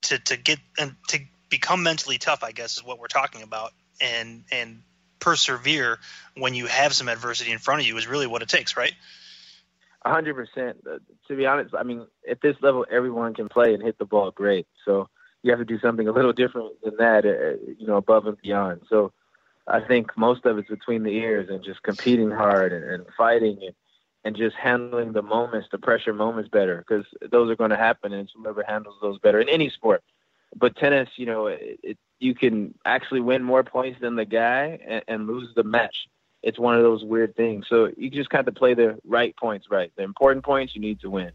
to 0.02 0.18
to 0.18 0.36
get 0.36 0.58
and 0.78 0.94
to 1.08 1.20
become 1.48 1.82
mentally 1.82 2.18
tough, 2.18 2.42
I 2.44 2.52
guess, 2.52 2.76
is 2.76 2.84
what 2.84 2.98
we're 2.98 3.06
talking 3.08 3.42
about. 3.42 3.72
And 4.00 4.44
and 4.52 4.82
persevere 5.18 5.98
when 6.36 6.54
you 6.54 6.66
have 6.66 6.92
some 6.92 7.08
adversity 7.08 7.50
in 7.50 7.58
front 7.58 7.80
of 7.80 7.86
you 7.86 7.96
is 7.96 8.06
really 8.06 8.26
what 8.26 8.42
it 8.42 8.48
takes, 8.48 8.76
right? 8.76 8.92
Hundred 10.10 10.34
percent. 10.34 10.78
Uh, 10.88 10.98
to 11.28 11.36
be 11.36 11.46
honest, 11.46 11.74
I 11.74 11.82
mean, 11.82 12.06
at 12.28 12.40
this 12.40 12.56
level, 12.60 12.86
everyone 12.90 13.34
can 13.34 13.48
play 13.48 13.74
and 13.74 13.82
hit 13.82 13.98
the 13.98 14.04
ball 14.04 14.30
great. 14.30 14.66
So 14.84 15.08
you 15.42 15.50
have 15.50 15.60
to 15.60 15.64
do 15.64 15.78
something 15.78 16.08
a 16.08 16.12
little 16.12 16.32
different 16.32 16.80
than 16.82 16.96
that, 16.98 17.24
uh, 17.24 17.72
you 17.78 17.86
know, 17.86 17.96
above 17.96 18.26
and 18.26 18.40
beyond. 18.40 18.82
So 18.88 19.12
I 19.66 19.80
think 19.80 20.16
most 20.16 20.44
of 20.44 20.58
it's 20.58 20.68
between 20.68 21.02
the 21.02 21.16
ears 21.16 21.48
and 21.50 21.62
just 21.62 21.82
competing 21.82 22.30
hard 22.30 22.72
and, 22.72 22.84
and 22.84 23.06
fighting 23.16 23.58
and, 23.62 23.74
and 24.24 24.36
just 24.36 24.56
handling 24.56 25.12
the 25.12 25.22
moments, 25.22 25.68
the 25.70 25.78
pressure 25.78 26.12
moments 26.12 26.48
better, 26.48 26.78
because 26.78 27.06
those 27.30 27.50
are 27.50 27.56
going 27.56 27.70
to 27.70 27.76
happen, 27.76 28.12
and 28.12 28.22
it's 28.22 28.32
whoever 28.36 28.64
handles 28.66 28.96
those 29.00 29.18
better 29.20 29.40
in 29.40 29.48
any 29.48 29.70
sport. 29.70 30.02
But 30.56 30.76
tennis, 30.76 31.08
you 31.16 31.26
know, 31.26 31.46
it, 31.46 31.80
it, 31.82 31.98
you 32.18 32.34
can 32.34 32.74
actually 32.84 33.20
win 33.20 33.42
more 33.42 33.62
points 33.62 34.00
than 34.00 34.16
the 34.16 34.24
guy 34.24 34.78
and, 34.86 35.04
and 35.06 35.26
lose 35.26 35.48
the 35.54 35.64
match 35.64 36.08
it's 36.46 36.60
one 36.60 36.76
of 36.76 36.82
those 36.82 37.04
weird 37.04 37.34
things. 37.34 37.66
So 37.68 37.90
you 37.96 38.08
just 38.08 38.30
kind 38.30 38.46
of 38.46 38.54
play 38.54 38.72
the 38.74 39.00
right 39.04 39.34
points 39.36 39.66
right. 39.68 39.90
The 39.96 40.04
important 40.04 40.44
points 40.44 40.76
you 40.76 40.80
need 40.80 41.00
to 41.00 41.10
win. 41.10 41.32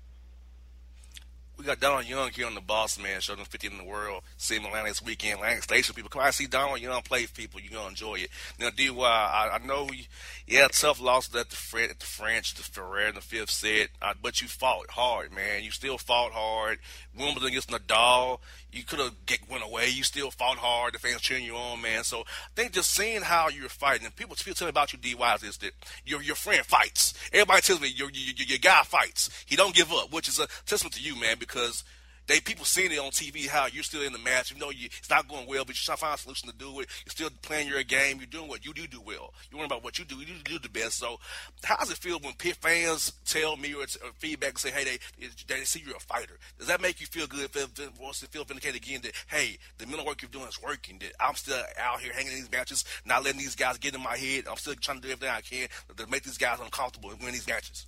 We 1.57 1.65
got 1.65 1.81
Donald 1.81 2.07
Young 2.07 2.31
here 2.31 2.47
on 2.47 2.55
the 2.55 2.61
Boss 2.61 2.97
Man 2.97 3.19
Show, 3.19 3.35
the 3.35 3.43
50 3.43 3.67
in 3.67 3.77
the 3.77 3.83
world. 3.83 4.23
See 4.37 4.55
him 4.55 4.65
Atlanta 4.65 4.87
this 4.87 5.01
weekend, 5.03 5.35
Atlantic 5.35 5.63
Station. 5.63 5.93
People 5.93 6.09
come 6.09 6.21
out 6.21 6.33
see 6.33 6.47
Donald 6.47 6.79
Young 6.79 7.01
play 7.01 7.27
people. 7.27 7.59
You're 7.59 7.73
going 7.73 7.83
to 7.83 7.89
enjoy 7.89 8.15
it. 8.15 8.29
Now, 8.57 8.69
DY, 8.69 8.93
I, 8.99 9.59
I 9.61 9.67
know, 9.67 9.89
you, 9.91 10.05
yeah, 10.47 10.69
tough 10.71 11.01
loss 11.01 11.27
at 11.35 11.49
the, 11.49 11.55
Fred, 11.57 11.89
the 11.99 12.05
French, 12.05 12.55
the 12.55 12.63
Ferrer 12.63 13.09
in 13.09 13.15
the 13.15 13.21
fifth 13.21 13.51
set, 13.51 13.89
uh, 14.01 14.13
but 14.19 14.41
you 14.41 14.47
fought 14.47 14.89
hard, 14.91 15.33
man. 15.33 15.61
You 15.61 15.71
still 15.71 15.97
fought 15.97 16.31
hard. 16.31 16.79
Wimbledon 17.15 17.49
against 17.49 17.69
Nadal, 17.69 18.39
you 18.71 18.83
could 18.83 18.99
have 18.99 19.13
went 19.49 19.63
away. 19.63 19.89
You 19.89 20.03
still 20.03 20.31
fought 20.31 20.57
hard. 20.57 20.93
The 20.93 20.99
fans 20.99 21.21
cheering 21.21 21.43
you 21.43 21.55
on, 21.55 21.81
man. 21.81 22.03
So 22.03 22.21
I 22.21 22.49
think 22.55 22.73
just 22.73 22.91
seeing 22.91 23.21
how 23.21 23.49
you're 23.49 23.69
fighting, 23.69 24.05
and 24.05 24.15
people 24.15 24.35
feel 24.35 24.53
me 24.65 24.69
about 24.69 24.93
you, 24.93 24.99
DY, 24.99 25.35
is 25.43 25.57
that 25.57 25.71
your 26.05 26.21
your 26.21 26.35
friend 26.35 26.65
fights. 26.65 27.13
Everybody 27.33 27.61
tells 27.61 27.81
me 27.81 27.89
your, 27.89 28.09
your 28.11 28.47
your 28.47 28.57
guy 28.57 28.83
fights. 28.83 29.29
He 29.45 29.55
don't 29.55 29.75
give 29.75 29.91
up, 29.91 30.13
which 30.13 30.27
is 30.27 30.39
a 30.39 30.47
testament 30.65 30.95
to 30.95 31.01
you, 31.01 31.19
man, 31.19 31.37
because 31.39 31.83
they 32.27 32.39
people 32.39 32.65
seeing 32.65 32.91
it 32.91 32.99
on 32.99 33.11
TV 33.11 33.47
how 33.47 33.67
you're 33.67 33.83
still 33.83 34.03
in 34.03 34.13
the 34.13 34.19
match. 34.19 34.51
You 34.51 34.59
know 34.59 34.69
you, 34.69 34.85
it's 34.85 35.09
not 35.09 35.27
going 35.27 35.47
well, 35.47 35.65
but 35.65 35.75
you're 35.75 35.83
trying 35.83 35.97
to 35.97 36.01
find 36.01 36.15
a 36.15 36.17
solution 36.17 36.49
to 36.49 36.55
do 36.55 36.79
it. 36.79 36.87
You're 37.05 37.11
still 37.11 37.29
playing 37.41 37.67
your 37.67 37.83
game. 37.83 38.17
You're 38.17 38.27
doing 38.27 38.47
what 38.47 38.65
you 38.65 38.73
do 38.73 38.87
do 38.87 39.01
well. 39.01 39.33
You're 39.51 39.65
about 39.65 39.83
what 39.83 39.99
you 39.99 40.05
do. 40.05 40.15
You 40.15 40.35
do 40.43 40.59
the 40.59 40.69
best. 40.69 40.97
So 40.97 41.19
how 41.63 41.77
does 41.77 41.91
it 41.91 41.97
feel 41.97 42.19
when 42.19 42.33
pit 42.33 42.55
fans 42.55 43.13
tell 43.25 43.57
me 43.57 43.73
or, 43.73 43.81
or 43.81 44.11
feedback 44.19 44.51
and 44.51 44.59
say, 44.59 44.71
hey, 44.71 44.99
they 45.19 45.27
they 45.47 45.63
see 45.63 45.83
you're 45.85 45.97
a 45.97 45.99
fighter? 45.99 46.37
Does 46.57 46.67
that 46.67 46.81
make 46.81 47.01
you 47.01 47.07
feel 47.07 47.27
good? 47.27 47.49
Feel, 47.49 47.67
feel, 47.67 48.11
feel 48.11 48.43
vindicated 48.43 48.81
again 48.81 49.01
that 49.03 49.13
hey, 49.27 49.57
the 49.77 49.85
mental 49.87 50.05
work 50.05 50.21
you're 50.21 50.31
doing 50.31 50.47
is 50.47 50.61
working. 50.61 50.99
That 50.99 51.13
I'm 51.19 51.35
still 51.35 51.61
out 51.79 52.01
here 52.01 52.13
hanging 52.13 52.31
in 52.31 52.37
these 52.37 52.51
matches, 52.51 52.85
not 53.05 53.23
letting 53.23 53.39
these 53.39 53.55
guys 53.55 53.77
get 53.77 53.95
in 53.95 54.01
my 54.01 54.15
head. 54.15 54.45
I'm 54.49 54.57
still 54.57 54.75
trying 54.75 55.01
to 55.01 55.07
do 55.07 55.11
everything 55.11 55.35
I 55.35 55.41
can 55.41 55.67
to 55.97 56.07
make 56.07 56.23
these 56.23 56.37
guys 56.37 56.59
uncomfortable 56.59 57.11
and 57.11 57.21
win 57.21 57.33
these 57.33 57.47
matches. 57.47 57.87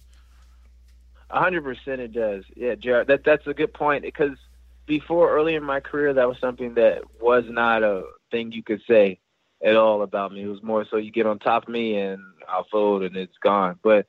Hundred 1.34 1.64
percent, 1.64 2.00
it 2.00 2.14
does. 2.14 2.44
Yeah, 2.56 2.76
Jared, 2.76 3.08
that 3.08 3.24
that's 3.24 3.48
a 3.48 3.56
good 3.56 3.74
point 3.74 4.04
because 4.04 4.38
before 4.86 5.32
early 5.36 5.56
in 5.56 5.64
my 5.64 5.80
career, 5.80 6.14
that 6.14 6.28
was 6.28 6.38
something 6.40 6.76
that 6.76 7.02
was 7.20 7.44
not 7.48 7.82
a 7.82 8.04
thing 8.30 8.52
you 8.52 8.62
could 8.62 8.84
say 8.88 9.20
at 9.64 9.76
all 9.76 10.04
about 10.04 10.32
me. 10.32 10.44
It 10.44 10.48
was 10.48 10.62
more 10.62 10.86
so 10.86 10.98
you 10.98 11.10
get 11.12 11.26
on 11.26 11.40
top 11.40 11.64
of 11.64 11.70
me 11.70 11.98
and 11.98 12.22
I'll 12.48 12.68
fold 12.72 13.02
and 13.02 13.16
it's 13.18 13.38
gone. 13.40 13.80
But 13.82 14.06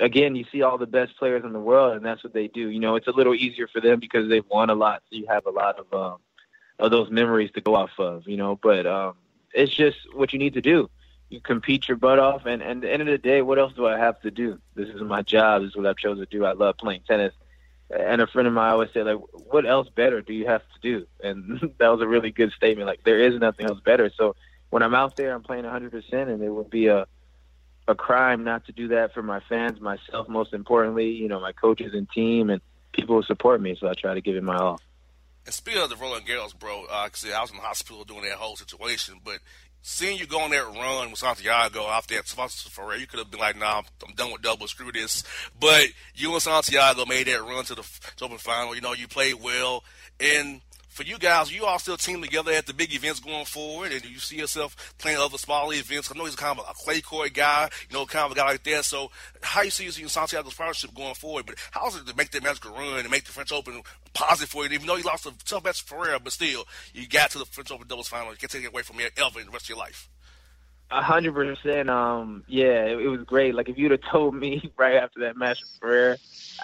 again, 0.00 0.34
you 0.34 0.44
see 0.50 0.62
all 0.62 0.76
the 0.76 0.88
best 0.88 1.16
players 1.18 1.44
in 1.44 1.52
the 1.52 1.60
world, 1.60 1.94
and 1.96 2.04
that's 2.04 2.24
what 2.24 2.32
they 2.32 2.48
do. 2.48 2.68
You 2.68 2.80
know, 2.80 2.96
it's 2.96 3.06
a 3.06 3.12
little 3.12 3.34
easier 3.34 3.68
for 3.68 3.80
them 3.80 4.00
because 4.00 4.28
they've 4.28 4.46
won 4.50 4.70
a 4.70 4.74
lot, 4.74 5.02
so 5.08 5.16
you 5.16 5.26
have 5.28 5.46
a 5.46 5.50
lot 5.50 5.78
of 5.78 5.94
um, 5.94 6.18
of 6.80 6.90
those 6.90 7.12
memories 7.12 7.52
to 7.52 7.60
go 7.60 7.76
off 7.76 7.90
of. 7.98 8.26
You 8.26 8.38
know, 8.38 8.58
but 8.60 8.86
um, 8.86 9.14
it's 9.52 9.72
just 9.72 9.98
what 10.12 10.32
you 10.32 10.40
need 10.40 10.54
to 10.54 10.60
do. 10.60 10.90
You 11.34 11.40
compete 11.40 11.88
your 11.88 11.96
butt 11.96 12.18
off, 12.18 12.46
and, 12.46 12.62
and 12.62 12.78
at 12.78 12.80
the 12.82 12.92
end 12.92 13.02
of 13.02 13.08
the 13.08 13.18
day, 13.18 13.42
what 13.42 13.58
else 13.58 13.72
do 13.74 13.86
I 13.86 13.98
have 13.98 14.20
to 14.22 14.30
do? 14.30 14.58
This 14.74 14.88
is 14.88 15.00
my 15.02 15.22
job. 15.22 15.62
This 15.62 15.70
is 15.70 15.76
what 15.76 15.86
I've 15.86 15.96
chosen 15.96 16.24
to 16.24 16.30
do. 16.30 16.44
I 16.44 16.52
love 16.52 16.76
playing 16.76 17.02
tennis. 17.06 17.34
And 17.90 18.20
a 18.20 18.26
friend 18.26 18.48
of 18.48 18.54
mine 18.54 18.72
always 18.72 18.90
said 18.94 19.04
like 19.04 19.18
what 19.32 19.66
else 19.66 19.88
better 19.88 20.22
do 20.22 20.32
you 20.32 20.46
have 20.46 20.62
to 20.62 20.80
do? 20.80 21.06
And 21.22 21.60
that 21.78 21.88
was 21.88 22.00
a 22.00 22.08
really 22.08 22.30
good 22.30 22.52
statement. 22.52 22.86
Like 22.86 23.04
there 23.04 23.20
is 23.20 23.38
nothing 23.38 23.66
else 23.66 23.78
better. 23.84 24.10
So 24.16 24.34
when 24.70 24.82
i'm 24.82 24.94
out 24.94 25.14
there 25.16 25.32
i'm 25.32 25.42
playing 25.42 25.64
100% 25.64 26.12
and 26.12 26.42
it 26.42 26.48
would 26.48 26.70
be 26.70 26.88
a 26.88 27.06
a 27.86 27.94
crime 27.94 28.42
not 28.42 28.64
to 28.64 28.72
do 28.72 28.88
that 28.88 29.12
for 29.12 29.22
my 29.22 29.38
fans 29.48 29.80
myself 29.80 30.26
most 30.26 30.54
importantly 30.54 31.10
you 31.10 31.28
know 31.28 31.38
my 31.38 31.52
coaches 31.52 31.92
and 31.92 32.10
team 32.10 32.48
and 32.48 32.60
people 32.94 33.16
who 33.16 33.22
support 33.22 33.60
me. 33.60 33.76
So 33.78 33.88
i 33.88 33.94
try 33.94 34.14
to 34.14 34.20
give 34.20 34.36
it 34.36 34.42
my 34.42 34.56
all. 34.56 34.80
And 35.44 35.54
speaking 35.54 35.82
of 35.82 35.90
the 35.90 35.96
Roland 35.96 36.26
Garros, 36.26 36.58
bro, 36.58 36.84
uh, 36.90 36.94
I 36.94 37.08
was 37.40 37.50
in 37.50 37.56
the 37.56 37.62
hospital 37.62 38.04
doing 38.04 38.22
that 38.22 38.32
whole 38.32 38.56
situation, 38.56 39.16
but 39.22 39.40
seeing 39.86 40.18
you 40.18 40.26
go 40.26 40.40
on 40.40 40.50
that 40.50 40.64
run 40.64 41.10
with 41.10 41.18
Santiago 41.18 41.86
after 41.88 42.14
that 42.14 42.26
Ferrer, 42.26 42.96
you 42.96 43.06
could 43.06 43.18
have 43.18 43.30
been 43.30 43.38
like, 43.38 43.58
nah, 43.58 43.78
I'm, 43.78 43.84
I'm, 44.08 44.14
done 44.14 44.32
with 44.32 44.40
double, 44.40 44.66
screw 44.66 44.90
this. 44.90 45.22
But 45.60 45.88
you 46.14 46.32
and 46.32 46.40
Santiago 46.40 47.04
made 47.04 47.26
that 47.26 47.42
run 47.42 47.64
to 47.66 47.74
the, 47.74 47.82
to 48.16 48.24
Open 48.24 48.38
final. 48.38 48.74
You 48.74 48.80
know, 48.80 48.94
you 48.94 49.06
played 49.06 49.34
well. 49.34 49.84
And 50.18 50.62
for 50.94 51.02
you 51.02 51.18
guys, 51.18 51.52
you 51.52 51.66
all 51.66 51.80
still 51.80 51.96
team 51.96 52.22
together 52.22 52.52
at 52.52 52.66
the 52.66 52.72
big 52.72 52.94
events 52.94 53.18
going 53.18 53.44
forward, 53.46 53.90
and 53.90 54.04
you 54.04 54.20
see 54.20 54.36
yourself 54.36 54.94
playing 54.96 55.18
other 55.18 55.38
smaller 55.38 55.74
events. 55.74 56.08
I 56.08 56.16
know 56.16 56.24
he's 56.24 56.36
kind 56.36 56.56
of 56.56 56.64
a 56.70 56.72
clay 56.72 57.00
court 57.00 57.32
guy, 57.34 57.68
you 57.90 57.96
know, 57.96 58.06
kind 58.06 58.26
of 58.26 58.30
a 58.30 58.36
guy 58.36 58.52
like 58.52 58.62
that. 58.62 58.84
So, 58.84 59.10
how 59.42 59.62
you 59.62 59.70
see 59.70 59.84
using 59.86 60.06
Santiago's 60.06 60.54
partnership 60.54 60.94
going 60.94 61.14
forward? 61.14 61.46
But 61.46 61.56
how's 61.72 61.96
it 61.96 62.06
to 62.06 62.16
make 62.16 62.30
that 62.30 62.44
magical 62.44 62.70
run 62.70 63.00
and 63.00 63.10
make 63.10 63.24
the 63.24 63.32
French 63.32 63.50
Open 63.50 63.82
positive 64.12 64.48
for 64.48 64.64
you? 64.64 64.70
Even 64.70 64.86
though 64.86 64.94
you 64.94 65.02
lost 65.02 65.26
a 65.26 65.32
tough 65.44 65.64
match 65.64 65.82
for 65.82 66.04
Ferrer, 66.04 66.20
but 66.20 66.32
still, 66.32 66.64
you 66.92 67.08
got 67.08 67.32
to 67.32 67.38
the 67.38 67.44
French 67.46 67.72
Open 67.72 67.88
doubles 67.88 68.06
final. 68.06 68.30
You 68.30 68.38
can't 68.38 68.52
take 68.52 68.62
it 68.62 68.68
away 68.68 68.82
from 68.82 69.00
you 69.00 69.08
ever 69.16 69.40
in 69.40 69.46
the 69.46 69.52
rest 69.52 69.64
of 69.64 69.70
your 69.70 69.78
life. 69.78 70.08
A 70.92 71.02
hundred 71.02 71.34
percent. 71.34 71.90
Um, 71.90 72.44
yeah, 72.46 72.84
it, 72.84 73.00
it, 73.00 73.08
was 73.08 73.24
great. 73.24 73.56
Like 73.56 73.68
if 73.68 73.76
you'd 73.78 73.90
have 73.90 74.02
told 74.12 74.36
me 74.36 74.70
right 74.76 74.94
after 74.94 75.20
that 75.20 75.36
match 75.36 75.58
with 75.60 75.80
Ferrer, 75.80 76.18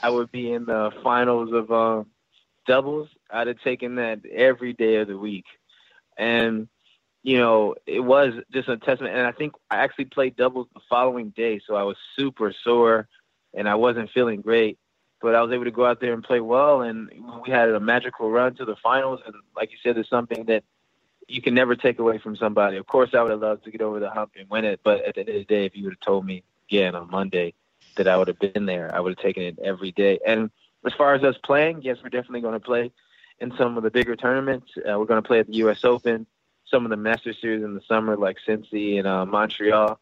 I 0.05 0.11
would 0.11 0.31
be 0.31 0.53
in 0.53 0.67
the 0.67 0.93
finals 1.03 1.53
of 1.53 1.73
um, 1.73 2.07
doubles. 2.65 3.09
I'd 3.33 3.47
have 3.47 3.61
taken 3.61 3.97
that 3.97 4.21
every 4.27 4.73
day 4.73 4.97
of 4.97 5.09
the 5.09 5.19
week, 5.19 5.47
and 6.17 6.69
you 7.23 7.39
know 7.39 7.75
it 7.87 8.01
was 8.01 8.35
just 8.53 8.69
a 8.69 8.77
testament. 8.77 9.17
And 9.17 9.27
I 9.27 9.33
think 9.33 9.55
I 9.71 9.77
actually 9.79 10.07
played 10.07 10.37
doubles 10.37 10.69
the 10.75 10.81
following 10.89 11.31
day, 11.31 11.61
so 11.67 11.75
I 11.75 11.83
was 11.83 11.97
super 12.17 12.53
sore, 12.65 13.09
and 13.55 13.69
I 13.69 13.75
wasn't 13.75 14.11
feeling 14.11 14.41
great. 14.41 14.79
But 15.23 15.35
I 15.35 15.43
was 15.43 15.53
able 15.53 15.65
to 15.65 15.71
go 15.71 15.85
out 15.85 16.01
there 16.01 16.15
and 16.15 16.25
play 16.25 16.41
well, 16.41 16.81
and 16.81 17.11
we 17.45 17.53
had 17.53 17.69
a 17.69 17.79
magical 17.79 18.31
run 18.31 18.55
to 18.55 18.65
the 18.65 18.77
finals. 18.77 19.21
And 19.27 19.35
like 19.55 19.71
you 19.71 19.77
said, 19.83 19.99
it's 19.99 20.09
something 20.09 20.47
that 20.47 20.65
you 21.29 21.43
can 21.43 21.55
never 21.55 21.77
take 21.77 21.99
away 21.99 22.19
from 22.19 22.37
somebody. 22.37 22.77
Of 22.79 22.87
course, 22.87 23.11
I 23.15 23.23
would 23.23 23.31
have 23.31 23.41
loved 23.41 23.65
to 23.65 23.71
get 23.71 23.83
over 23.83 24.01
the 24.01 24.11
hump 24.11 24.33
and 24.39 24.49
win 24.49 24.65
it, 24.65 24.81
but 24.83 25.05
at 25.05 25.15
the 25.15 25.21
end 25.21 25.29
of 25.29 25.35
the 25.35 25.45
day, 25.45 25.67
if 25.67 25.77
you 25.77 25.85
would 25.85 25.93
have 25.93 26.01
told 26.01 26.25
me 26.25 26.43
again 26.69 26.95
on 26.95 27.11
Monday 27.11 27.55
that 27.97 28.09
I 28.09 28.17
would 28.17 28.29
have 28.29 28.39
been 28.39 28.67
there, 28.67 28.91
I 28.95 29.01
would 29.01 29.11
have 29.11 29.23
taken 29.23 29.43
it 29.43 29.59
every 29.63 29.93
day. 29.93 30.19
And 30.27 30.51
as 30.85 30.93
far 30.95 31.15
as 31.15 31.23
us 31.23 31.37
playing, 31.45 31.83
yes, 31.83 31.99
we're 32.03 32.09
definitely 32.09 32.41
going 32.41 32.55
to 32.55 32.61
play 32.61 32.91
in 33.41 33.53
some 33.57 33.77
of 33.77 33.83
the 33.83 33.91
bigger 33.91 34.17
tournaments. 34.17 34.73
Uh, 34.77 34.99
we're 34.99 35.07
going 35.07 35.23
to 35.23 35.27
play 35.27 35.39
at 35.39 35.47
the 35.47 35.57
U.S. 35.57 35.85
Open, 35.85 36.27
some 36.67 36.85
of 36.85 36.91
the 36.91 36.97
Master 36.97 37.33
Series 37.33 37.63
in 37.63 37.75
the 37.75 37.81
summer, 37.89 38.17
like 38.17 38.37
Cincy 38.47 38.99
and 38.99 39.07
uh, 39.07 39.25
Montreal, 39.27 39.99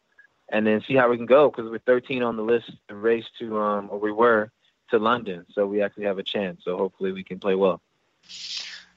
and 0.49 0.65
then 0.65 0.81
see 0.87 0.95
how 0.95 1.09
we 1.09 1.17
can 1.17 1.25
go 1.25 1.49
because 1.49 1.69
we're 1.69 1.79
13 1.79 2.23
on 2.23 2.35
the 2.35 2.43
list 2.43 2.71
to 2.87 2.95
race 2.95 3.25
to, 3.39 3.59
um, 3.59 3.89
or 3.91 3.99
we 3.99 4.11
were 4.11 4.51
to 4.91 4.99
London, 4.99 5.45
so 5.53 5.67
we 5.67 5.81
actually 5.81 6.05
have 6.05 6.17
a 6.17 6.23
chance. 6.23 6.63
So 6.63 6.77
hopefully 6.77 7.11
we 7.11 7.23
can 7.23 7.39
play 7.39 7.55
well. 7.55 7.81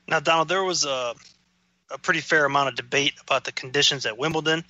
Now, 0.09 0.20
Donald, 0.20 0.48
there 0.48 0.64
was 0.64 0.85
a 0.85 1.14
a 1.92 1.98
pretty 1.98 2.20
fair 2.20 2.44
amount 2.44 2.68
of 2.68 2.74
debate 2.74 3.14
about 3.20 3.44
the 3.44 3.52
conditions 3.52 4.07
at 4.07 4.18
Wimbledon. 4.18 4.64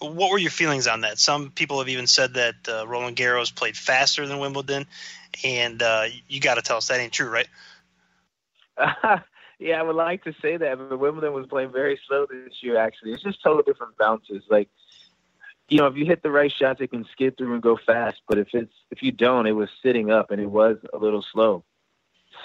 What 0.00 0.30
were 0.30 0.38
your 0.38 0.50
feelings 0.50 0.86
on 0.86 1.02
that? 1.02 1.18
Some 1.18 1.50
people 1.50 1.78
have 1.78 1.88
even 1.88 2.06
said 2.06 2.34
that 2.34 2.54
uh, 2.68 2.86
Roland 2.86 3.16
Garros 3.16 3.54
played 3.54 3.76
faster 3.76 4.26
than 4.26 4.38
Wimbledon, 4.38 4.86
and 5.42 5.82
uh, 5.82 6.06
you 6.28 6.40
got 6.40 6.56
to 6.56 6.62
tell 6.62 6.76
us 6.76 6.88
that 6.88 7.00
ain't 7.00 7.12
true, 7.12 7.30
right? 7.30 7.48
Uh, 8.76 9.18
yeah, 9.58 9.80
I 9.80 9.82
would 9.82 9.96
like 9.96 10.24
to 10.24 10.34
say 10.40 10.56
that, 10.56 10.78
but 10.78 10.98
Wimbledon 10.98 11.32
was 11.32 11.46
playing 11.46 11.72
very 11.72 11.98
slow 12.06 12.26
this 12.26 12.62
year. 12.62 12.76
Actually, 12.76 13.12
it's 13.12 13.22
just 13.22 13.42
total 13.42 13.62
different 13.62 13.96
bounces. 13.96 14.42
Like, 14.50 14.68
you 15.68 15.78
know, 15.78 15.86
if 15.86 15.96
you 15.96 16.04
hit 16.04 16.22
the 16.22 16.30
right 16.30 16.52
shots, 16.52 16.80
it 16.80 16.90
can 16.90 17.04
skid 17.12 17.36
through 17.36 17.54
and 17.54 17.62
go 17.62 17.76
fast. 17.76 18.20
But 18.28 18.38
if 18.38 18.48
it's 18.52 18.74
if 18.90 19.02
you 19.02 19.12
don't, 19.12 19.46
it 19.46 19.52
was 19.52 19.68
sitting 19.82 20.10
up 20.10 20.30
and 20.30 20.40
it 20.40 20.50
was 20.50 20.76
a 20.92 20.98
little 20.98 21.22
slow. 21.22 21.64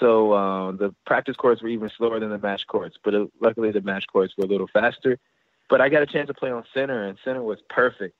So 0.00 0.32
uh, 0.32 0.72
the 0.72 0.94
practice 1.06 1.36
courts 1.36 1.62
were 1.62 1.68
even 1.68 1.90
slower 1.90 2.18
than 2.18 2.30
the 2.30 2.38
match 2.38 2.66
courts, 2.66 2.96
but 3.02 3.14
it, 3.14 3.30
luckily 3.40 3.70
the 3.70 3.82
match 3.82 4.06
courts 4.06 4.34
were 4.36 4.44
a 4.44 4.48
little 4.48 4.66
faster. 4.66 5.18
But 5.68 5.80
I 5.80 5.88
got 5.88 6.02
a 6.02 6.06
chance 6.06 6.28
to 6.28 6.34
play 6.34 6.50
on 6.50 6.64
center, 6.74 7.04
and 7.04 7.18
center 7.24 7.42
was 7.42 7.60
perfect. 7.68 8.18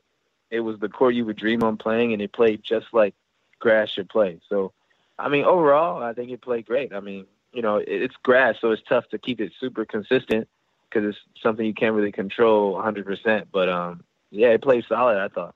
It 0.50 0.60
was 0.60 0.78
the 0.78 0.88
court 0.88 1.14
you 1.14 1.24
would 1.24 1.36
dream 1.36 1.62
on 1.62 1.76
playing, 1.76 2.12
and 2.12 2.20
it 2.20 2.32
played 2.32 2.62
just 2.62 2.86
like 2.92 3.14
grass 3.58 3.90
should 3.90 4.08
play. 4.08 4.40
So, 4.48 4.72
I 5.18 5.28
mean, 5.28 5.44
overall, 5.44 6.02
I 6.02 6.12
think 6.12 6.30
it 6.30 6.42
played 6.42 6.66
great. 6.66 6.92
I 6.92 7.00
mean, 7.00 7.26
you 7.52 7.62
know, 7.62 7.80
it's 7.84 8.14
grass, 8.22 8.56
so 8.60 8.70
it's 8.70 8.82
tough 8.88 9.04
to 9.10 9.18
keep 9.18 9.40
it 9.40 9.52
super 9.60 9.84
consistent 9.84 10.48
because 10.88 11.08
it's 11.08 11.18
something 11.42 11.64
you 11.64 11.74
can't 11.74 11.94
really 11.94 12.12
control 12.12 12.74
100%. 12.74 13.46
But 13.52 13.68
um, 13.68 14.04
yeah, 14.30 14.48
it 14.48 14.62
played 14.62 14.84
solid. 14.88 15.18
I 15.18 15.28
thought. 15.28 15.54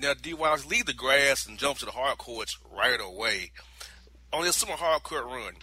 Now, 0.00 0.14
D. 0.14 0.32
Wiles 0.32 0.66
leave 0.66 0.86
the 0.86 0.92
grass 0.92 1.46
and 1.46 1.58
jump 1.58 1.78
to 1.78 1.84
the 1.84 1.90
hard 1.90 2.18
courts 2.18 2.56
right 2.70 3.00
away. 3.00 3.50
On 4.32 4.44
this 4.44 4.56
summer 4.56 4.74
hard 4.74 5.02
court 5.02 5.24
run, 5.24 5.54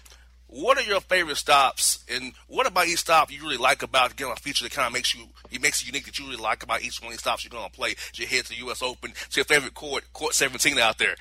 what 0.48 0.78
are 0.78 0.84
your 0.84 1.02
favorite 1.02 1.38
stops, 1.38 2.04
and 2.10 2.34
what 2.48 2.68
about 2.68 2.88
each 2.88 3.00
stop 3.00 3.32
you 3.32 3.42
really 3.42 3.58
like 3.58 3.84
about 3.84 4.16
getting 4.16 4.32
a 4.32 4.36
feature 4.36 4.64
that 4.64 4.72
kind 4.72 4.88
of 4.88 4.94
makes 4.94 5.14
you 5.14 5.26
it 5.52 5.62
makes 5.62 5.82
it 5.82 5.88
unique 5.88 6.06
that 6.06 6.18
you 6.18 6.26
really 6.26 6.42
like 6.42 6.64
about 6.64 6.82
each 6.82 7.02
one 7.02 7.08
of 7.08 7.14
these 7.14 7.20
stops 7.20 7.44
you're 7.44 7.50
going 7.50 7.70
to 7.70 7.76
play 7.76 7.92
as 7.92 8.20
you 8.20 8.28
head 8.28 8.46
to 8.46 8.50
the 8.50 8.58
U.S. 8.58 8.82
Open 8.82 9.12
to 9.12 9.36
your 9.36 9.46
favorite 9.46 9.74
court, 9.74 10.04
Court 10.14 10.34
17 10.34 10.78
out 10.78 10.98
there? 10.98 11.16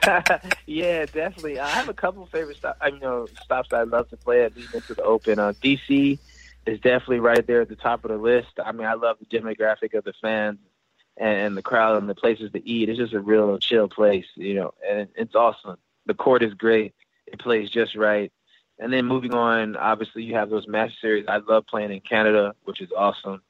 yeah, 0.66 1.06
definitely. 1.06 1.58
I 1.58 1.68
have 1.68 1.88
a 1.88 1.94
couple 1.94 2.26
favorite 2.26 2.56
stops. 2.56 2.78
I 2.80 2.88
you 2.88 3.00
know 3.00 3.26
stops 3.44 3.70
that 3.70 3.80
I 3.80 3.82
love 3.84 4.08
to 4.10 4.16
play 4.16 4.44
at 4.44 4.56
leading 4.56 4.74
into 4.74 4.94
the 4.94 5.02
Open. 5.02 5.38
Uh, 5.38 5.52
DC 5.62 6.18
is 6.66 6.80
definitely 6.80 7.20
right 7.20 7.46
there 7.46 7.60
at 7.60 7.68
the 7.68 7.76
top 7.76 8.04
of 8.04 8.10
the 8.10 8.16
list. 8.16 8.58
I 8.64 8.72
mean, 8.72 8.86
I 8.86 8.94
love 8.94 9.18
the 9.18 9.38
demographic 9.38 9.94
of 9.94 10.04
the 10.04 10.12
fans 10.20 10.58
and 11.16 11.56
the 11.56 11.62
crowd 11.62 11.98
and 11.98 12.08
the 12.08 12.14
places 12.14 12.52
to 12.52 12.68
eat. 12.68 12.88
It's 12.88 12.98
just 12.98 13.14
a 13.14 13.20
real 13.20 13.58
chill 13.58 13.88
place, 13.88 14.26
you 14.34 14.54
know, 14.54 14.74
and 14.86 15.08
it's 15.14 15.34
awesome. 15.34 15.76
The 16.06 16.14
court 16.14 16.42
is 16.42 16.54
great. 16.54 16.94
It 17.26 17.38
plays 17.38 17.70
just 17.70 17.94
right. 17.94 18.32
And 18.78 18.92
then 18.92 19.06
moving 19.06 19.32
on, 19.32 19.76
obviously 19.76 20.22
you 20.22 20.34
have 20.34 20.50
those 20.50 20.68
match 20.68 20.92
series. 21.00 21.24
I 21.28 21.38
love 21.38 21.66
playing 21.66 21.92
in 21.92 22.00
Canada, 22.00 22.54
which 22.64 22.80
is 22.80 22.90
awesome. 22.96 23.42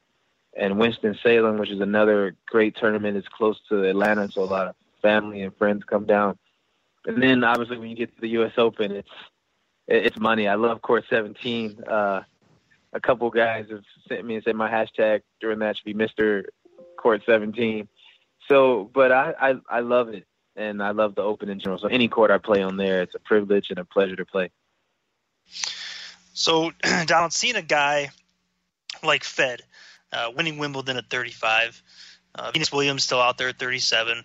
And 0.55 0.79
Winston 0.79 1.17
Salem, 1.21 1.57
which 1.57 1.69
is 1.69 1.81
another 1.81 2.35
great 2.47 2.75
tournament. 2.77 3.17
It's 3.17 3.27
close 3.27 3.59
to 3.69 3.83
Atlanta, 3.83 4.31
so 4.31 4.43
a 4.43 4.45
lot 4.45 4.67
of 4.67 4.75
family 5.01 5.41
and 5.41 5.55
friends 5.55 5.83
come 5.83 6.05
down. 6.05 6.37
And 7.05 7.21
then 7.21 7.43
obviously 7.43 7.77
when 7.77 7.89
you 7.89 7.95
get 7.95 8.13
to 8.15 8.21
the 8.21 8.29
U.S. 8.29 8.53
Open, 8.57 8.91
it's 8.91 9.09
it's 9.87 10.19
money. 10.19 10.47
I 10.47 10.55
love 10.55 10.81
Court 10.81 11.05
17. 11.09 11.83
Uh, 11.83 12.21
a 12.93 12.99
couple 12.99 13.29
guys 13.29 13.67
have 13.69 13.83
sent 14.07 14.25
me 14.25 14.35
and 14.35 14.43
said 14.43 14.55
my 14.55 14.69
hashtag 14.69 15.21
during 15.39 15.59
that 15.59 15.77
should 15.77 15.85
be 15.85 15.93
Mr 15.93 16.45
court 16.97 17.21
17. 17.25 17.87
So, 18.47 18.89
but 18.93 19.11
I, 19.11 19.33
I, 19.39 19.55
I 19.69 19.79
love 19.81 20.09
it, 20.09 20.25
and 20.55 20.81
I 20.81 20.91
love 20.91 21.15
the 21.15 21.21
Open 21.21 21.49
in 21.49 21.59
general. 21.59 21.79
So 21.79 21.87
any 21.87 22.07
court 22.07 22.31
I 22.31 22.37
play 22.37 22.61
on 22.61 22.77
there, 22.77 23.01
it's 23.01 23.15
a 23.15 23.19
privilege 23.19 23.69
and 23.69 23.79
a 23.79 23.85
pleasure 23.85 24.15
to 24.15 24.25
play. 24.25 24.49
So, 26.33 26.71
Donald, 27.05 27.33
seeing 27.33 27.55
a 27.55 27.61
guy 27.61 28.09
like 29.03 29.23
Fed 29.23 29.61
uh, 30.11 30.31
winning 30.35 30.57
Wimbledon 30.57 30.97
at 30.97 31.09
35, 31.09 31.81
uh, 32.35 32.51
Venus 32.51 32.71
Williams 32.71 33.03
still 33.03 33.21
out 33.21 33.37
there 33.37 33.49
at 33.49 33.59
37. 33.59 34.23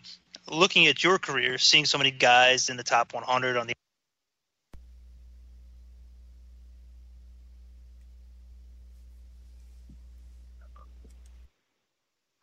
Looking 0.51 0.87
at 0.87 1.03
your 1.03 1.19
career, 1.19 1.59
seeing 1.59 1.85
so 1.85 1.99
many 1.99 2.11
guys 2.11 2.69
in 2.69 2.77
the 2.77 2.83
top 2.83 3.15
100 3.15 3.57
on 3.57 3.67
the 3.67 3.75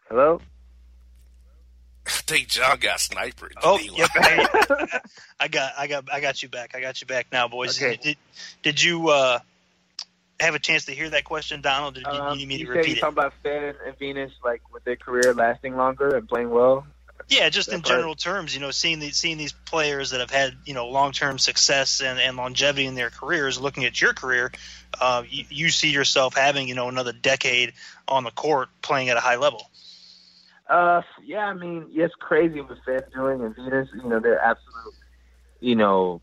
Hello. 0.09 0.41
I 2.29 2.35
think 2.35 2.47
John 2.47 2.77
got 2.77 2.99
sniper. 2.99 3.49
Oh, 3.63 3.79
yep. 3.79 4.09
I 5.39 5.47
got, 5.47 5.73
I 5.77 5.87
got, 5.87 6.13
I 6.13 6.21
got 6.21 6.43
you 6.43 6.49
back. 6.49 6.75
I 6.75 6.81
got 6.81 7.01
you 7.01 7.07
back 7.07 7.27
now, 7.31 7.47
boys. 7.47 7.81
Okay. 7.81 7.97
Did, 7.97 8.17
did 8.61 8.83
you 8.83 9.09
uh, 9.09 9.39
have 10.39 10.53
a 10.53 10.59
chance 10.59 10.85
to 10.85 10.91
hear 10.91 11.09
that 11.09 11.23
question, 11.23 11.61
Donald? 11.61 11.95
Did 11.95 12.03
you 12.03 12.11
um, 12.11 12.37
need 12.37 12.47
me 12.47 12.57
to 12.57 12.63
you 12.65 12.69
repeat 12.69 12.97
it? 12.97 13.01
Talking 13.01 13.17
about 13.17 13.33
Fed 13.41 13.75
and 13.83 13.97
Venus, 13.97 14.31
like 14.43 14.61
with 14.71 14.83
their 14.83 14.95
career 14.95 15.33
lasting 15.33 15.75
longer 15.75 16.15
and 16.15 16.29
playing 16.29 16.51
well. 16.51 16.85
Yeah, 17.29 17.49
just 17.49 17.71
in 17.71 17.81
general 17.81 18.15
terms, 18.15 18.55
you 18.55 18.61
know, 18.61 18.71
seeing 18.71 18.99
these 18.99 19.15
seeing 19.15 19.37
these 19.37 19.51
players 19.51 20.11
that 20.11 20.19
have 20.19 20.31
had 20.31 20.55
you 20.65 20.73
know 20.73 20.87
long 20.87 21.11
term 21.11 21.37
success 21.37 22.01
and, 22.01 22.19
and 22.19 22.37
longevity 22.37 22.87
in 22.87 22.95
their 22.95 23.11
careers. 23.11 23.59
Looking 23.59 23.85
at 23.85 24.01
your 24.01 24.13
career, 24.13 24.51
uh, 24.99 25.23
you, 25.29 25.45
you 25.49 25.69
see 25.69 25.91
yourself 25.91 26.35
having 26.35 26.67
you 26.67 26.75
know 26.75 26.89
another 26.89 27.11
decade 27.11 27.73
on 28.07 28.23
the 28.23 28.31
court 28.31 28.69
playing 28.81 29.09
at 29.09 29.17
a 29.17 29.19
high 29.19 29.35
level. 29.35 29.69
Uh, 30.69 31.01
yeah, 31.25 31.45
I 31.45 31.53
mean, 31.53 31.88
it's 31.91 32.13
crazy 32.15 32.62
what 32.62 32.77
Fed's 32.86 33.12
doing 33.13 33.41
and 33.41 33.55
Venus. 33.55 33.89
You 33.95 34.08
know, 34.08 34.19
they're 34.19 34.39
absolute, 34.39 34.93
you 35.60 35.75
know, 35.75 36.21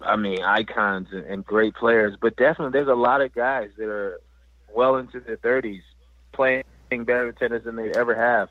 I 0.00 0.16
mean, 0.16 0.42
icons 0.42 1.08
and, 1.12 1.26
and 1.26 1.44
great 1.44 1.74
players. 1.74 2.16
But 2.20 2.36
definitely, 2.36 2.72
there's 2.72 2.88
a 2.88 2.94
lot 2.94 3.20
of 3.20 3.34
guys 3.34 3.68
that 3.76 3.88
are 3.88 4.18
well 4.74 4.96
into 4.96 5.20
their 5.20 5.36
30s 5.36 5.82
playing 6.32 6.64
better 6.90 7.32
tennis 7.32 7.64
than 7.64 7.76
they 7.76 7.92
ever 7.92 8.14
have. 8.14 8.48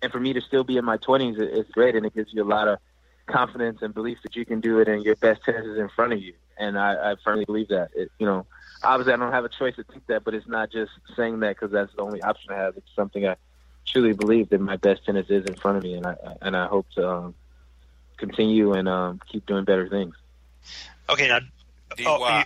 And 0.00 0.10
for 0.10 0.20
me 0.20 0.32
to 0.32 0.40
still 0.40 0.64
be 0.64 0.78
in 0.78 0.84
my 0.84 0.96
20s, 0.96 1.38
it, 1.38 1.50
it's 1.52 1.70
great, 1.70 1.94
and 1.94 2.06
it 2.06 2.14
gives 2.14 2.32
you 2.32 2.42
a 2.42 2.48
lot 2.48 2.68
of 2.68 2.78
confidence 3.26 3.80
and 3.82 3.92
belief 3.92 4.18
that 4.22 4.34
you 4.34 4.46
can 4.46 4.60
do 4.60 4.78
it, 4.78 4.88
and 4.88 5.04
your 5.04 5.16
best 5.16 5.42
tennis 5.44 5.66
is 5.66 5.78
in 5.78 5.90
front 5.94 6.14
of 6.14 6.22
you. 6.22 6.32
And 6.58 6.78
I, 6.78 7.12
I 7.12 7.14
firmly 7.22 7.44
believe 7.44 7.68
that. 7.68 7.90
It, 7.94 8.10
you 8.18 8.24
know, 8.24 8.46
obviously, 8.82 9.12
I 9.12 9.16
don't 9.16 9.32
have 9.32 9.44
a 9.44 9.50
choice 9.50 9.76
to 9.76 9.84
think 9.84 10.06
that, 10.06 10.24
but 10.24 10.32
it's 10.32 10.48
not 10.48 10.72
just 10.72 10.92
saying 11.16 11.40
that 11.40 11.56
because 11.56 11.70
that's 11.70 11.94
the 11.94 12.02
only 12.02 12.22
option 12.22 12.50
I 12.52 12.56
have. 12.56 12.78
It's 12.78 12.88
something 12.96 13.26
I 13.26 13.36
truly 13.90 14.12
believe 14.12 14.50
that 14.50 14.60
my 14.60 14.76
best 14.76 15.04
tennis 15.04 15.26
is 15.28 15.44
in 15.46 15.54
front 15.54 15.78
of 15.78 15.82
me, 15.82 15.94
and 15.94 16.06
I 16.06 16.16
and 16.42 16.56
I 16.56 16.66
hope 16.66 16.86
to 16.94 17.08
um, 17.08 17.34
continue 18.16 18.72
and 18.72 18.88
um, 18.88 19.20
keep 19.30 19.46
doing 19.46 19.64
better 19.64 19.88
things. 19.88 20.14
Okay, 21.08 21.28
now. 21.28 21.40
DY, 21.96 22.04
oh, 22.06 22.42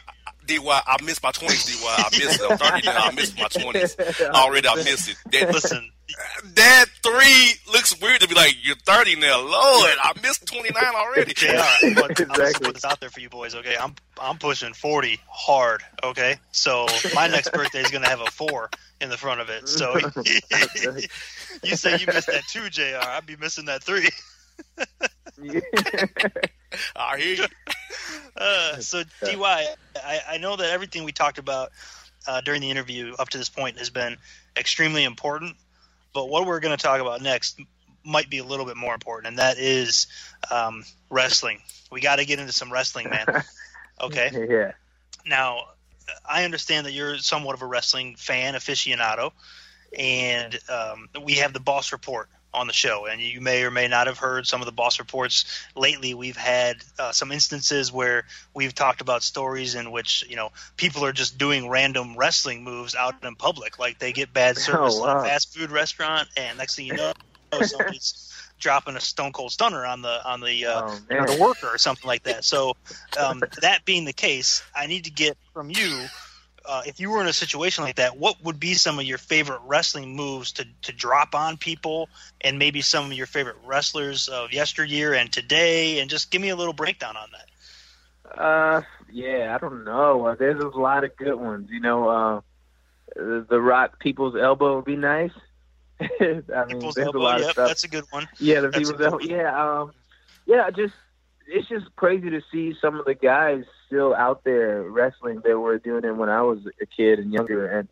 DY, 0.46 0.83
I 0.87 1.02
missed 1.02 1.22
my 1.22 1.33
twenties. 1.33 1.81
DY, 1.81 1.87
I 1.88 2.09
missed 2.12 2.40
it. 2.40 2.50
I'm 2.50 2.59
thirty 2.59 2.87
now. 2.87 2.98
I 2.98 3.11
missed 3.12 3.38
my 3.38 3.48
twenties 3.48 3.96
already. 4.20 4.68
I 4.68 4.76
missed 4.76 5.11
it. 5.11 5.16
That, 5.33 5.52
Listen, 5.52 5.90
that 6.55 6.87
three 7.03 7.53
looks 7.72 7.98
weird 8.01 8.20
to 8.20 8.29
be 8.29 8.35
like, 8.35 8.57
you're 8.62 8.77
30 8.77 9.16
now. 9.16 9.40
Lord, 9.40 9.51
I 10.03 10.12
missed 10.22 10.46
29 10.46 10.83
already. 10.94 11.35
JR, 11.35 11.46
I'm 11.83 11.94
gonna- 11.94 12.07
I'm 12.09 12.14
just 12.14 12.20
Exactly. 12.20 12.72
this 12.72 12.85
out 12.85 13.01
there 13.01 13.11
for 13.11 13.20
you 13.20 13.29
boys, 13.29 13.55
okay? 13.55 13.77
I'm 13.79 13.94
I'm 14.20 14.38
pushing 14.38 14.72
40 14.75 15.18
hard, 15.29 15.83
okay? 16.05 16.37
So 16.53 16.87
my 17.14 17.27
next 17.29 17.53
birthday 17.53 17.81
is 17.81 17.90
gonna 17.90 18.09
have 18.09 18.20
a 18.20 18.27
four 18.31 18.70
in 19.01 19.09
the 19.11 19.16
front 19.16 19.40
of 19.40 19.48
it. 19.51 19.68
So 19.68 19.94
you 21.64 21.77
say 21.77 21.98
you 21.98 22.07
missed 22.07 22.29
that 22.29 22.42
two, 22.48 22.68
Jr. 22.68 22.98
I'd 23.01 23.27
be 23.27 23.37
missing 23.37 23.64
that 23.66 23.83
three. 23.83 24.09
I 26.96 27.18
hear 27.18 27.35
you. 27.35 27.44
Uh, 28.37 28.77
so 28.79 29.03
Dy, 29.25 29.37
I, 29.42 30.20
I 30.31 30.38
know 30.38 30.57
that 30.57 30.70
everything 30.70 31.05
we 31.05 31.12
talked 31.12 31.38
about 31.38 31.70
uh, 32.27 32.40
during 32.40 32.61
the 32.61 32.70
interview 32.70 33.14
up 33.18 33.29
to 33.31 33.38
this 33.38 33.48
point 33.48 33.79
has 33.79 33.90
been 33.90 34.16
extremely 34.57 35.05
important, 35.05 35.57
but 36.12 36.29
what 36.29 36.46
we're 36.46 36.61
going 36.61 36.77
to 36.77 36.83
talk 36.83 37.01
about 37.01 37.22
next 37.22 37.61
might 38.05 38.29
be 38.29 38.38
a 38.38 38.44
little 38.44 38.66
bit 38.66 38.77
more 38.77 38.94
important, 38.94 39.29
and 39.29 39.38
that 39.38 39.59
is 39.59 40.07
um, 40.51 40.85
wrestling. 41.11 41.61
We 41.90 42.01
got 42.01 42.16
to 42.16 42.25
get 42.25 42.38
into 42.38 42.53
some 42.53 42.72
wrestling, 42.72 43.11
man. 43.11 43.27
Okay. 44.01 44.46
yeah. 44.51 44.72
Now, 45.27 45.66
I 46.29 46.44
understand 46.44 46.87
that 46.87 46.92
you're 46.92 47.18
somewhat 47.18 47.55
of 47.55 47.62
a 47.62 47.66
wrestling 47.66 48.16
fan, 48.16 48.55
aficionado, 48.55 49.31
and 49.96 50.59
um, 50.68 51.09
we 51.22 51.35
have 51.35 51.53
the 51.53 51.61
Boss 51.61 51.92
Report 51.92 52.29
on 52.55 52.67
the 52.67 52.73
show. 52.73 53.07
And 53.07 53.21
you 53.21 53.41
may 53.41 53.62
or 53.65 53.71
may 53.71 53.88
not 53.88 54.07
have 54.07 54.19
heard 54.19 54.47
some 54.47 54.61
of 54.61 54.67
the 54.67 54.73
Boss 54.73 54.99
Reports 54.99 55.45
lately. 55.75 56.15
We've 56.15 56.37
had 56.37 56.77
uh, 56.99 57.12
some 57.12 57.33
instances 57.33 57.91
where 57.93 58.25
we've 58.55 58.75
talked 58.75 59.01
about 59.01 59.23
stories 59.23 59.75
in 59.75 59.91
which 59.91 60.25
you 60.29 60.37
know 60.37 60.51
people 60.77 61.05
are 61.05 61.12
just 61.12 61.38
doing 61.38 61.69
random 61.69 62.17
wrestling 62.17 62.62
moves 62.65 62.95
out 62.95 63.15
in 63.25 63.35
public, 63.37 63.79
like 63.79 63.99
they 63.99 64.12
get 64.12 64.33
bad 64.33 64.57
service 64.59 64.97
Oh, 64.99 65.09
at 65.09 65.17
a 65.17 65.21
fast 65.23 65.55
food 65.57 65.71
restaurant, 65.71 66.29
and 66.37 66.59
next 66.59 66.77
thing 66.77 66.87
you 66.87 66.95
know, 66.95 67.12
somebody's 67.62 68.29
dropping 68.59 68.95
a 68.97 69.01
Stone 69.01 69.33
Cold 69.33 69.51
Stunner 69.51 69.85
on 69.85 70.03
the 70.03 70.25
on 70.29 70.41
the 70.41 70.67
uh, 70.67 70.83
Oh, 70.85 70.99
man. 71.11 71.27
the 71.27 71.38
worker 71.41 71.67
or 71.69 71.79
something 71.79 72.07
like 72.07 72.23
that. 72.25 72.45
So, 72.45 72.77
um, 73.19 73.43
that 73.62 73.85
being 73.85 74.05
the 74.05 74.12
case, 74.12 74.62
I 74.77 74.87
need 74.87 75.05
to 75.05 75.11
get 75.11 75.37
from 75.53 75.71
you, 75.71 76.07
uh, 76.64 76.83
if 76.87 77.01
you 77.01 77.11
were 77.11 77.20
in 77.20 77.27
a 77.27 77.33
situation 77.33 77.85
like 77.85 77.96
that, 77.96 78.16
what 78.16 78.42
would 78.44 78.61
be 78.61 78.75
some 78.75 78.98
of 78.98 79.05
your 79.05 79.18
favorite 79.18 79.61
wrestling 79.66 80.14
moves 80.14 80.53
to, 80.53 80.66
to 80.83 80.92
drop 80.92 81.35
on 81.35 81.57
people, 81.57 82.09
and 82.40 82.59
maybe 82.59 82.81
some 82.81 83.07
of 83.07 83.12
your 83.12 83.27
favorite 83.27 83.57
wrestlers 83.64 84.29
of 84.29 84.53
yesteryear 84.53 85.14
and 85.14 85.33
today, 85.33 86.01
and 86.01 86.11
just 86.11 86.31
give 86.31 86.40
me 86.40 86.51
a 86.51 86.57
little 86.57 86.72
breakdown 86.72 87.16
on 87.16 87.29
that. 87.33 88.40
Uh, 88.40 88.83
yeah, 89.11 89.55
I 89.55 89.59
don't 89.59 89.85
know. 89.85 90.27
Uh, 90.27 90.35
there's 90.35 90.61
a 90.61 90.68
lot 90.68 91.05
of 91.05 91.16
good 91.16 91.35
ones. 91.35 91.68
You 91.70 91.81
know, 91.81 92.09
uh, 92.09 92.40
the, 93.14 93.61
Rock 93.61 93.98
People's 93.98 94.37
Elbow 94.37 94.77
would 94.77 94.85
be 94.85 94.96
nice. 94.96 95.33
I 96.01 96.07
mean, 96.20 96.42
People's 96.68 96.94
there's 96.94 97.07
elbow, 97.07 97.18
a 97.18 97.22
lot 97.22 97.40
of 97.40 97.51
stuff. 97.51 97.68
that's 97.68 97.85
a 97.85 97.88
good 97.88 98.05
one. 98.11 98.29
Yeah, 98.38 98.61
the 98.61 98.70
That's 98.70 98.90
people's 98.90 99.01
elbow. 99.01 99.20
Yeah, 99.20 99.81
um, 99.81 99.92
yeah. 100.46 100.70
Just 100.70 100.94
it's 101.53 101.69
just 101.69 101.95
crazy 101.97 102.31
to 102.31 102.41
see 102.51 102.75
some 102.81 102.99
of 102.99 103.05
the 103.05 103.15
guys 103.15 103.65
still 103.87 104.15
out 104.15 104.43
there 104.45 104.83
wrestling 104.83 105.43
that 105.45 105.59
were 105.59 105.79
doing 105.79 106.05
it 106.05 106.17
when 106.17 106.31
I 106.31 106.43
was 106.43 106.61
a 106.81 106.87
kid 106.87 107.19
and 107.19 107.33
younger, 107.33 107.67
and 107.67 107.88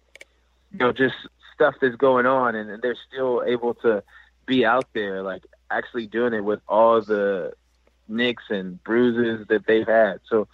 you 0.73 0.79
know, 0.79 0.93
just 0.93 1.15
stuff 1.55 1.75
that's 1.81 1.97
going 1.97 2.27
on, 2.27 2.55
and 2.55 2.81
they're 2.83 2.97
still 3.09 3.43
able 3.47 3.75
to 3.75 4.03
be 4.47 4.65
out 4.65 4.89
there, 4.95 5.23
like 5.23 5.45
actually 5.71 6.07
doing 6.07 6.33
it 6.33 6.43
with 6.43 6.61
all 6.67 7.03
the 7.03 7.53
nicks 8.09 8.45
and 8.49 8.83
bruises 8.83 9.47
that 9.49 9.67
they've 9.67 9.87
had. 9.87 10.21
So, 10.29 10.49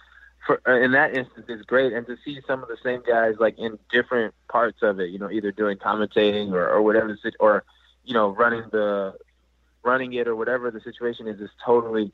for 0.45 0.61
uh, 0.67 0.79
in 0.79 0.91
that 0.91 1.13
instance, 1.13 1.45
it's 1.47 1.65
great, 1.65 1.93
and 1.93 2.05
to 2.07 2.17
see 2.25 2.41
some 2.45 2.61
of 2.61 2.67
the 2.67 2.77
same 2.83 3.03
guys 3.07 3.35
like 3.39 3.57
in 3.57 3.79
different 3.89 4.33
parts 4.49 4.79
of 4.81 4.99
it, 4.99 5.11
you 5.11 5.19
know, 5.19 5.31
either 5.31 5.51
doing 5.53 5.77
commentating 5.77 6.51
or, 6.51 6.67
or 6.67 6.81
whatever, 6.81 7.17
or 7.39 7.63
you 8.03 8.13
know, 8.13 8.29
running 8.29 8.63
the 8.71 9.15
running 9.83 10.13
it 10.13 10.27
or 10.27 10.35
whatever 10.35 10.71
the 10.71 10.81
situation 10.81 11.27
is, 11.27 11.39
is 11.39 11.49
totally 11.65 12.11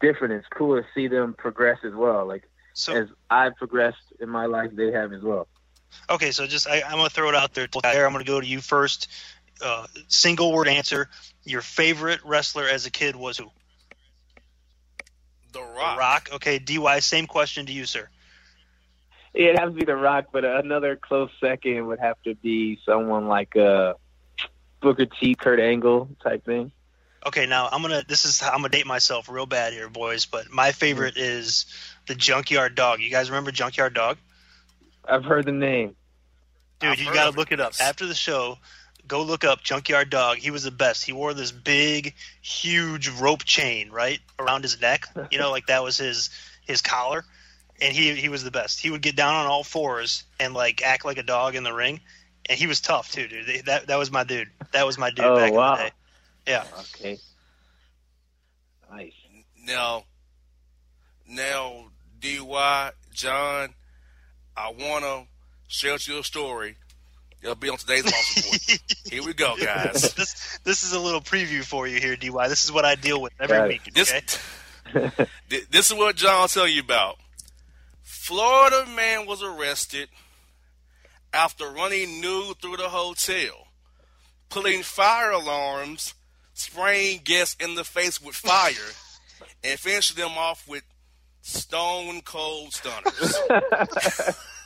different. 0.00 0.34
It's 0.34 0.46
cool 0.48 0.80
to 0.80 0.86
see 0.94 1.08
them 1.08 1.34
progress 1.34 1.78
as 1.84 1.94
well. 1.94 2.26
Like 2.26 2.48
So, 2.74 2.94
as 2.94 3.08
I've 3.30 3.56
progressed 3.56 4.12
in 4.20 4.28
my 4.28 4.46
life, 4.46 4.70
they 4.74 4.92
have 4.92 5.12
as 5.12 5.22
well. 5.22 5.48
okay, 6.10 6.30
so 6.30 6.46
just 6.46 6.68
I, 6.68 6.82
I'm 6.82 6.96
gonna 6.96 7.08
throw 7.10 7.28
it 7.28 7.34
out 7.34 7.54
there. 7.54 7.66
Tyler. 7.66 8.06
I'm 8.06 8.12
gonna 8.12 8.24
go 8.24 8.40
to 8.40 8.46
you 8.46 8.60
first. 8.60 9.08
Uh, 9.64 9.86
single 10.08 10.52
word 10.52 10.68
answer. 10.68 11.08
Your 11.44 11.62
favorite 11.62 12.20
wrestler 12.24 12.64
as 12.64 12.84
a 12.84 12.90
kid 12.90 13.16
was 13.16 13.38
who? 13.38 13.46
The 15.52 15.60
The 15.60 15.64
Rock. 15.64 15.98
Rock. 15.98 16.28
Okay, 16.34 16.58
Dy. 16.58 17.00
Same 17.00 17.26
question 17.26 17.64
to 17.66 17.72
you, 17.72 17.86
sir. 17.86 18.08
Yeah, 19.34 19.48
it 19.50 19.58
has 19.58 19.68
to 19.70 19.74
be 19.74 19.84
The 19.84 19.96
Rock, 19.96 20.26
but 20.32 20.44
another 20.44 20.96
close 20.96 21.30
second 21.40 21.86
would 21.86 22.00
have 22.00 22.20
to 22.24 22.34
be 22.34 22.78
someone 22.84 23.28
like 23.28 23.56
uh, 23.56 23.94
Booker 24.80 25.06
T, 25.06 25.34
Kurt 25.34 25.60
Angle 25.60 26.08
type 26.22 26.44
thing. 26.44 26.72
Okay, 27.24 27.46
now 27.46 27.68
I'm 27.70 27.82
gonna. 27.82 28.02
This 28.06 28.24
is 28.24 28.42
I'm 28.42 28.58
gonna 28.58 28.68
date 28.68 28.86
myself 28.86 29.28
real 29.28 29.46
bad 29.46 29.72
here, 29.72 29.88
boys. 29.88 30.26
But 30.26 30.50
my 30.50 30.72
favorite 30.72 31.14
Mm-hmm. 31.14 31.38
is 31.40 31.66
the 32.06 32.14
Junkyard 32.14 32.74
Dog. 32.74 33.00
You 33.00 33.10
guys 33.10 33.30
remember 33.30 33.50
Junkyard 33.50 33.94
Dog? 33.94 34.18
I've 35.08 35.24
heard 35.24 35.44
the 35.46 35.52
name. 35.52 35.96
Dude, 36.80 36.90
I've 36.90 36.98
you 37.00 37.12
gotta 37.12 37.36
look 37.36 37.52
it 37.52 37.60
up 37.60 37.72
after 37.80 38.06
the 38.06 38.14
show. 38.14 38.58
Go 39.08 39.22
look 39.22 39.44
up 39.44 39.62
Junkyard 39.62 40.10
Dog. 40.10 40.38
He 40.38 40.50
was 40.50 40.64
the 40.64 40.70
best. 40.70 41.04
He 41.04 41.12
wore 41.12 41.32
this 41.32 41.52
big, 41.52 42.14
huge 42.42 43.08
rope 43.08 43.44
chain 43.44 43.90
right 43.90 44.18
around 44.38 44.62
his 44.62 44.80
neck. 44.80 45.06
You 45.30 45.38
know, 45.38 45.50
like 45.50 45.66
that 45.66 45.82
was 45.82 45.96
his 45.96 46.30
his 46.66 46.82
collar, 46.82 47.24
and 47.80 47.92
he 47.94 48.14
he 48.14 48.28
was 48.28 48.44
the 48.44 48.50
best. 48.50 48.80
He 48.80 48.90
would 48.90 49.02
get 49.02 49.16
down 49.16 49.34
on 49.34 49.46
all 49.46 49.64
fours 49.64 50.24
and 50.40 50.54
like 50.54 50.82
act 50.82 51.04
like 51.04 51.18
a 51.18 51.22
dog 51.22 51.54
in 51.54 51.62
the 51.64 51.72
ring, 51.72 52.00
and 52.48 52.58
he 52.58 52.66
was 52.66 52.80
tough 52.80 53.10
too, 53.12 53.26
dude. 53.28 53.64
That 53.66 53.86
that 53.88 53.96
was 53.96 54.10
my 54.10 54.24
dude. 54.24 54.48
That 54.72 54.86
was 54.86 54.98
my 54.98 55.10
dude 55.10 55.24
Oh, 55.24 55.36
back 55.36 55.52
wow. 55.52 55.72
in 55.74 55.78
the 55.78 55.84
day. 55.84 55.90
Yeah. 56.46 56.64
Okay. 56.94 57.18
Nice. 58.90 59.12
Now, 59.64 60.04
now, 61.28 61.86
DY, 62.20 62.90
John, 63.12 63.74
I 64.56 64.70
want 64.70 65.04
to 65.04 65.24
share 65.68 65.94
with 65.94 66.06
you 66.08 66.18
a 66.20 66.24
story. 66.24 66.76
It'll 67.42 67.54
be 67.56 67.68
on 67.68 67.76
today's 67.78 68.04
Boss 68.04 68.36
Report. 68.36 68.92
Here 69.12 69.22
we 69.24 69.34
go, 69.34 69.56
guys. 69.56 70.14
this 70.14 70.58
this 70.64 70.82
is 70.82 70.92
a 70.92 71.00
little 71.00 71.20
preview 71.20 71.62
for 71.62 71.86
you 71.86 72.00
here, 72.00 72.16
Dy. 72.16 72.30
This 72.48 72.64
is 72.64 72.72
what 72.72 72.84
I 72.84 72.94
deal 72.94 73.20
with 73.20 73.32
every 73.38 73.56
Got 73.56 73.68
week. 73.68 73.94
This, 73.94 74.12
Okay. 74.94 75.10
Th- 75.50 75.68
this 75.70 75.90
is 75.90 75.96
what 75.96 76.16
John 76.16 76.40
will 76.42 76.48
tell 76.48 76.66
you 76.66 76.80
about. 76.80 77.16
Florida 78.02 78.86
man 78.94 79.26
was 79.26 79.42
arrested 79.42 80.08
after 81.32 81.68
running 81.70 82.20
nude 82.20 82.56
through 82.60 82.78
the 82.78 82.88
hotel, 82.88 83.68
pulling 84.48 84.82
fire 84.82 85.30
alarms, 85.32 86.14
spraying 86.56 87.20
guests 87.24 87.56
in 87.62 87.74
the 87.74 87.84
face 87.84 88.20
with 88.20 88.34
fire, 88.34 88.72
and 89.62 89.78
finishing 89.78 90.16
them 90.16 90.36
off 90.36 90.66
with 90.66 90.82
stone 91.42 92.20
cold 92.22 92.72
stunners. 92.72 93.38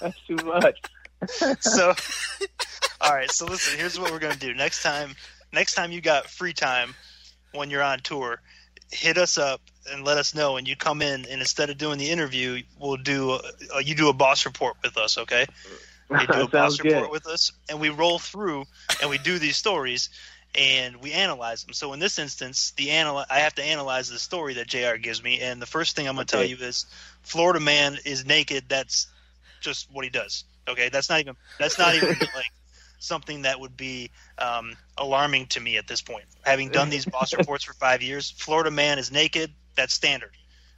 That's 0.01 0.19
too 0.27 0.37
much. 0.45 0.81
so 1.61 1.93
all 3.03 3.15
right 3.15 3.31
so 3.31 3.45
listen 3.45 3.79
here's 3.79 4.01
what 4.01 4.11
we're 4.11 4.19
gonna 4.19 4.35
do 4.37 4.55
next 4.55 4.83
time 4.83 5.11
next 5.53 5.75
time 5.75 5.93
you 5.93 6.01
got 6.01 6.25
free 6.31 6.55
time 6.55 6.95
when 7.53 7.69
you're 7.69 7.83
on 7.83 7.99
tour 8.01 8.41
hit 8.91 9.19
us 9.19 9.37
up 9.37 9.61
and 9.93 10.03
let 10.07 10.17
us 10.17 10.35
know 10.35 10.57
and 10.57 10.67
you 10.67 10.75
come 10.75 11.03
in 11.03 11.27
and 11.27 11.41
instead 11.43 11.69
of 11.69 11.77
doing 11.77 11.99
the 11.99 12.09
interview 12.09 12.63
we'll 12.81 12.97
do 12.97 13.33
a, 13.75 13.83
you 13.83 13.95
do 13.95 14.09
a 14.09 14.15
boss 14.15 14.47
report 14.47 14.77
with 14.83 14.97
us 14.97 15.19
okay 15.19 15.45
you 16.11 16.17
do 16.17 16.25
a 16.25 16.27
Sounds 16.39 16.51
boss 16.51 16.77
good. 16.79 16.93
report 16.93 17.11
with 17.13 17.27
us 17.27 17.53
and 17.69 17.79
we 17.81 17.91
roll 17.91 18.19
through 18.19 18.65
and 19.03 19.11
we 19.11 19.19
do 19.19 19.39
these 19.39 19.59
stories 19.59 20.09
and 20.55 20.97
we 20.97 21.13
analyze 21.13 21.65
them. 21.65 21.73
So 21.75 21.93
in 21.93 22.01
this 22.01 22.19
instance 22.19 22.73
the 22.77 22.91
anal- 22.91 23.25
i 23.31 23.41
have 23.41 23.55
to 23.57 23.63
analyze 23.65 24.09
the 24.09 24.19
story 24.19 24.55
that 24.55 24.69
jr 24.69 24.97
gives 24.97 25.23
me 25.23 25.41
and 25.41 25.61
the 25.63 25.67
first 25.67 25.97
thing 25.97 26.09
i'm 26.09 26.15
going 26.17 26.27
to 26.27 26.31
Okay. 26.31 26.37
tell 26.37 26.45
you 26.45 26.57
is 26.57 26.87
florida 27.23 27.61
man 27.61 27.97
is 28.05 28.25
naked 28.25 28.65
that's 28.69 29.07
just 29.61 29.89
what 29.91 30.05
he 30.05 30.11
does 30.11 30.45
okay? 30.69 30.89
That's 30.89 31.09
not 31.09 31.21
even 31.21 31.37
that's 31.59 31.79
not 31.79 31.95
even 31.95 32.11
like 32.35 32.53
something 32.99 33.43
that 33.43 33.61
would 33.61 33.77
be 33.77 34.11
um, 34.39 34.77
alarming 34.99 35.47
to 35.49 35.61
me 35.61 35.77
at 35.77 35.87
this 35.87 36.01
point. 36.03 36.25
Having 36.45 36.71
done 36.71 36.91
these 36.91 37.07
boss 37.07 37.33
reports 37.35 37.65
for 37.65 37.73
five 37.75 38.03
years 38.03 38.31
florida 38.31 38.71
man 38.71 38.99
is 38.99 39.11
naked 39.11 39.53
that's 39.77 39.95
standard 39.95 40.37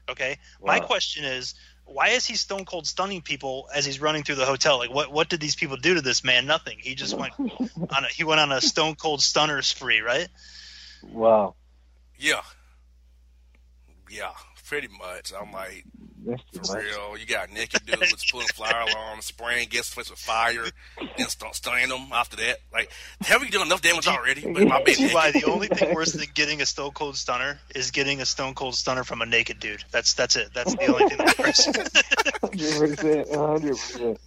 okay? 0.08 0.38
My 0.64 0.80
question 0.80 1.24
is 1.24 1.54
why 1.92 2.08
is 2.08 2.26
he 2.26 2.34
stone 2.34 2.64
cold 2.64 2.86
stunning 2.86 3.22
people 3.22 3.68
as 3.74 3.84
he's 3.84 4.00
running 4.00 4.22
through 4.22 4.36
the 4.36 4.46
hotel? 4.46 4.78
Like 4.78 4.92
what 4.92 5.12
what 5.12 5.28
did 5.28 5.40
these 5.40 5.54
people 5.54 5.76
do 5.76 5.94
to 5.94 6.00
this 6.00 6.24
man? 6.24 6.46
Nothing. 6.46 6.78
He 6.80 6.94
just 6.94 7.16
went 7.16 7.34
on 7.38 8.04
a 8.04 8.08
he 8.08 8.24
went 8.24 8.40
on 8.40 8.52
a 8.52 8.60
stone 8.60 8.94
cold 8.94 9.22
stunner 9.22 9.62
spree 9.62 10.00
right? 10.00 10.28
Wow. 11.02 11.54
yeah. 12.18 12.42
Yeah, 14.10 14.32
pretty 14.72 14.88
much. 14.88 15.34
I'm 15.38 15.52
like, 15.52 15.84
for 16.24 16.72
much. 16.76 16.82
real. 16.82 17.18
You 17.18 17.26
got 17.26 17.52
naked 17.52 17.84
dudes 17.84 18.24
pulling 18.30 18.46
fire 18.46 18.86
alarms, 18.88 19.26
spraying 19.26 19.68
guests' 19.68 19.92
face 19.92 20.08
with 20.08 20.18
fire, 20.18 20.64
and 20.98 21.28
st- 21.28 21.54
stunning 21.54 21.90
them 21.90 22.08
after 22.10 22.36
that. 22.38 22.56
Like, 22.72 22.90
haven't 23.20 23.48
you 23.48 23.52
done 23.52 23.66
enough 23.66 23.82
damage 23.82 24.08
already? 24.08 24.40
But 24.50 24.66
my 24.66 24.82
being 24.82 25.10
why 25.12 25.30
the 25.30 25.44
only 25.44 25.68
thing 25.68 25.94
worse 25.94 26.12
than 26.14 26.24
getting 26.32 26.62
a 26.62 26.66
stone 26.66 26.92
cold 26.92 27.18
stunner 27.18 27.58
is 27.74 27.90
getting 27.90 28.22
a 28.22 28.24
stone 28.24 28.54
cold 28.54 28.74
stunner 28.74 29.04
from 29.04 29.20
a 29.20 29.26
naked 29.26 29.60
dude 29.60 29.84
that's 29.90 30.14
that's 30.14 30.36
it 30.36 30.48
that's 30.54 30.74
the 30.74 30.86
only 30.86 31.06
thing 31.08 31.18
that's 31.18 31.38
worse 31.38 31.66
Hundred 32.40 32.96
percent. 32.96 33.34
Hundred 33.34 33.76
percent. 33.76 34.20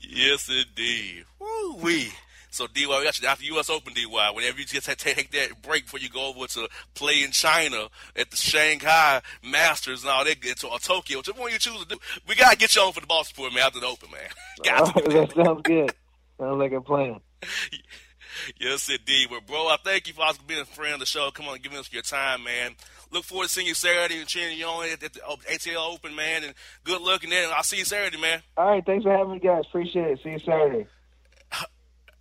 yes, 0.00 0.48
indeed. 0.50 1.24
Woo 1.38 1.76
wee. 1.76 2.10
So 2.52 2.66
DY, 2.66 3.04
actually 3.08 3.28
after 3.28 3.44
U.S. 3.44 3.70
Open, 3.70 3.94
DY, 3.94 4.30
whenever 4.34 4.58
you 4.58 4.66
just 4.66 4.86
take 4.98 5.30
that 5.30 5.62
break 5.62 5.84
before 5.84 6.00
you 6.00 6.10
go 6.10 6.26
over 6.28 6.46
to 6.46 6.68
play 6.94 7.22
in 7.22 7.30
China 7.30 7.88
at 8.14 8.30
the 8.30 8.36
Shanghai 8.36 9.22
Masters 9.42 10.02
and 10.02 10.10
all 10.10 10.22
that, 10.24 10.38
get 10.40 10.58
to 10.58 10.68
or 10.68 10.78
Tokyo, 10.78 11.18
whichever 11.18 11.40
one 11.40 11.50
you 11.50 11.58
choose 11.58 11.82
to 11.82 11.88
do, 11.88 11.96
we 12.28 12.34
gotta 12.34 12.58
get 12.58 12.76
you 12.76 12.82
on 12.82 12.92
for 12.92 13.00
the 13.00 13.06
Boss 13.06 13.32
Report, 13.32 13.54
man, 13.54 13.64
after 13.64 13.80
the 13.80 13.86
Open, 13.86 14.10
man. 14.10 14.20
Got 14.64 14.96
oh, 14.96 15.10
that 15.10 15.32
sounds 15.34 15.62
good. 15.62 15.94
Sounds 16.38 16.58
like 16.58 16.72
a 16.72 16.80
plan. 16.82 17.20
yes, 18.60 18.90
indeed. 18.90 19.28
Well, 19.30 19.40
bro, 19.46 19.68
I 19.68 19.76
thank 19.82 20.08
you 20.08 20.12
for 20.12 20.26
being 20.46 20.60
a 20.60 20.66
friend 20.66 20.94
of 20.94 21.00
the 21.00 21.06
show. 21.06 21.30
Come 21.30 21.48
on, 21.48 21.58
giving 21.60 21.78
us 21.78 21.90
your 21.90 22.02
time, 22.02 22.44
man. 22.44 22.72
Look 23.10 23.24
forward 23.24 23.44
to 23.44 23.50
seeing 23.50 23.66
you 23.66 23.74
Saturday 23.74 24.18
and 24.18 24.28
cheering 24.28 24.58
you 24.58 24.66
on 24.66 24.90
at 24.90 25.00
the 25.00 25.08
ATL 25.08 25.94
Open, 25.94 26.14
man. 26.14 26.44
And 26.44 26.54
good 26.84 27.00
luck 27.00 27.24
in 27.24 27.30
there. 27.30 27.50
I'll 27.50 27.62
see 27.62 27.78
you 27.78 27.86
Saturday, 27.86 28.20
man. 28.20 28.42
All 28.58 28.66
right, 28.66 28.84
thanks 28.84 29.04
for 29.04 29.12
having 29.12 29.32
me, 29.32 29.38
guys. 29.38 29.64
Appreciate 29.68 30.12
it. 30.12 30.20
See 30.22 30.30
you 30.30 30.38
Saturday. 30.38 30.86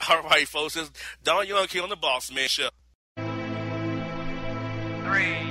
All 0.10 0.24
right, 0.24 0.48
folks. 0.48 0.76
It's 0.76 0.92
Don 1.24 1.48
Young 1.48 1.68
on 1.82 1.90
the 1.90 1.98
Bossman 1.98 2.48
Show. 2.48 2.70
Three. 5.04 5.51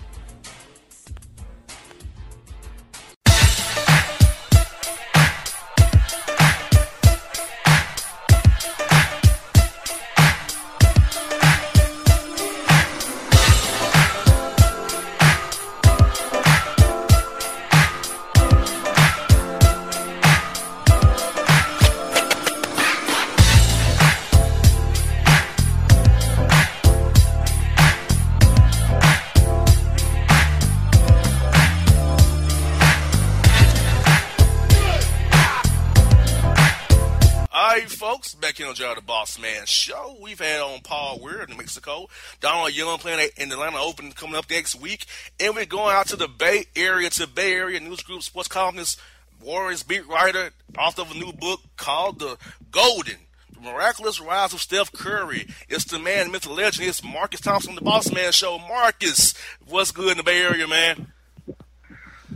On 38.71 38.75
JR 38.75 38.95
the 38.95 39.01
Bossman 39.01 39.67
Show. 39.67 40.15
We've 40.21 40.39
had 40.39 40.61
on 40.61 40.79
Paul 40.79 41.19
Weir 41.19 41.41
in 41.41 41.57
Mexico. 41.57 42.07
Donald 42.39 42.73
Young 42.73 42.99
playing 42.99 43.29
in 43.35 43.49
the 43.49 43.55
Atlanta 43.55 43.79
Open 43.79 44.13
coming 44.13 44.37
up 44.37 44.49
next 44.49 44.79
week. 44.79 45.07
And 45.41 45.53
we're 45.53 45.65
going 45.65 45.93
out 45.93 46.07
to 46.07 46.15
the 46.15 46.29
Bay 46.29 46.67
Area, 46.73 47.09
to 47.09 47.27
Bay 47.27 47.51
Area 47.51 47.81
News 47.81 48.01
Group 48.01 48.21
sports 48.23 48.47
columnist, 48.47 48.97
Warriors 49.43 49.83
beat 49.83 50.07
writer, 50.07 50.51
author 50.77 51.01
of 51.01 51.11
a 51.11 51.15
new 51.15 51.33
book 51.33 51.59
called 51.75 52.19
The 52.19 52.37
Golden. 52.71 53.17
The 53.53 53.59
Miraculous 53.59 54.21
Rise 54.21 54.53
of 54.53 54.61
Steph 54.61 54.93
Curry. 54.93 55.47
It's 55.67 55.83
the 55.83 55.99
man, 55.99 56.31
myth, 56.31 56.47
legend. 56.47 56.87
It's 56.87 57.03
Marcus 57.03 57.41
Thompson, 57.41 57.75
the 57.75 57.81
Bossman 57.81 58.31
Show. 58.31 58.57
Marcus, 58.57 59.33
what's 59.67 59.91
good 59.91 60.11
in 60.11 60.17
the 60.17 60.23
Bay 60.23 60.41
Area, 60.43 60.65
man? 60.65 61.11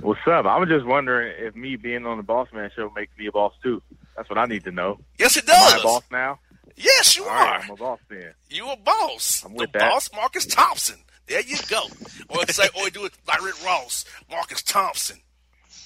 What's 0.01 0.19
up? 0.27 0.45
I 0.45 0.59
was 0.59 0.67
just 0.67 0.85
wondering 0.85 1.33
if 1.39 1.55
me 1.55 1.77
being 1.77 2.05
on 2.05 2.17
the 2.17 2.23
Bossman 2.23 2.69
show 2.75 2.91
makes 2.93 3.17
me 3.17 3.27
a 3.27 3.31
boss 3.31 3.53
too. 3.63 3.81
That's 4.15 4.29
what 4.29 4.37
I 4.37 4.45
need 4.45 4.63
to 4.65 4.71
know. 4.71 4.99
Yes, 5.19 5.35
it 5.37 5.47
Am 5.49 5.55
I 5.55 5.71
does. 5.73 5.81
a 5.81 5.83
boss 5.83 6.03
now? 6.11 6.39
Yes, 6.77 7.15
you 7.17 7.23
All 7.23 7.29
are. 7.29 7.35
right, 7.45 7.63
I'm 7.63 7.69
a 7.71 7.75
boss 7.75 7.99
then. 8.09 8.33
You 8.49 8.69
a 8.69 8.75
boss. 8.77 9.43
I'm 9.45 9.53
the 9.53 9.59
with 9.59 9.71
that. 9.73 9.79
boss, 9.91 10.09
Marcus 10.13 10.45
Thompson. 10.45 10.97
There 11.27 11.41
you 11.41 11.57
go. 11.69 11.81
Or 12.29 12.43
it's 12.43 12.55
say, 12.55 12.67
or 12.79 12.89
do 12.89 13.05
it 13.05 13.13
like 13.27 13.41
Rick 13.43 13.63
Ross, 13.65 14.05
Marcus 14.29 14.61
Thompson, 14.61 15.17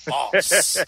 boss. 0.08 0.50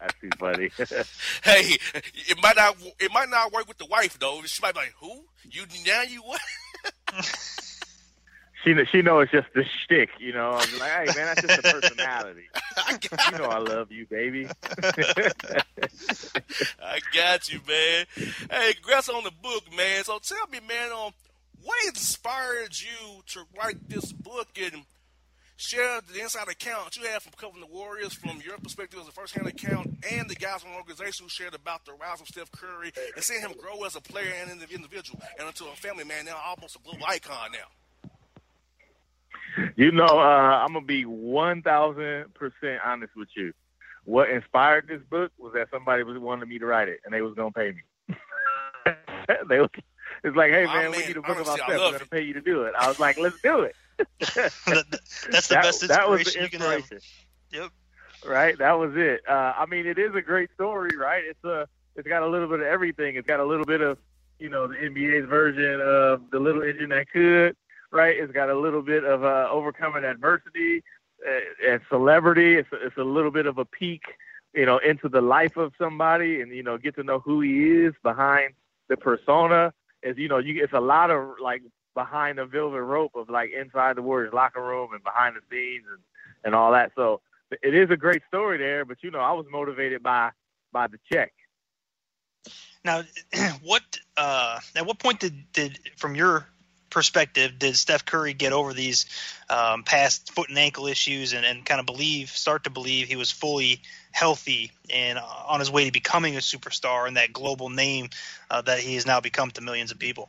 That's 0.00 0.14
too 0.20 0.30
funny. 0.38 0.70
hey, 1.44 1.76
it 1.94 2.38
might 2.42 2.56
not, 2.56 2.76
it 2.98 3.12
might 3.12 3.28
not 3.28 3.52
work 3.52 3.68
with 3.68 3.78
the 3.78 3.86
wife 3.86 4.18
though. 4.18 4.40
She 4.46 4.60
might 4.62 4.74
be 4.74 4.80
like, 4.80 4.94
"Who? 5.00 5.24
You 5.48 5.64
now? 5.86 6.02
You 6.02 6.22
what?" 6.22 6.40
she 8.62 8.74
she 8.90 9.02
know 9.02 9.20
it's 9.20 9.32
just 9.32 9.48
the 9.54 9.64
shtick, 9.64 10.10
you 10.18 10.32
know. 10.32 10.50
I'm 10.52 10.78
like, 10.78 10.90
hey 10.90 11.06
man, 11.16 11.26
that's 11.26 11.42
just 11.42 11.58
a 11.58 11.62
personality. 11.62 12.48
You 13.32 13.38
know 13.38 13.44
I 13.44 13.58
love 13.58 13.92
you, 13.92 14.06
baby. 14.06 14.46
I 16.82 16.98
got 17.14 17.52
you, 17.52 17.60
man. 17.66 18.06
Hey, 18.50 18.72
congrats 18.74 19.08
on 19.08 19.24
the 19.24 19.30
book, 19.42 19.64
man. 19.76 20.04
So 20.04 20.18
tell 20.18 20.46
me, 20.50 20.60
man, 20.66 20.90
um, 20.92 21.12
what 21.62 21.76
inspired 21.86 22.78
you 22.78 23.22
to 23.26 23.44
write 23.58 23.88
this 23.88 24.12
book 24.12 24.48
and 24.60 24.84
share 25.56 26.00
the 26.12 26.20
inside 26.20 26.48
account 26.48 26.96
you 26.96 27.06
have 27.06 27.22
from 27.22 27.32
covering 27.36 27.60
the 27.60 27.72
Warriors 27.72 28.14
from 28.14 28.40
your 28.44 28.58
perspective 28.58 28.98
as 29.00 29.06
a 29.08 29.12
first-hand 29.12 29.46
account 29.46 29.96
and 30.10 30.28
the 30.28 30.34
guys 30.34 30.62
from 30.62 30.72
the 30.72 30.76
organization 30.76 31.24
who 31.24 31.28
shared 31.28 31.54
about 31.54 31.84
the 31.84 31.92
rise 31.92 32.20
of 32.20 32.26
Steph 32.26 32.50
Curry 32.50 32.92
and 33.14 33.22
seeing 33.22 33.40
him 33.42 33.52
grow 33.58 33.84
as 33.84 33.94
a 33.94 34.00
player 34.00 34.32
and 34.40 34.50
an 34.50 34.66
individual 34.72 35.20
and 35.38 35.46
into 35.46 35.64
a 35.66 35.76
family 35.76 36.04
man 36.04 36.24
now 36.24 36.36
almost 36.44 36.76
a 36.76 36.78
global 36.80 37.04
icon 37.06 37.52
now. 37.52 37.68
You 39.76 39.92
know, 39.92 40.06
uh, 40.06 40.64
I'm 40.64 40.72
gonna 40.72 40.84
be 40.86 41.04
one 41.04 41.62
thousand 41.62 42.34
percent 42.34 42.80
honest 42.84 43.14
with 43.16 43.28
you. 43.36 43.52
What 44.04 44.30
inspired 44.30 44.88
this 44.88 45.02
book 45.10 45.30
was 45.38 45.52
that 45.54 45.68
somebody 45.70 46.02
was 46.02 46.18
wanted 46.18 46.48
me 46.48 46.58
to 46.58 46.66
write 46.66 46.88
it, 46.88 47.00
and 47.04 47.14
they 47.14 47.22
was 47.22 47.34
gonna 47.34 47.52
pay 47.52 47.72
me. 47.72 48.16
they 49.48 49.60
was, 49.60 49.70
it's 50.24 50.36
like, 50.36 50.50
hey 50.50 50.66
Oh, 50.68 50.72
man, 50.72 50.90
we 50.90 50.98
need 50.98 51.16
a 51.16 51.22
book 51.22 51.40
about 51.40 51.60
I 51.60 51.68
We're 51.68 51.92
gonna 51.92 52.06
pay 52.06 52.22
you 52.22 52.34
to 52.34 52.40
do 52.40 52.62
it. 52.62 52.74
I 52.78 52.88
was 52.88 52.98
like, 52.98 53.18
let's 53.18 53.40
do 53.42 53.60
it. 53.60 53.76
That's 54.18 54.64
the 54.64 54.84
that, 55.50 55.62
best 55.62 55.88
that 55.88 56.08
was 56.08 56.20
inspiration 56.20 56.40
the 56.40 56.44
you 56.44 56.50
can 56.50 56.60
have. 56.60 56.78
inspiration. 56.78 57.08
Yep. 57.52 57.70
Right, 58.24 58.56
that 58.58 58.78
was 58.78 58.92
it. 58.94 59.22
Uh, 59.28 59.52
I 59.56 59.66
mean, 59.66 59.86
it 59.86 59.98
is 59.98 60.14
a 60.14 60.22
great 60.22 60.50
story, 60.54 60.96
right? 60.96 61.24
It's 61.24 61.44
a, 61.44 61.66
it's 61.96 62.06
got 62.06 62.22
a 62.22 62.26
little 62.28 62.48
bit 62.48 62.60
of 62.60 62.66
everything. 62.66 63.16
It's 63.16 63.26
got 63.26 63.40
a 63.40 63.44
little 63.44 63.64
bit 63.64 63.80
of, 63.80 63.98
you 64.38 64.48
know, 64.48 64.68
the 64.68 64.74
NBA's 64.74 65.28
version 65.28 65.80
of 65.80 66.30
the 66.30 66.38
little 66.38 66.62
engine 66.62 66.90
that 66.90 67.10
could, 67.10 67.56
right? 67.92 68.16
It's 68.18 68.32
got 68.32 68.48
a 68.48 68.58
little 68.58 68.82
bit 68.82 69.04
of 69.04 69.22
uh, 69.22 69.48
overcoming 69.50 70.04
adversity 70.04 70.82
uh, 71.26 71.70
and 71.70 71.80
celebrity. 71.88 72.56
It's 72.56 72.68
a, 72.72 72.86
it's 72.86 72.96
a 72.96 73.04
little 73.04 73.30
bit 73.30 73.46
of 73.46 73.58
a 73.58 73.64
peek, 73.64 74.02
you 74.54 74.66
know, 74.66 74.78
into 74.78 75.08
the 75.08 75.20
life 75.20 75.56
of 75.56 75.72
somebody, 75.78 76.40
and 76.40 76.52
you 76.52 76.62
know, 76.62 76.78
get 76.78 76.94
to 76.96 77.04
know 77.04 77.20
who 77.20 77.40
he 77.40 77.84
is 77.84 77.94
behind 78.02 78.54
the 78.88 78.96
persona. 78.96 79.72
Is 80.02 80.18
you 80.18 80.28
know, 80.28 80.38
you 80.38 80.62
it's 80.62 80.72
a 80.72 80.80
lot 80.80 81.10
of 81.10 81.34
like 81.40 81.62
behind 81.94 82.38
the 82.38 82.46
velvet 82.46 82.82
rope 82.82 83.12
of 83.14 83.28
like 83.28 83.50
inside 83.52 83.96
the 83.96 84.02
Warriors 84.02 84.32
locker 84.32 84.62
room 84.62 84.94
and 84.94 85.04
behind 85.04 85.36
the 85.36 85.40
scenes 85.50 85.84
and 85.90 86.02
and 86.44 86.54
all 86.54 86.72
that. 86.72 86.92
So 86.96 87.20
it 87.62 87.74
is 87.74 87.90
a 87.90 87.96
great 87.96 88.22
story 88.28 88.58
there, 88.58 88.84
but 88.84 88.98
you 89.02 89.10
know, 89.10 89.20
I 89.20 89.32
was 89.32 89.46
motivated 89.50 90.02
by 90.02 90.30
by 90.72 90.86
the 90.86 90.98
check. 91.12 91.32
Now, 92.84 93.02
what 93.62 93.82
uh, 94.16 94.58
at 94.74 94.86
what 94.86 94.98
point 94.98 95.20
did, 95.20 95.52
did 95.52 95.78
from 95.96 96.14
your 96.14 96.46
perspective 96.92 97.58
did 97.58 97.74
Steph 97.74 98.04
Curry 98.04 98.34
get 98.34 98.52
over 98.52 98.72
these 98.72 99.06
um, 99.50 99.82
past 99.82 100.32
foot 100.32 100.48
and 100.48 100.58
ankle 100.58 100.86
issues 100.86 101.32
and, 101.32 101.44
and 101.44 101.64
kind 101.64 101.80
of 101.80 101.86
believe 101.86 102.28
start 102.28 102.64
to 102.64 102.70
believe 102.70 103.08
he 103.08 103.16
was 103.16 103.30
fully 103.30 103.80
healthy 104.12 104.70
and 104.92 105.18
on 105.18 105.58
his 105.58 105.70
way 105.70 105.86
to 105.86 105.90
becoming 105.90 106.36
a 106.36 106.40
superstar 106.40 107.08
and 107.08 107.16
that 107.16 107.32
global 107.32 107.70
name 107.70 108.10
uh, 108.50 108.62
that 108.62 108.78
he 108.78 108.94
has 108.94 109.06
now 109.06 109.20
become 109.20 109.50
to 109.50 109.60
millions 109.60 109.90
of 109.90 109.98
people? 109.98 110.28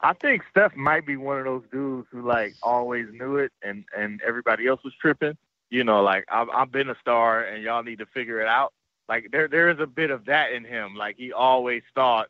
I 0.00 0.12
think 0.12 0.42
Steph 0.50 0.76
might 0.76 1.06
be 1.06 1.16
one 1.16 1.38
of 1.38 1.44
those 1.44 1.62
dudes 1.72 2.06
who 2.10 2.22
like 2.22 2.54
always 2.62 3.06
knew 3.12 3.36
it, 3.36 3.52
and 3.62 3.84
and 3.96 4.20
everybody 4.26 4.66
else 4.66 4.82
was 4.84 4.92
tripping. 5.00 5.36
You 5.70 5.84
know, 5.84 6.02
like 6.02 6.24
I've 6.30 6.48
I've 6.50 6.70
been 6.70 6.90
a 6.90 6.96
star, 7.00 7.42
and 7.42 7.62
y'all 7.62 7.82
need 7.82 7.98
to 7.98 8.06
figure 8.06 8.40
it 8.40 8.46
out. 8.46 8.72
Like 9.08 9.30
there 9.32 9.48
there 9.48 9.70
is 9.70 9.80
a 9.80 9.86
bit 9.86 10.10
of 10.10 10.26
that 10.26 10.52
in 10.52 10.64
him. 10.64 10.96
Like 10.96 11.16
he 11.16 11.32
always 11.32 11.82
thought 11.94 12.28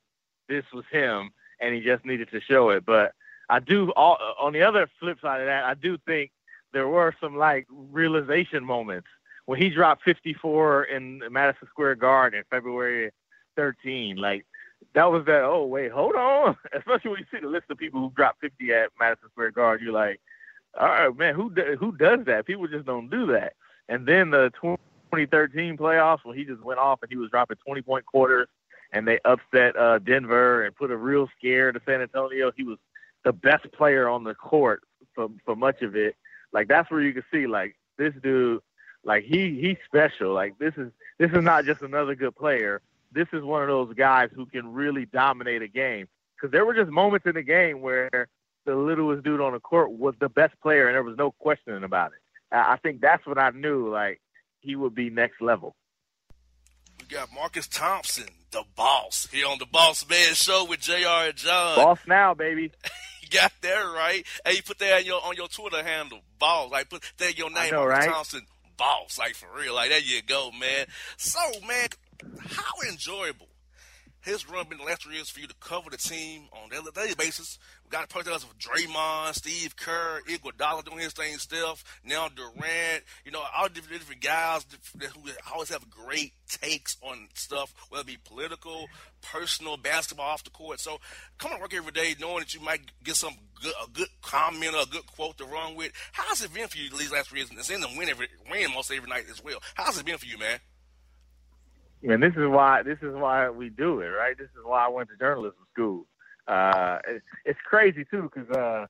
this 0.48 0.64
was 0.72 0.84
him, 0.90 1.32
and 1.60 1.74
he 1.74 1.80
just 1.80 2.04
needed 2.04 2.30
to 2.30 2.40
show 2.40 2.70
it. 2.70 2.84
But 2.84 3.12
I 3.48 3.60
do 3.60 3.90
all 3.92 4.18
on 4.40 4.52
the 4.52 4.62
other 4.62 4.88
flip 5.00 5.18
side 5.20 5.40
of 5.40 5.46
that, 5.46 5.64
I 5.64 5.74
do 5.74 5.98
think 6.06 6.30
there 6.72 6.88
were 6.88 7.14
some 7.20 7.36
like 7.36 7.66
realization 7.70 8.64
moments 8.64 9.08
when 9.46 9.60
he 9.60 9.70
dropped 9.70 10.02
54 10.02 10.84
in 10.84 11.22
Madison 11.30 11.68
Square 11.68 11.96
Garden 11.96 12.38
in 12.38 12.44
February 12.50 13.10
13. 13.56 14.16
Like 14.16 14.44
that 14.94 15.10
was 15.10 15.24
that. 15.26 15.42
Oh 15.42 15.64
wait, 15.64 15.92
hold 15.92 16.14
on. 16.14 16.56
Especially 16.74 17.10
when 17.10 17.20
you 17.20 17.26
see 17.30 17.40
the 17.40 17.48
list 17.48 17.66
of 17.70 17.78
people 17.78 18.00
who 18.00 18.12
dropped 18.14 18.40
50 18.40 18.72
at 18.72 18.90
Madison 18.98 19.28
Square 19.30 19.52
Garden, 19.52 19.84
you're 19.84 19.94
like, 19.94 20.20
all 20.78 20.88
right, 20.88 21.16
man, 21.16 21.34
who 21.34 21.50
who 21.78 21.92
does 21.92 22.20
that? 22.26 22.46
People 22.46 22.66
just 22.66 22.86
don't 22.86 23.10
do 23.10 23.26
that. 23.28 23.54
And 23.88 24.06
then 24.06 24.30
the 24.30 24.50
2013 25.12 25.76
playoffs 25.76 26.24
when 26.24 26.36
he 26.36 26.44
just 26.44 26.62
went 26.62 26.80
off 26.80 27.00
and 27.02 27.10
he 27.10 27.16
was 27.16 27.30
dropping 27.30 27.56
20 27.64 27.82
point 27.82 28.04
quarters, 28.04 28.48
and 28.92 29.06
they 29.06 29.18
upset 29.24 29.76
uh, 29.76 29.98
Denver 29.98 30.64
and 30.64 30.74
put 30.74 30.90
a 30.90 30.96
real 30.96 31.28
scare 31.38 31.72
to 31.72 31.80
San 31.84 32.00
Antonio. 32.00 32.52
He 32.56 32.64
was 32.64 32.78
the 33.24 33.32
best 33.32 33.70
player 33.72 34.08
on 34.08 34.24
the 34.24 34.34
court 34.34 34.82
for 35.14 35.28
for 35.44 35.56
much 35.56 35.82
of 35.82 35.96
it. 35.96 36.16
Like 36.52 36.68
that's 36.68 36.90
where 36.90 37.00
you 37.00 37.12
can 37.12 37.24
see 37.32 37.46
like 37.46 37.76
this 37.98 38.14
dude, 38.22 38.60
like 39.04 39.24
he 39.24 39.60
he's 39.60 39.76
special. 39.84 40.32
Like 40.32 40.58
this 40.58 40.74
is 40.76 40.90
this 41.18 41.30
is 41.32 41.42
not 41.42 41.64
just 41.64 41.82
another 41.82 42.14
good 42.14 42.36
player. 42.36 42.80
This 43.12 43.28
is 43.32 43.42
one 43.42 43.62
of 43.62 43.68
those 43.68 43.94
guys 43.94 44.30
who 44.34 44.46
can 44.46 44.72
really 44.72 45.06
dominate 45.06 45.62
a 45.62 45.68
game. 45.68 46.08
Because 46.34 46.52
there 46.52 46.66
were 46.66 46.74
just 46.74 46.90
moments 46.90 47.26
in 47.26 47.34
the 47.34 47.42
game 47.42 47.80
where 47.80 48.28
the 48.66 48.74
littlest 48.74 49.24
dude 49.24 49.40
on 49.40 49.52
the 49.52 49.60
court 49.60 49.90
was 49.92 50.14
the 50.20 50.28
best 50.28 50.54
player, 50.60 50.86
and 50.86 50.94
there 50.94 51.02
was 51.02 51.16
no 51.16 51.30
questioning 51.32 51.84
about 51.84 52.12
it. 52.12 52.54
I 52.54 52.74
I 52.74 52.76
think 52.76 53.00
that's 53.00 53.26
what 53.26 53.38
I 53.38 53.50
knew. 53.50 53.90
Like 53.90 54.20
he 54.60 54.76
would 54.76 54.94
be 54.94 55.10
next 55.10 55.40
level. 55.40 55.74
We 57.00 57.06
got 57.06 57.32
Marcus 57.32 57.68
Thompson, 57.68 58.28
the 58.56 58.64
boss, 58.74 59.28
here 59.30 59.46
on 59.46 59.58
the 59.58 59.66
Bossman 59.66 60.34
Show 60.34 60.64
with 60.64 60.80
Jr. 60.80 60.94
and 61.28 61.36
John. 61.36 61.76
Boss 61.76 61.98
now, 62.06 62.34
baby. 62.34 62.72
You 63.22 63.40
got 63.40 63.50
that 63.62 63.80
right. 63.80 64.24
Hey, 64.44 64.52
you 64.52 64.62
put 64.62 64.78
that 64.78 64.98
on 64.98 65.04
your 65.04 65.20
on 65.20 65.34
your 65.34 65.48
Twitter 65.48 65.82
handle, 65.82 66.20
boss. 66.38 66.70
Like 66.70 66.88
put 66.88 67.02
that 67.18 67.36
your 67.36 67.50
name, 67.50 67.72
know, 67.72 67.84
right? 67.84 68.08
Thompson, 68.08 68.42
boss. 68.76 69.18
Like 69.18 69.34
for 69.34 69.48
real. 69.52 69.74
Like 69.74 69.90
there 69.90 69.98
you 69.98 70.22
go, 70.22 70.52
man. 70.52 70.86
So 71.16 71.40
man, 71.66 71.88
how 72.46 72.88
enjoyable 72.88 73.48
his 74.26 74.50
run 74.50 74.66
been 74.68 74.78
the 74.78 74.84
last 74.84 75.04
three 75.04 75.14
years 75.14 75.30
for 75.30 75.38
you 75.38 75.46
to 75.46 75.54
cover 75.60 75.88
the 75.88 75.96
team 75.96 76.48
on 76.52 76.66
a 76.66 76.92
daily, 76.92 77.14
basis. 77.14 77.60
We 77.84 77.90
got 77.90 78.08
parallels 78.08 78.42
of 78.42 78.58
Draymond, 78.58 79.34
Steve 79.34 79.76
Kerr, 79.76 80.20
Iguodala 80.28 80.84
doing 80.84 80.98
his 80.98 81.12
thing, 81.12 81.38
Steph, 81.38 81.84
now 82.04 82.28
Durant. 82.28 83.04
You 83.24 83.30
know, 83.30 83.44
all 83.56 83.68
different 83.68 84.00
different 84.00 84.22
guys 84.22 84.66
who 84.98 85.30
always 85.52 85.68
have 85.68 85.88
great 85.88 86.32
takes 86.48 86.96
on 87.02 87.28
stuff, 87.34 87.72
whether 87.88 88.02
it 88.02 88.06
be 88.08 88.18
political, 88.24 88.88
personal, 89.22 89.76
basketball 89.76 90.26
off 90.26 90.42
the 90.42 90.50
court. 90.50 90.80
So 90.80 90.98
come 91.38 91.52
to 91.52 91.60
work 91.60 91.72
every 91.72 91.92
day 91.92 92.16
knowing 92.20 92.40
that 92.40 92.52
you 92.52 92.60
might 92.60 92.80
get 93.04 93.14
some 93.14 93.36
good, 93.62 93.74
a 93.84 93.88
good 93.88 94.08
comment 94.22 94.74
or 94.74 94.82
a 94.82 94.86
good 94.86 95.06
quote 95.06 95.38
to 95.38 95.44
run 95.44 95.76
with. 95.76 95.92
How's 96.10 96.42
it 96.42 96.52
been 96.52 96.66
for 96.66 96.78
you 96.78 96.90
these 96.90 97.12
last 97.12 97.30
three 97.30 97.38
years? 97.38 97.50
And 97.50 97.60
seeing 97.60 97.80
them 97.80 97.96
win 97.96 98.08
every 98.08 98.26
win 98.50 98.72
most 98.74 98.90
every 98.90 99.08
night 99.08 99.26
as 99.30 99.42
well. 99.42 99.62
How's 99.76 100.00
it 100.00 100.04
been 100.04 100.18
for 100.18 100.26
you, 100.26 100.36
man? 100.36 100.58
And 102.08 102.22
this 102.22 102.32
is 102.36 102.48
why 102.48 102.82
this 102.82 102.98
is 103.02 103.14
why 103.14 103.50
we 103.50 103.68
do 103.68 104.00
it, 104.00 104.08
right? 104.08 104.36
This 104.36 104.48
is 104.48 104.64
why 104.64 104.86
I 104.86 104.88
went 104.88 105.08
to 105.10 105.16
journalism 105.16 105.66
school. 105.72 106.06
Uh, 106.46 106.98
it, 107.06 107.22
it's 107.44 107.58
crazy 107.64 108.04
too, 108.10 108.30
because 108.32 108.50
uh, 108.56 108.86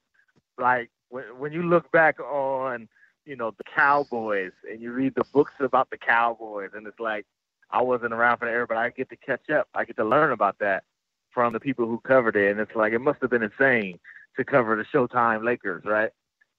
like 0.59 0.91
when 1.09 1.25
when 1.39 1.53
you 1.53 1.63
look 1.63 1.91
back 1.93 2.21
on 2.21 2.89
you 3.25 3.37
know 3.37 3.53
the 3.57 3.65
Cowboys 3.65 4.53
and 4.71 4.81
you 4.81 4.93
read 4.93 5.15
the 5.15 5.25
books 5.33 5.53
about 5.61 5.91
the 5.91 5.99
Cowboys, 5.99 6.71
and 6.75 6.87
it's 6.87 7.01
like 7.01 7.27
I 7.71 7.83
wasn't 7.83 8.13
around 8.13 8.39
for 8.39 8.47
the 8.47 8.53
era, 8.53 8.67
but 8.67 8.77
I 8.77 8.91
get 8.91 9.09
to 9.11 9.17
catch 9.17 9.51
up. 9.51 9.69
I 9.75 9.85
get 9.85 9.97
to 9.97 10.05
learn 10.05 10.33
about 10.33 10.59
that 10.61 10.85
from 11.33 11.53
the 11.53 11.61
people 11.61 11.87
who 11.87 12.01
covered 12.01 12.37
it, 12.37 12.51
and 12.51 12.61
it's 12.61 12.75
like 12.77 12.93
it 12.93 13.01
must 13.01 13.21
have 13.23 13.31
been 13.31 13.43
insane 13.43 13.99
to 14.37 14.45
cover 14.45 14.77
the 14.77 14.85
Showtime 14.85 15.45
Lakers, 15.45 15.85
right? 15.85 16.11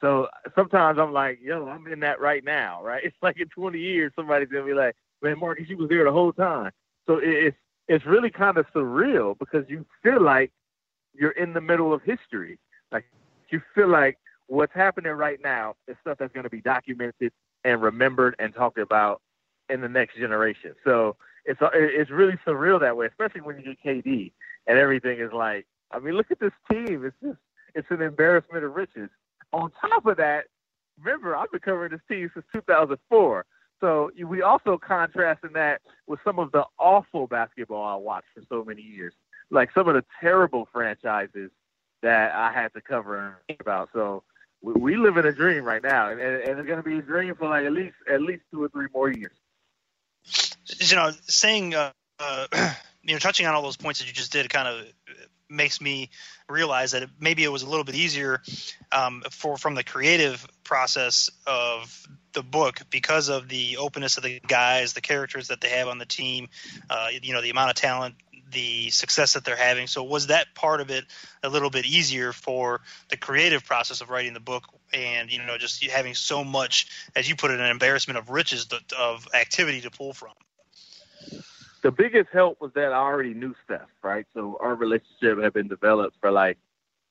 So 0.02 0.28
sometimes 0.56 1.00
I'm 1.00 1.14
like, 1.14 1.40
yo, 1.42 1.68
I'm 1.68 1.88
in 1.88 2.00
that 2.02 2.20
right 2.20 2.44
now, 2.44 2.84
right? 2.84 3.04
It's 3.06 3.18
like 3.22 3.40
in 3.40 3.48
20 3.50 3.80
years, 3.80 4.12
somebody's 4.16 4.50
gonna 4.50 4.66
be 4.66 4.74
like, 4.74 4.96
man, 5.22 5.40
Marcus, 5.40 5.68
you 5.68 5.78
was 5.78 5.90
there 5.90 6.04
the 6.04 6.12
whole 6.12 6.34
time. 6.34 6.72
So 7.08 7.20
it's 7.22 7.58
it's 7.88 8.06
really 8.06 8.30
kind 8.30 8.58
of 8.58 8.66
surreal 8.76 9.38
because 9.38 9.66
you 9.70 9.86
feel 10.04 10.22
like 10.22 10.52
you're 11.14 11.32
in 11.32 11.54
the 11.54 11.62
middle 11.62 11.94
of 11.94 12.02
history. 12.04 12.60
Like 12.92 13.06
you 13.50 13.62
feel 13.74 13.88
like 13.88 14.18
what's 14.48 14.74
happening 14.74 15.14
right 15.14 15.40
now 15.44 15.76
is 15.88 15.96
stuff 16.02 16.18
that's 16.20 16.34
going 16.34 16.44
to 16.44 16.50
be 16.50 16.62
documented 16.62 17.32
and 17.64 17.82
remembered 17.82 18.36
and 18.40 18.54
talked 18.54 18.78
about 18.78 19.22
in 19.70 19.82
the 19.82 19.90
next 19.90 20.18
generation. 20.18 20.74
So 20.84 21.16
it's 21.46 21.60
it's 21.74 22.12
really 22.12 22.38
surreal 22.46 22.80
that 22.82 22.96
way, 22.96 23.08
especially 23.08 23.42
when 23.42 23.58
you 23.58 23.64
get 23.64 23.84
KD 23.84 24.32
and 24.68 24.78
everything 24.78 25.20
is 25.20 25.32
like. 25.34 25.66
I 25.92 26.00
mean, 26.00 26.16
look 26.16 26.32
at 26.32 26.40
this 26.40 26.52
team. 26.70 27.06
It's 27.06 27.16
just 27.24 27.40
it's 27.74 27.88
an 27.90 28.02
embarrassment 28.02 28.66
of 28.66 28.76
riches. 28.76 29.10
On 29.54 29.72
top 29.80 30.06
of 30.06 30.18
that, 30.18 30.46
remember 31.02 31.36
I've 31.36 31.52
been 31.52 31.62
covering 31.62 31.92
this 31.92 32.02
team 32.10 32.30
since 32.34 32.46
2004. 32.54 33.46
So 33.80 34.12
we 34.26 34.42
also 34.42 34.78
contrasting 34.78 35.54
that 35.54 35.82
with 36.08 36.20
some 36.24 36.40
of 36.40 36.52
the 36.52 36.66
awful 36.80 37.28
basketball 37.28 37.84
I 37.84 37.96
watched 37.96 38.28
for 38.34 38.42
so 38.50 38.64
many 38.64 38.82
years, 38.82 39.14
like 39.52 39.70
some 39.74 39.88
of 39.88 39.94
the 39.94 40.04
terrible 40.20 40.68
franchises 40.72 41.52
that 42.02 42.34
I 42.34 42.52
had 42.52 42.74
to 42.74 42.82
cover 42.82 43.40
about. 43.60 43.90
So 43.94 44.24
we, 44.62 44.74
we 44.74 44.96
live 44.96 45.18
in 45.18 45.26
a 45.26 45.32
dream 45.32 45.64
right 45.64 45.84
now, 45.84 46.10
and, 46.10 46.20
and 46.20 46.60
it's 46.60 46.68
going 46.68 46.78
to 46.78 46.84
be 46.84 46.98
a 46.98 47.02
dream 47.02 47.36
for 47.36 47.50
like 47.50 47.66
at 47.66 47.74
least 47.74 47.96
at 48.12 48.22
least 48.22 48.44
two 48.52 48.64
or 48.64 48.70
three 48.70 48.88
more 48.94 49.12
years. 49.12 49.36
You 50.80 50.96
know, 50.96 51.12
saying 51.28 51.76
uh, 51.76 51.92
uh, 52.20 52.48
you 53.04 53.14
know, 53.14 53.20
touching 53.20 53.46
on 53.46 53.54
all 53.54 53.62
those 53.62 53.78
points 53.78 54.00
that 54.00 54.08
you 54.08 54.14
just 54.14 54.32
did, 54.32 54.50
kind 54.50 54.68
of 54.68 54.86
makes 55.50 55.80
me 55.80 56.10
realize 56.50 56.92
that 56.92 57.04
it, 57.04 57.10
maybe 57.20 57.44
it 57.44 57.52
was 57.52 57.64
a 57.64 57.70
little 57.70 57.84
bit 57.84 57.96
easier 57.96 58.42
um, 58.92 59.24
for 59.32 59.58
from 59.58 59.76
the 59.76 59.84
creative 59.84 60.46
process 60.64 61.30
of 61.46 62.08
the 62.34 62.44
book 62.44 62.82
because 62.90 63.30
of 63.30 63.48
the 63.50 63.78
openness 63.78 64.18
of 64.18 64.24
the 64.24 64.40
guys, 64.48 64.94
the 64.94 65.02
characters 65.02 65.48
that 65.48 65.62
they 65.62 65.70
have 65.70 65.88
on 65.88 65.98
the 65.98 66.06
team, 66.06 66.50
uh, 66.90 67.08
you 67.22 67.34
know, 67.34 67.42
the 67.42 67.50
amount 67.50 67.70
of 67.70 67.76
talent, 67.76 68.16
the 68.52 68.90
success 68.90 69.34
that 69.34 69.44
they're 69.44 69.56
having. 69.56 69.88
So 69.88 70.04
was 70.04 70.28
that 70.28 70.54
part 70.56 70.82
of 70.82 70.90
it 70.90 71.06
a 71.44 71.50
little 71.50 71.70
bit 71.70 71.86
easier 71.86 72.32
for 72.32 72.82
the 73.10 73.18
creative 73.18 73.66
process 73.66 74.02
of 74.02 74.10
writing 74.10 74.34
the 74.34 74.40
book 74.40 74.64
and 74.94 75.32
you 75.32 75.44
know 75.44 75.58
just 75.58 75.84
having 75.86 76.14
so 76.14 76.44
much, 76.44 76.88
as 77.16 77.28
you 77.28 77.36
put 77.36 77.52
it, 77.52 77.60
an 77.60 77.66
embarrassment 77.66 78.18
of 78.18 78.30
riches 78.30 78.68
of 78.98 79.28
activity 79.34 79.82
to 79.82 79.92
pull 79.92 80.14
from? 80.14 80.32
The 81.88 81.92
biggest 81.92 82.28
help 82.34 82.60
was 82.60 82.72
that 82.76 82.92
I 82.92 82.98
already 82.98 83.34
knew 83.34 83.56
Steph, 83.64 83.88
right? 84.04 84.26
So 84.34 84.58
our 84.60 84.76
relationship 84.76 85.42
had 85.42 85.54
been 85.54 85.70
developed 85.70 86.18
for 86.20 86.32
like, 86.32 86.58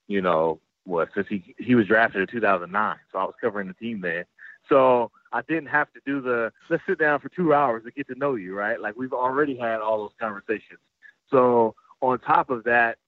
you 0.07 0.21
know, 0.21 0.61
what 0.85 1.09
since 1.15 1.27
he 1.31 1.55
he 1.57 1.75
was 1.75 1.87
drafted 1.87 2.21
in 2.21 2.27
2009, 2.27 2.97
so 3.11 3.19
I 3.19 3.25
was 3.25 3.33
covering 3.41 3.69
the 3.69 3.73
team 3.73 4.03
then. 4.03 4.27
So 4.69 5.11
I 5.33 5.41
didn't 5.49 5.69
have 5.69 5.91
to 5.95 6.01
do 6.05 6.21
the 6.21 6.53
let's 6.69 6.83
sit 6.87 6.99
down 6.99 7.21
for 7.21 7.31
two 7.31 7.55
hours 7.55 7.85
to 7.85 7.91
get 7.91 8.07
to 8.09 8.17
know 8.17 8.35
you, 8.35 8.55
right? 8.55 8.79
Like 8.79 8.97
we've 8.99 9.15
already 9.15 9.57
had 9.57 9.81
all 9.81 9.97
those 9.97 10.13
conversations. 10.21 10.81
So 11.31 11.75
on 12.03 12.19
top 12.19 12.51
of 12.51 12.63
that, 12.65 12.99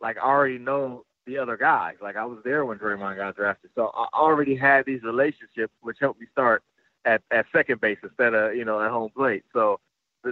like 0.00 0.16
I 0.16 0.22
already 0.22 0.56
know 0.56 1.04
the 1.26 1.36
other 1.36 1.58
guys. 1.58 1.96
Like 2.00 2.16
I 2.16 2.24
was 2.24 2.38
there 2.42 2.64
when 2.64 2.78
Draymond 2.78 3.16
got 3.16 3.36
drafted, 3.36 3.68
so 3.74 3.90
I 3.94 4.06
already 4.14 4.56
had 4.56 4.86
these 4.86 5.02
relationships, 5.02 5.74
which 5.82 5.98
helped 6.00 6.20
me 6.20 6.26
start 6.32 6.62
at 7.04 7.20
at 7.30 7.44
second 7.52 7.82
base 7.82 7.98
instead 8.02 8.32
of 8.32 8.56
you 8.56 8.64
know 8.64 8.80
at 8.80 8.90
home 8.90 9.10
plate. 9.14 9.44
So 9.52 9.78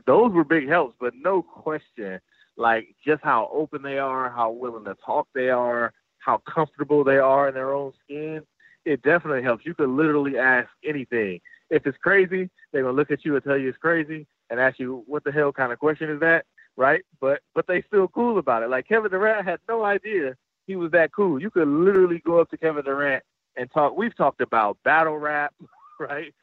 those 0.06 0.32
were 0.32 0.44
big 0.44 0.68
helps, 0.68 0.96
but 1.00 1.14
no 1.14 1.42
question, 1.42 2.20
like 2.56 2.88
just 3.04 3.22
how 3.22 3.48
open 3.52 3.82
they 3.82 3.98
are, 3.98 4.30
how 4.30 4.50
willing 4.50 4.84
to 4.84 4.96
talk 5.04 5.28
they 5.34 5.50
are, 5.50 5.92
how 6.18 6.38
comfortable 6.38 7.04
they 7.04 7.18
are 7.18 7.48
in 7.48 7.54
their 7.54 7.74
own 7.74 7.92
skin, 8.04 8.42
it 8.84 9.02
definitely 9.02 9.42
helps. 9.42 9.64
You 9.64 9.74
could 9.74 9.88
literally 9.88 10.38
ask 10.38 10.68
anything. 10.84 11.40
If 11.70 11.86
it's 11.86 11.98
crazy, 11.98 12.50
they're 12.72 12.82
gonna 12.82 12.94
look 12.94 13.10
at 13.10 13.24
you 13.24 13.34
and 13.34 13.44
tell 13.44 13.56
you 13.56 13.68
it's 13.68 13.78
crazy 13.78 14.26
and 14.50 14.60
ask 14.60 14.78
you 14.78 15.02
what 15.06 15.24
the 15.24 15.32
hell 15.32 15.52
kind 15.52 15.72
of 15.72 15.78
question 15.78 16.10
is 16.10 16.20
that, 16.20 16.44
right? 16.76 17.02
But 17.20 17.40
but 17.54 17.66
they 17.66 17.82
feel 17.82 18.08
cool 18.08 18.38
about 18.38 18.62
it. 18.62 18.70
Like 18.70 18.88
Kevin 18.88 19.10
Durant 19.10 19.46
had 19.46 19.58
no 19.68 19.84
idea 19.84 20.36
he 20.66 20.76
was 20.76 20.90
that 20.92 21.12
cool. 21.12 21.40
You 21.40 21.50
could 21.50 21.68
literally 21.68 22.20
go 22.24 22.40
up 22.40 22.50
to 22.50 22.56
Kevin 22.56 22.84
Durant 22.84 23.22
and 23.56 23.70
talk. 23.70 23.96
We've 23.96 24.16
talked 24.16 24.40
about 24.40 24.78
battle 24.84 25.18
rap, 25.18 25.54
right? 26.00 26.34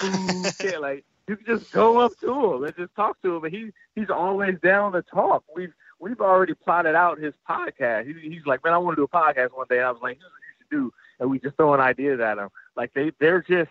yeah, 0.02 0.78
like 0.80 1.04
you 1.28 1.36
can 1.36 1.58
just 1.58 1.72
go 1.72 1.98
up 1.98 2.12
to 2.20 2.54
him 2.54 2.64
and 2.64 2.76
just 2.76 2.94
talk 2.94 3.20
to 3.22 3.36
him, 3.36 3.44
and 3.44 3.54
he 3.54 3.70
he's 3.94 4.10
always 4.10 4.58
down 4.62 4.92
to 4.92 5.02
talk. 5.02 5.44
We've 5.54 5.72
we've 5.98 6.20
already 6.20 6.54
plotted 6.54 6.94
out 6.94 7.18
his 7.18 7.34
podcast. 7.48 8.06
He, 8.06 8.28
he's 8.28 8.46
like, 8.46 8.64
man, 8.64 8.72
I 8.72 8.78
want 8.78 8.96
to 8.96 9.00
do 9.00 9.04
a 9.04 9.08
podcast 9.08 9.56
one 9.56 9.66
day. 9.68 9.78
And 9.78 9.86
I 9.86 9.90
was 9.90 10.02
like, 10.02 10.18
here's 10.18 10.30
what 10.30 10.40
you 10.42 10.54
should 10.58 10.70
do, 10.70 10.92
and 11.20 11.30
we 11.30 11.38
just 11.38 11.56
throwing 11.56 11.80
ideas 11.80 12.20
at 12.20 12.38
him. 12.38 12.48
Like 12.76 12.92
they 12.94 13.12
they're 13.20 13.42
just 13.42 13.70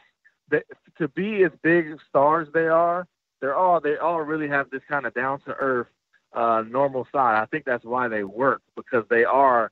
they, 0.49 0.61
to 0.97 1.07
be 1.09 1.43
as 1.43 1.51
big 1.61 1.97
stars 2.09 2.47
they 2.53 2.67
are. 2.67 3.07
They're 3.41 3.55
all 3.55 3.79
they 3.81 3.97
all 3.97 4.21
really 4.21 4.47
have 4.47 4.69
this 4.69 4.83
kind 4.87 5.05
of 5.05 5.13
down 5.13 5.41
to 5.41 5.53
earth, 5.53 5.87
uh, 6.33 6.63
normal 6.67 7.07
side. 7.11 7.41
I 7.41 7.45
think 7.45 7.65
that's 7.65 7.85
why 7.85 8.07
they 8.07 8.23
work 8.23 8.61
because 8.75 9.03
they 9.09 9.25
are 9.25 9.71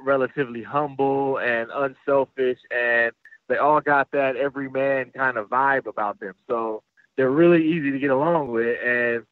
relatively 0.00 0.62
humble 0.62 1.38
and 1.38 1.70
unselfish 1.72 2.58
and 2.70 3.12
they 3.48 3.56
all 3.56 3.80
got 3.80 4.10
that 4.12 4.36
every 4.36 4.68
man 4.70 5.10
kind 5.16 5.36
of 5.36 5.48
vibe 5.48 5.86
about 5.86 6.20
them. 6.20 6.34
So 6.46 6.82
they're 7.18 7.30
really 7.30 7.66
easy 7.66 7.90
to 7.90 7.98
get 7.98 8.10
along 8.10 8.48
with, 8.52 8.78
and 8.82 9.26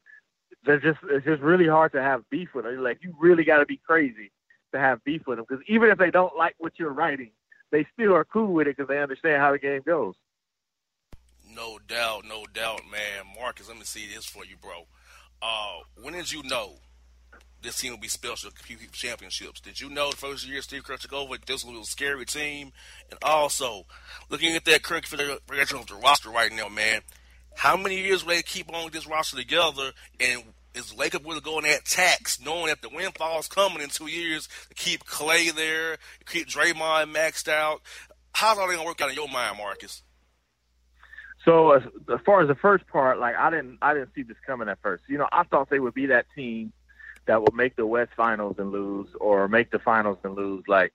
they're 0.66 0.80
just 0.80 0.98
it's 1.04 1.24
just 1.24 1.40
really 1.40 1.68
hard 1.68 1.92
to 1.92 2.02
have 2.02 2.28
beef 2.28 2.48
with 2.52 2.64
them. 2.64 2.82
Like 2.82 2.98
you 3.00 3.14
really 3.18 3.44
got 3.44 3.58
to 3.58 3.64
be 3.64 3.80
crazy 3.86 4.32
to 4.74 4.78
have 4.80 5.02
beef 5.04 5.22
with 5.26 5.38
them 5.38 5.46
because 5.48 5.64
even 5.68 5.88
if 5.88 5.96
they 5.96 6.10
don't 6.10 6.36
like 6.36 6.56
what 6.58 6.72
you're 6.78 6.92
writing, 6.92 7.30
they 7.70 7.86
still 7.94 8.12
are 8.12 8.24
cool 8.24 8.52
with 8.52 8.66
it 8.66 8.76
because 8.76 8.88
they 8.88 9.00
understand 9.00 9.40
how 9.40 9.52
the 9.52 9.58
game 9.58 9.82
goes. 9.86 10.14
No 11.54 11.78
doubt, 11.86 12.24
no 12.28 12.44
doubt, 12.52 12.80
man. 12.90 13.24
Marcus, 13.40 13.68
let 13.68 13.78
me 13.78 13.84
see 13.84 14.12
this 14.12 14.26
for 14.26 14.44
you, 14.44 14.56
bro. 14.60 14.86
Uh, 15.40 15.78
when 16.02 16.14
did 16.14 16.32
you 16.32 16.42
know 16.42 16.74
this 17.62 17.78
team 17.78 17.92
would 17.92 18.00
be 18.00 18.08
special 18.08 18.50
championships? 18.92 19.60
Did 19.60 19.80
you 19.80 19.88
know 19.90 20.10
the 20.10 20.16
first 20.16 20.46
year 20.46 20.60
Steve 20.60 20.82
Kerr 20.82 20.96
took 20.96 21.12
over, 21.12 21.36
this 21.46 21.64
was 21.64 21.78
a 21.78 21.90
scary 21.90 22.26
team? 22.26 22.72
And 23.10 23.18
also, 23.22 23.86
looking 24.28 24.56
at 24.56 24.64
that 24.64 24.82
current 24.82 25.08
configuration 25.08 25.78
of 25.78 25.86
the 25.86 25.94
roster 25.94 26.30
right 26.30 26.52
now, 26.52 26.68
man, 26.68 27.02
how 27.56 27.76
many 27.76 28.00
years 28.02 28.24
will 28.24 28.34
they 28.34 28.42
keep 28.42 28.72
on 28.72 28.84
with 28.84 28.92
this 28.92 29.06
roster 29.06 29.36
together? 29.36 29.92
And 30.20 30.42
is 30.74 30.92
Lacob 30.92 31.24
willing 31.24 31.40
to 31.40 31.44
go 31.44 31.56
on 31.56 31.62
that 31.62 31.86
tax, 31.86 32.38
knowing 32.38 32.66
that 32.66 32.82
the 32.82 32.90
windfall's 32.90 33.48
coming 33.48 33.80
in 33.80 33.88
two 33.88 34.08
years 34.08 34.46
to 34.68 34.74
keep 34.74 35.04
Klay 35.04 35.52
there, 35.54 35.96
keep 36.26 36.48
Draymond 36.48 37.14
maxed 37.14 37.48
out? 37.48 37.80
How's 38.32 38.58
all 38.58 38.68
that 38.68 38.76
gonna 38.76 38.86
work 38.86 39.00
out 39.00 39.08
in 39.08 39.16
your 39.16 39.28
mind, 39.28 39.56
Marcus? 39.56 40.02
So 41.46 41.72
as, 41.72 41.82
as 42.12 42.20
far 42.26 42.42
as 42.42 42.48
the 42.48 42.54
first 42.54 42.86
part, 42.88 43.18
like 43.18 43.34
I 43.36 43.48
didn't, 43.48 43.78
I 43.80 43.94
didn't 43.94 44.10
see 44.14 44.22
this 44.22 44.36
coming 44.46 44.68
at 44.68 44.78
first. 44.82 45.04
You 45.08 45.16
know, 45.16 45.28
I 45.32 45.44
thought 45.44 45.70
they 45.70 45.78
would 45.80 45.94
be 45.94 46.06
that 46.06 46.26
team 46.34 46.72
that 47.26 47.40
would 47.40 47.54
make 47.54 47.76
the 47.76 47.86
West 47.86 48.10
Finals 48.16 48.56
and 48.58 48.70
lose, 48.70 49.08
or 49.18 49.48
make 49.48 49.70
the 49.70 49.78
Finals 49.78 50.18
and 50.24 50.34
lose. 50.34 50.64
Like 50.68 50.92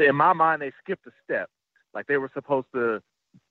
in 0.00 0.16
my 0.16 0.32
mind, 0.32 0.62
they 0.62 0.72
skipped 0.82 1.06
a 1.06 1.12
step. 1.24 1.48
Like 1.94 2.06
they 2.08 2.16
were 2.16 2.30
supposed 2.34 2.66
to 2.74 3.02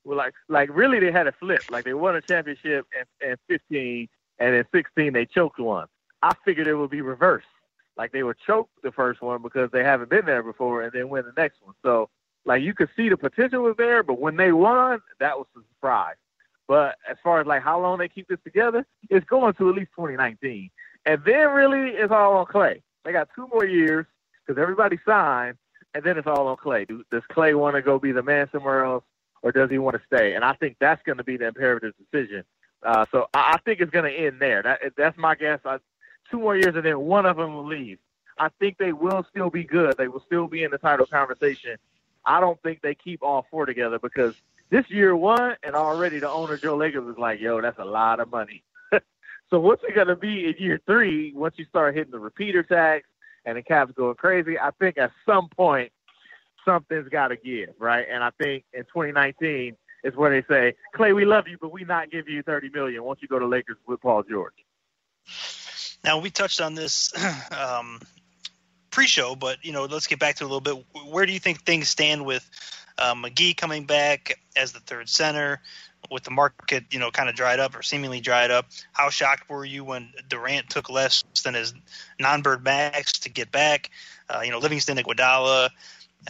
well, 0.03 0.17
like 0.17 0.33
like 0.49 0.69
really 0.73 0.99
they 0.99 1.11
had 1.11 1.27
a 1.27 1.31
flip. 1.33 1.63
Like 1.69 1.85
they 1.85 1.93
won 1.93 2.15
a 2.15 2.21
championship 2.21 2.87
in, 3.21 3.29
in 3.29 3.37
15, 3.47 4.07
and 4.39 4.55
in 4.55 4.65
16 4.73 5.13
they 5.13 5.25
choked 5.25 5.59
one. 5.59 5.87
I 6.21 6.33
figured 6.45 6.67
it 6.67 6.75
would 6.75 6.89
be 6.89 7.01
reversed. 7.01 7.47
Like 7.97 8.11
they 8.11 8.23
would 8.23 8.37
choke 8.45 8.69
the 8.83 8.91
first 8.91 9.21
one 9.21 9.41
because 9.41 9.69
they 9.71 9.83
haven't 9.83 10.09
been 10.09 10.25
there 10.25 10.43
before, 10.43 10.83
and 10.83 10.91
then 10.91 11.09
win 11.09 11.25
the 11.25 11.41
next 11.41 11.59
one. 11.63 11.75
So 11.83 12.09
like 12.45 12.61
you 12.61 12.73
could 12.73 12.89
see 12.95 13.09
the 13.09 13.17
potential 13.17 13.63
was 13.63 13.75
there, 13.77 14.03
but 14.03 14.19
when 14.19 14.35
they 14.35 14.51
won, 14.51 14.99
that 15.19 15.37
was 15.37 15.47
a 15.57 15.61
surprise. 15.75 16.15
But 16.67 16.95
as 17.09 17.17
far 17.23 17.41
as 17.41 17.47
like 17.47 17.61
how 17.61 17.79
long 17.79 17.99
they 17.99 18.09
keep 18.09 18.27
this 18.27 18.39
together, 18.43 18.85
it's 19.09 19.25
going 19.27 19.53
to 19.55 19.69
at 19.69 19.75
least 19.75 19.91
2019, 19.95 20.69
and 21.05 21.21
then 21.25 21.49
really 21.49 21.91
it's 21.91 22.11
all 22.11 22.37
on 22.37 22.45
Klay. 22.45 22.81
They 23.03 23.11
got 23.11 23.29
two 23.35 23.47
more 23.47 23.65
years 23.65 24.05
because 24.45 24.61
everybody 24.61 24.99
signed, 25.05 25.57
and 25.93 26.03
then 26.03 26.17
it's 26.17 26.27
all 26.27 26.47
on 26.47 26.57
Klay. 26.57 26.87
Does 26.87 27.23
Klay 27.31 27.57
want 27.57 27.75
to 27.75 27.81
go 27.81 27.99
be 27.99 28.11
the 28.11 28.23
man 28.23 28.49
somewhere 28.51 28.83
else? 28.83 29.03
Or 29.41 29.51
does 29.51 29.69
he 29.69 29.77
want 29.77 29.95
to 29.95 30.01
stay? 30.07 30.33
And 30.33 30.43
I 30.43 30.53
think 30.53 30.77
that's 30.79 31.03
going 31.03 31.17
to 31.17 31.23
be 31.23 31.37
the 31.37 31.47
imperative 31.47 31.93
decision. 31.97 32.43
Uh, 32.83 33.05
so 33.11 33.27
I, 33.33 33.53
I 33.53 33.57
think 33.63 33.79
it's 33.79 33.91
going 33.91 34.11
to 34.11 34.17
end 34.17 34.37
there. 34.39 34.63
That, 34.63 34.79
that's 34.97 35.17
my 35.17 35.35
guess. 35.35 35.59
I, 35.65 35.77
two 36.29 36.39
more 36.39 36.55
years, 36.55 36.75
and 36.75 36.83
then 36.83 36.99
one 36.99 37.25
of 37.25 37.37
them 37.37 37.53
will 37.53 37.65
leave. 37.65 37.99
I 38.37 38.49
think 38.59 38.77
they 38.77 38.91
will 38.91 39.25
still 39.29 39.49
be 39.49 39.63
good. 39.63 39.95
They 39.97 40.07
will 40.07 40.23
still 40.25 40.47
be 40.47 40.63
in 40.63 40.71
the 40.71 40.77
title 40.77 41.05
conversation. 41.05 41.77
I 42.25 42.39
don't 42.39 42.61
think 42.63 42.81
they 42.81 42.95
keep 42.95 43.23
all 43.23 43.45
four 43.49 43.65
together 43.65 43.99
because 43.99 44.35
this 44.69 44.89
year 44.89 45.15
one, 45.15 45.55
and 45.63 45.75
already 45.75 46.19
the 46.19 46.29
owner 46.29 46.57
Joe 46.57 46.77
Lacob 46.77 47.05
was 47.05 47.17
like, 47.17 47.39
"Yo, 47.39 47.61
that's 47.61 47.79
a 47.79 47.85
lot 47.85 48.19
of 48.19 48.31
money." 48.31 48.63
so 49.49 49.59
what's 49.59 49.83
it 49.83 49.95
going 49.95 50.07
to 50.07 50.15
be 50.15 50.47
in 50.47 50.55
year 50.57 50.79
three 50.85 51.31
once 51.33 51.55
you 51.57 51.65
start 51.65 51.95
hitting 51.95 52.11
the 52.11 52.19
repeater 52.19 52.63
tax 52.63 53.07
and 53.45 53.57
the 53.57 53.61
cap's 53.61 53.93
going 53.93 54.15
crazy? 54.15 54.59
I 54.59 54.71
think 54.71 54.97
at 54.97 55.11
some 55.25 55.49
point 55.49 55.91
something's 56.65 57.09
got 57.09 57.29
to 57.29 57.37
give, 57.37 57.69
right? 57.79 58.05
And 58.09 58.23
I 58.23 58.31
think 58.41 58.65
in 58.73 58.83
2019 58.83 59.75
is 60.03 60.15
where 60.15 60.29
they 60.29 60.45
say, 60.47 60.73
Klay, 60.95 61.15
we 61.15 61.25
love 61.25 61.47
you, 61.47 61.57
but 61.59 61.71
we 61.71 61.83
not 61.83 62.11
give 62.11 62.27
you 62.27 62.43
30 62.43 62.69
million. 62.69 63.03
Won't 63.03 63.21
you 63.21 63.27
go 63.27 63.39
to 63.39 63.47
Lakers 63.47 63.77
with 63.87 64.01
Paul 64.01 64.23
George? 64.23 64.53
Now 66.03 66.19
we 66.19 66.29
touched 66.29 66.61
on 66.61 66.75
this 66.75 67.13
um, 67.57 68.01
pre-show, 68.91 69.35
but 69.35 69.63
you 69.63 69.71
know, 69.71 69.85
let's 69.85 70.07
get 70.07 70.19
back 70.19 70.35
to 70.35 70.43
a 70.43 70.47
little 70.47 70.61
bit. 70.61 70.85
Where 71.09 71.25
do 71.25 71.33
you 71.33 71.39
think 71.39 71.63
things 71.63 71.89
stand 71.89 72.25
with 72.25 72.47
uh, 72.97 73.15
McGee 73.15 73.57
coming 73.57 73.85
back 73.85 74.39
as 74.55 74.71
the 74.71 74.79
third 74.79 75.09
center? 75.09 75.61
with 76.11 76.23
the 76.23 76.31
market, 76.31 76.83
you 76.91 76.99
know, 76.99 77.11
kind 77.11 77.29
of 77.29 77.35
dried 77.35 77.59
up 77.59 77.75
or 77.75 77.81
seemingly 77.81 78.19
dried 78.19 78.51
up. 78.51 78.67
How 78.93 79.09
shocked 79.09 79.49
were 79.49 79.65
you 79.65 79.83
when 79.83 80.13
Durant 80.27 80.69
took 80.69 80.89
less 80.89 81.23
than 81.43 81.53
his 81.53 81.73
non-bird 82.19 82.63
max 82.63 83.13
to 83.19 83.29
get 83.29 83.51
back? 83.51 83.89
Uh, 84.29 84.41
you 84.43 84.51
know, 84.51 84.59
Livingston, 84.59 84.97
Iguodala. 84.97 85.69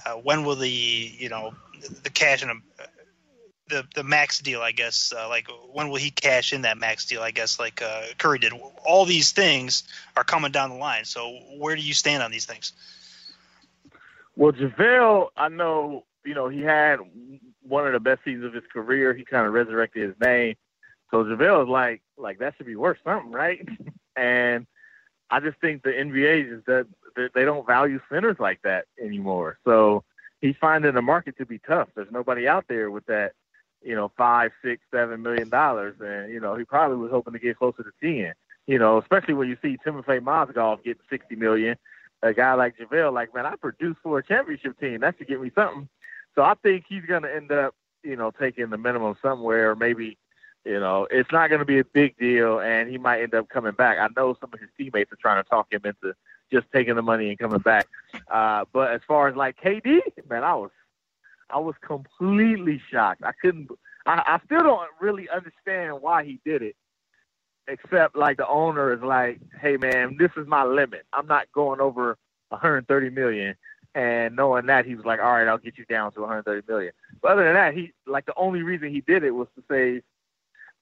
Uh, 0.05 0.13
when 0.13 0.43
will 0.43 0.55
the 0.55 0.69
you 0.69 1.29
know 1.29 1.53
the 2.03 2.09
cash 2.09 2.43
in 2.43 2.49
a, 2.49 2.53
the 3.69 3.83
the 3.95 4.03
max 4.03 4.39
deal? 4.39 4.61
I 4.61 4.71
guess 4.71 5.13
uh, 5.15 5.27
like 5.29 5.47
when 5.71 5.89
will 5.89 5.97
he 5.97 6.11
cash 6.11 6.53
in 6.53 6.63
that 6.63 6.77
max 6.77 7.05
deal? 7.05 7.21
I 7.21 7.31
guess 7.31 7.59
like 7.59 7.81
uh, 7.81 8.03
Curry 8.17 8.39
did. 8.39 8.53
All 8.85 9.05
these 9.05 9.31
things 9.31 9.83
are 10.17 10.23
coming 10.23 10.51
down 10.51 10.69
the 10.69 10.75
line. 10.77 11.05
So 11.05 11.37
where 11.57 11.75
do 11.75 11.81
you 11.81 11.93
stand 11.93 12.23
on 12.23 12.31
these 12.31 12.45
things? 12.45 12.73
Well, 14.35 14.51
JaVale, 14.51 15.29
I 15.37 15.47
know, 15.47 16.03
you 16.25 16.33
know, 16.33 16.49
he 16.49 16.61
had 16.61 16.99
one 17.61 17.87
of 17.87 17.93
the 17.93 17.99
best 17.99 18.23
seasons 18.25 18.45
of 18.45 18.53
his 18.53 18.63
career. 18.71 19.13
He 19.13 19.23
kind 19.23 19.47
of 19.47 19.53
resurrected 19.53 20.09
his 20.09 20.19
name. 20.19 20.55
So 21.11 21.23
JaVale 21.23 21.63
is 21.63 21.69
like, 21.69 22.01
like 22.17 22.39
that 22.39 22.55
should 22.57 22.65
be 22.65 22.75
worth 22.75 22.97
something, 23.03 23.31
right? 23.31 23.65
and 24.15 24.67
I 25.35 25.41
just 25.41 25.59
think 25.59 25.83
the 25.83 25.89
NBA 25.89 26.59
is 26.59 26.63
that 26.65 26.87
they 27.33 27.43
don't 27.43 27.67
value 27.67 27.99
centers 28.09 28.37
like 28.39 28.61
that 28.61 28.85
anymore. 28.97 29.57
So 29.65 30.05
he's 30.39 30.55
finding 30.61 30.93
the 30.93 31.01
market 31.01 31.37
to 31.39 31.45
be 31.45 31.59
tough. 31.59 31.89
There's 31.93 32.09
nobody 32.09 32.47
out 32.47 32.63
there 32.69 32.89
with 32.89 33.05
that, 33.07 33.33
you 33.83 33.95
know, 33.95 34.13
five, 34.15 34.51
six, 34.63 34.81
seven 34.93 35.21
million 35.21 35.49
dollars, 35.49 35.95
and 35.99 36.31
you 36.31 36.39
know 36.39 36.55
he 36.55 36.63
probably 36.63 36.95
was 36.95 37.11
hoping 37.11 37.33
to 37.33 37.39
get 37.39 37.57
closer 37.57 37.83
to 37.83 37.91
ten. 38.01 38.33
You 38.65 38.79
know, 38.79 38.97
especially 38.97 39.33
when 39.33 39.49
you 39.49 39.57
see 39.61 39.77
Timofey 39.85 40.21
Mozgov 40.21 40.85
getting 40.85 41.03
sixty 41.09 41.35
million. 41.35 41.75
A 42.23 42.33
guy 42.33 42.53
like 42.53 42.77
JaVale, 42.77 43.11
like 43.11 43.35
man, 43.35 43.45
I 43.45 43.57
produced 43.57 43.99
for 44.01 44.17
a 44.17 44.23
championship 44.23 44.79
team. 44.79 45.01
That 45.01 45.15
should 45.17 45.27
get 45.27 45.41
me 45.41 45.51
something. 45.53 45.89
So 46.33 46.43
I 46.43 46.53
think 46.63 46.85
he's 46.87 47.03
going 47.03 47.23
to 47.23 47.35
end 47.35 47.51
up, 47.51 47.75
you 48.03 48.15
know, 48.15 48.31
taking 48.31 48.69
the 48.69 48.77
minimum 48.77 49.17
somewhere, 49.21 49.75
maybe 49.75 50.17
you 50.65 50.79
know, 50.79 51.07
it's 51.11 51.31
not 51.31 51.49
going 51.49 51.59
to 51.59 51.65
be 51.65 51.79
a 51.79 51.85
big 51.85 52.17
deal, 52.17 52.59
and 52.59 52.89
he 52.89 52.97
might 52.97 53.21
end 53.21 53.35
up 53.35 53.49
coming 53.49 53.73
back. 53.73 53.99
I 53.99 54.07
know 54.17 54.35
some 54.41 54.49
of 54.51 54.59
his 54.59 54.69
teammates 54.77 55.11
are 55.11 55.17
trying 55.17 55.43
to 55.43 55.47
talk 55.47 55.71
him 55.71 55.81
into 55.85 56.15
just 56.51 56.65
taking 56.73 56.95
the 56.95 57.03
money 57.03 57.29
and 57.29 57.37
coming 57.37 57.59
back. 57.59 57.87
Uh, 58.31 58.65
but 58.73 58.91
as 58.91 59.01
far 59.07 59.27
as 59.27 59.35
like 59.35 59.59
KD, 59.61 59.99
man, 60.27 60.43
I 60.43 60.55
was, 60.55 60.71
I 61.51 61.59
was 61.59 61.75
completely 61.81 62.81
shocked. 62.91 63.21
I 63.23 63.31
couldn't, 63.39 63.69
I, 64.07 64.23
I 64.25 64.39
still 64.45 64.63
don't 64.63 64.89
really 64.99 65.29
understand 65.29 66.01
why 66.01 66.23
he 66.23 66.39
did 66.43 66.63
it, 66.63 66.75
except 67.67 68.15
like 68.15 68.37
the 68.37 68.47
owner 68.47 68.91
is 68.91 69.03
like, 69.03 69.39
hey 69.61 69.77
man, 69.77 70.17
this 70.17 70.31
is 70.35 70.47
my 70.47 70.63
limit. 70.63 71.05
I'm 71.13 71.27
not 71.27 71.51
going 71.53 71.79
over 71.79 72.17
130 72.49 73.09
million. 73.11 73.55
And 73.93 74.35
knowing 74.35 74.65
that, 74.65 74.85
he 74.85 74.95
was 74.95 75.05
like, 75.05 75.19
all 75.19 75.31
right, 75.31 75.47
I'll 75.47 75.57
get 75.57 75.77
you 75.77 75.85
down 75.85 76.11
to 76.13 76.21
130 76.21 76.63
million. 76.67 76.91
But 77.21 77.31
other 77.31 77.45
than 77.45 77.53
that, 77.53 77.75
he 77.75 77.93
like 78.07 78.25
the 78.25 78.35
only 78.35 78.63
reason 78.63 78.89
he 78.89 79.01
did 79.01 79.23
it 79.23 79.31
was 79.31 79.47
to 79.55 79.63
save 79.69 80.03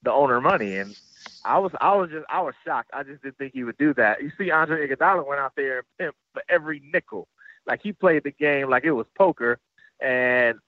the 0.04 0.12
owner 0.12 0.40
money. 0.40 0.76
And 0.76 0.96
I 1.44 1.58
was 1.58 1.72
I 1.80 1.94
was 1.94 2.10
just 2.10 2.24
I 2.28 2.40
was 2.40 2.54
shocked. 2.64 2.90
I 2.92 3.02
just 3.02 3.22
didn't 3.22 3.38
think 3.38 3.52
he 3.52 3.64
would 3.64 3.78
do 3.78 3.94
that. 3.94 4.22
You 4.22 4.30
see, 4.38 4.50
Andre 4.50 4.88
Iguodala 4.88 5.26
went 5.26 5.40
out 5.40 5.52
there 5.56 5.78
and 5.78 5.86
pimped 6.00 6.18
for 6.32 6.42
every 6.48 6.82
nickel. 6.92 7.28
Like 7.66 7.82
he 7.82 7.92
played 7.92 8.24
the 8.24 8.30
game 8.30 8.70
like 8.70 8.84
it 8.84 8.92
was 8.92 9.06
poker, 9.16 9.58
and 10.00 10.58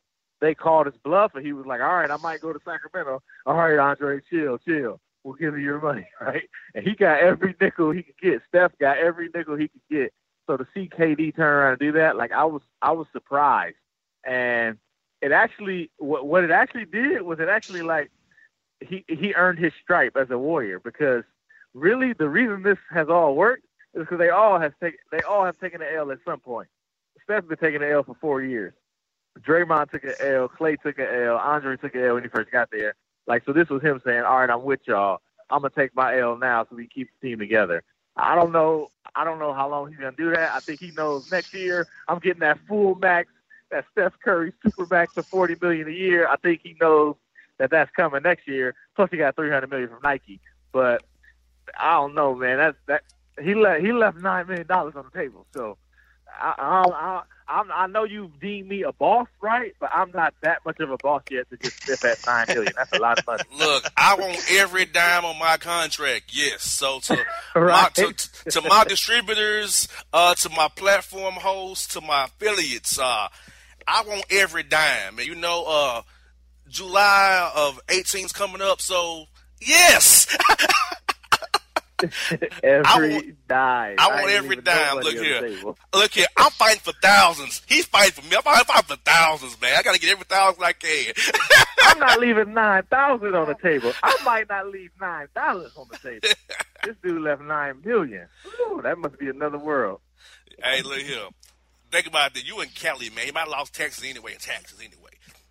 they 0.40 0.54
called 0.54 0.86
his 0.86 0.96
bluff, 1.02 1.34
and 1.34 1.44
he 1.44 1.52
was 1.52 1.66
like, 1.66 1.80
"All 1.80 1.94
right, 1.94 2.10
I 2.10 2.16
might 2.18 2.40
go 2.40 2.52
to 2.52 2.60
Sacramento. 2.64 3.22
All 3.44 3.54
right, 3.54 3.78
Andre, 3.78 4.20
chill, 4.28 4.58
chill. 4.58 5.00
We'll 5.24 5.34
give 5.34 5.58
you 5.58 5.64
your 5.64 5.80
money, 5.80 6.08
right?" 6.20 6.48
And 6.74 6.86
he 6.86 6.94
got 6.94 7.20
every 7.20 7.54
nickel 7.60 7.90
he 7.90 8.02
could 8.02 8.18
get. 8.20 8.42
Steph 8.48 8.72
got 8.78 8.98
every 8.98 9.28
nickel 9.34 9.56
he 9.56 9.68
could 9.68 9.82
get. 9.90 10.12
So 10.46 10.56
to 10.56 10.66
see 10.72 10.88
KD 10.88 11.34
turn 11.34 11.46
around 11.46 11.70
and 11.72 11.80
do 11.80 11.92
that, 11.92 12.16
like 12.16 12.32
I 12.32 12.44
was 12.44 12.62
I 12.82 12.92
was 12.92 13.06
surprised, 13.12 13.76
and 14.24 14.78
it 15.22 15.32
actually 15.32 15.90
what 15.98 16.26
what 16.26 16.44
it 16.44 16.50
actually 16.50 16.84
did 16.84 17.22
was 17.22 17.40
it 17.40 17.48
actually 17.48 17.82
like 17.82 18.10
he 18.80 19.04
he 19.08 19.34
earned 19.34 19.58
his 19.58 19.72
stripe 19.82 20.16
as 20.16 20.30
a 20.30 20.38
warrior 20.38 20.80
because 20.80 21.24
really 21.74 22.12
the 22.12 22.28
reason 22.28 22.62
this 22.62 22.78
has 22.90 23.08
all 23.08 23.34
worked 23.34 23.64
is 23.94 24.00
because 24.00 24.18
they 24.18 24.30
all 24.30 24.58
have 24.58 24.78
taken 24.80 24.98
they 25.10 25.20
all 25.20 25.44
have 25.44 25.58
taken 25.58 25.82
an 25.82 25.88
L 25.94 26.10
at 26.10 26.18
some 26.24 26.40
point. 26.40 26.68
Steph's 27.24 27.46
been 27.46 27.56
taking 27.58 27.82
an 27.82 27.90
L 27.90 28.02
for 28.02 28.16
four 28.20 28.42
years. 28.42 28.72
Draymond 29.40 29.90
took 29.90 30.04
an 30.04 30.14
L, 30.20 30.48
Klay 30.48 30.80
took 30.80 30.98
an 30.98 31.08
L, 31.08 31.36
Andre 31.36 31.76
took 31.76 31.94
an 31.94 32.04
L 32.04 32.14
when 32.14 32.22
he 32.22 32.28
first 32.28 32.50
got 32.50 32.70
there. 32.70 32.94
Like 33.26 33.44
so, 33.44 33.52
this 33.52 33.68
was 33.68 33.82
him 33.82 34.00
saying, 34.04 34.22
"All 34.22 34.38
right, 34.38 34.50
I'm 34.50 34.62
with 34.62 34.80
y'all. 34.86 35.20
I'm 35.50 35.60
gonna 35.60 35.70
take 35.70 35.94
my 35.94 36.18
L 36.18 36.36
now, 36.36 36.64
so 36.64 36.76
we 36.76 36.86
keep 36.86 37.08
the 37.20 37.28
team 37.28 37.38
together." 37.38 37.82
I 38.16 38.34
don't 38.34 38.52
know. 38.52 38.88
I 39.14 39.24
don't 39.24 39.38
know 39.38 39.52
how 39.52 39.68
long 39.68 39.88
he's 39.88 39.98
gonna 39.98 40.12
do 40.16 40.30
that. 40.30 40.52
I 40.52 40.60
think 40.60 40.80
he 40.80 40.90
knows 40.92 41.30
next 41.30 41.52
year 41.52 41.86
I'm 42.08 42.18
getting 42.18 42.40
that 42.40 42.58
full 42.66 42.94
max, 42.94 43.30
that 43.70 43.84
Steph 43.92 44.14
Curry 44.24 44.52
super 44.62 44.86
max 44.90 45.16
of 45.16 45.26
40 45.26 45.56
million 45.60 45.88
a 45.88 45.92
year. 45.92 46.28
I 46.28 46.36
think 46.36 46.60
he 46.62 46.76
knows 46.80 47.16
that 47.58 47.70
that's 47.70 47.90
coming 47.92 48.22
next 48.22 48.46
year. 48.46 48.74
Plus, 48.94 49.10
he 49.10 49.16
got 49.16 49.36
300 49.36 49.70
million 49.70 49.88
from 49.88 50.00
Nike. 50.02 50.40
But 50.72 51.02
I 51.78 51.92
don't 51.92 52.14
know, 52.14 52.34
man. 52.34 52.58
That's 52.58 52.76
that 52.86 53.02
he 53.42 53.54
left 53.54 53.82
he 53.82 53.92
left 53.92 54.18
nine 54.18 54.46
million 54.46 54.66
dollars 54.66 54.94
on 54.96 55.04
the 55.12 55.18
table. 55.18 55.46
So 55.54 55.76
I 56.40 56.54
I, 56.58 56.90
I 56.90 57.22
I'm, 57.48 57.70
I 57.70 57.86
know 57.86 58.04
you 58.04 58.32
deem 58.40 58.68
me 58.68 58.82
a 58.82 58.92
boss, 58.92 59.28
right? 59.40 59.72
But 59.78 59.90
I'm 59.94 60.10
not 60.12 60.34
that 60.42 60.64
much 60.64 60.80
of 60.80 60.90
a 60.90 60.96
boss 60.96 61.22
yet 61.30 61.48
to 61.50 61.56
just 61.56 61.82
sniff 61.84 62.04
at 62.04 62.18
nine 62.26 62.46
million. 62.48 62.72
That's 62.76 62.92
a 62.92 62.98
lot 62.98 63.18
of 63.20 63.26
money. 63.26 63.42
Look, 63.58 63.84
I 63.96 64.16
want 64.16 64.40
every 64.50 64.84
dime 64.84 65.24
on 65.24 65.38
my 65.38 65.56
contract. 65.56 66.32
Yes. 66.32 66.62
So 66.62 66.98
to 67.00 67.14
Right. 67.54 67.96
my, 67.96 68.10
to, 68.12 68.50
to 68.50 68.62
my 68.62 68.84
distributors, 68.84 69.86
uh, 70.12 70.34
to 70.36 70.48
my 70.50 70.68
platform 70.68 71.34
hosts, 71.34 71.94
to 71.94 72.00
my 72.00 72.24
affiliates, 72.24 72.98
uh, 72.98 73.28
I 73.86 74.02
want 74.02 74.24
every 74.30 74.64
dime. 74.64 75.18
And 75.18 75.26
you 75.26 75.36
know, 75.36 75.64
uh, 75.68 76.02
July 76.68 77.50
of 77.54 77.80
18's 77.88 78.32
coming 78.32 78.60
up, 78.62 78.80
so 78.80 79.24
yes, 79.60 80.26
every 82.62 83.14
want- 83.14 83.48
dime. 83.48 83.96
I 83.98 84.08
want 84.08 84.20
ain't 84.22 84.30
every 84.32 84.56
dime. 84.56 84.96
Look 84.96 85.14
here. 85.14 85.74
look 85.94 86.12
here. 86.12 86.26
I'm 86.36 86.50
fighting 86.50 86.80
for 86.80 86.92
thousands. 87.02 87.62
He's 87.66 87.86
fighting 87.86 88.12
for 88.22 88.28
me. 88.28 88.36
I'm 88.36 88.42
fighting, 88.42 88.84
for 88.84 88.96
thousands, 88.96 89.60
man. 89.60 89.76
I 89.78 89.82
got 89.82 89.94
to 89.94 90.00
get 90.00 90.10
every 90.12 90.24
thousand 90.24 90.62
I 90.62 90.72
can. 90.72 91.12
I'm 91.84 91.98
not 91.98 92.18
leaving 92.20 92.52
nine 92.54 92.82
thousand 92.84 93.34
on 93.34 93.48
the 93.48 93.54
table. 93.54 93.92
I 94.02 94.16
might 94.24 94.48
not 94.48 94.68
leave 94.68 94.90
nine 95.00 95.28
dollars 95.34 95.72
on 95.76 95.86
the 95.90 95.98
table. 95.98 96.28
This 96.84 96.94
dude 97.02 97.20
left 97.20 97.42
nine 97.42 97.80
million. 97.84 98.28
Ooh, 98.60 98.80
that 98.84 98.96
must 98.96 99.18
be 99.18 99.28
another 99.28 99.58
world. 99.58 99.98
Hey, 100.62 100.82
look 100.82 100.98
here. 101.00 101.26
Think 101.90 102.06
about 102.06 102.32
that. 102.34 102.46
You 102.46 102.60
in 102.60 102.68
Cali, 102.68 103.10
man. 103.10 103.26
You 103.26 103.32
might 103.32 103.40
have 103.40 103.48
lost 103.48 103.74
taxes 103.74 104.04
anyway 104.08 104.34
and 104.34 104.40
taxes 104.40 104.78
anyway. 104.78 105.05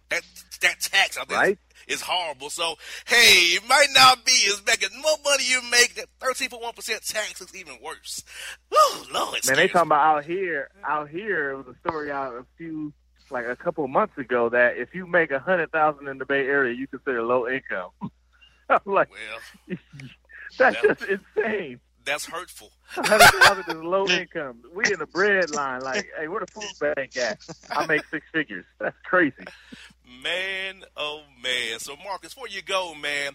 That 0.10 0.22
that 0.62 0.80
tax 0.82 1.18
out 1.18 1.28
there 1.30 1.38
Right. 1.38 1.60
is 1.88 2.02
horrible. 2.02 2.50
So, 2.50 2.76
hey, 3.08 3.56
it 3.56 3.68
might 3.68 3.88
not 3.94 4.24
be 4.26 4.32
as 4.48 4.62
making 4.66 4.90
more 5.02 5.18
money 5.24 5.44
you 5.50 5.62
make. 5.72 5.96
That 5.96 6.08
13.1% 6.20 7.12
tax 7.12 7.42
is 7.42 7.56
even 7.56 7.78
worse. 7.82 8.24
Oh, 8.72 9.06
Lord. 9.14 9.40
Man, 9.48 9.56
they 9.58 9.68
talking 9.68 9.88
about 9.90 10.18
out 10.18 10.26
here. 10.26 10.70
Out 10.88 11.10
here, 11.10 11.52
it 11.52 11.58
was 11.58 11.68
a 11.76 11.80
story 11.88 12.12
out 12.12 12.34
a 12.34 12.46
few, 12.58 12.94
like 13.30 13.46
a 13.48 13.56
couple 13.56 13.84
of 13.84 13.90
months 13.90 14.18
ago, 14.18 14.50
that 14.50 14.78
if 14.78 14.94
you 14.94 15.06
make 15.08 15.32
a 15.32 15.40
hundred 15.40 15.72
thousand 15.72 16.08
in 16.08 16.18
the 16.20 16.26
Bay 16.26 16.46
Area, 16.48 16.74
you 16.76 16.88
consider 16.88 17.24
low 17.24 17.48
income. 17.48 17.90
I'm 18.70 18.80
like, 18.86 19.10
Well, 19.12 19.78
that's 20.58 20.82
just 20.82 21.02
insane. 21.04 21.80
That's 22.06 22.26
hurtful. 22.26 22.72
hundred 22.88 23.22
thousand 23.44 23.78
is 23.78 23.84
low 23.84 24.08
income. 24.10 24.60
We 24.74 24.86
in 24.92 25.00
the 25.00 25.06
bread 25.06 25.50
line. 25.52 25.82
Like, 25.82 26.08
hey, 26.18 26.28
where 26.28 26.40
the 26.42 26.48
food 26.48 26.96
bank 26.96 27.18
at? 27.18 27.40
I 27.72 27.86
make 27.86 28.06
six 28.06 28.26
figures. 28.32 28.66
That's 28.80 28.96
crazy. 29.04 29.36
Man, 30.24 30.84
oh 30.96 31.22
man. 31.42 31.80
So 31.80 31.96
Marcus, 32.04 32.34
before 32.34 32.48
you 32.48 32.62
go, 32.62 32.94
man, 32.96 33.34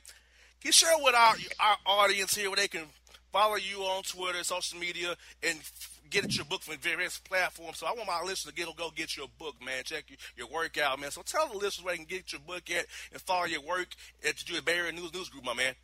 can 0.60 0.68
you 0.68 0.72
share 0.72 0.96
with 0.98 1.14
our 1.14 1.34
our 1.58 1.76
audience 1.86 2.34
here 2.36 2.48
where 2.48 2.56
they 2.56 2.68
can 2.68 2.84
follow 3.32 3.56
you 3.56 3.78
on 3.82 4.02
Twitter, 4.02 4.42
social 4.44 4.78
media, 4.78 5.14
and 5.42 5.58
f- 5.58 6.00
get 6.10 6.34
your 6.36 6.44
book 6.44 6.62
from 6.62 6.76
various 6.78 7.18
platforms. 7.18 7.78
So 7.78 7.86
I 7.86 7.92
want 7.92 8.06
my 8.06 8.20
listeners 8.20 8.52
to 8.52 8.54
get 8.54 8.76
go 8.76 8.90
get 8.94 9.16
your 9.16 9.28
book, 9.38 9.54
man. 9.64 9.84
Check 9.84 10.04
your, 10.08 10.18
your 10.36 10.48
work 10.48 10.78
out, 10.78 11.00
man. 11.00 11.10
So 11.10 11.22
tell 11.22 11.48
the 11.48 11.54
listeners 11.56 11.84
where 11.84 11.94
they 11.94 11.98
can 11.98 12.06
get 12.06 12.32
your 12.32 12.40
book 12.40 12.70
at 12.70 12.86
and 13.12 13.20
follow 13.22 13.44
your 13.44 13.62
work 13.62 13.88
at 14.26 14.48
your 14.48 14.62
Bay 14.62 14.78
Area 14.78 14.92
News 14.92 15.12
News 15.14 15.28
Group, 15.28 15.44
my 15.44 15.54
man. 15.54 15.74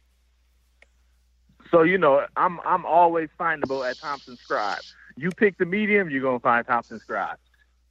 So 1.70 1.82
you 1.82 1.98
know, 1.98 2.26
I'm 2.36 2.60
I'm 2.64 2.84
always 2.84 3.28
findable 3.38 3.88
at 3.88 3.98
Thompson 3.98 4.36
Scribe. 4.36 4.80
You 5.16 5.30
pick 5.30 5.58
the 5.58 5.64
medium, 5.66 6.10
you're 6.10 6.22
gonna 6.22 6.40
find 6.40 6.66
Thompson 6.66 7.00
Scribe. 7.00 7.38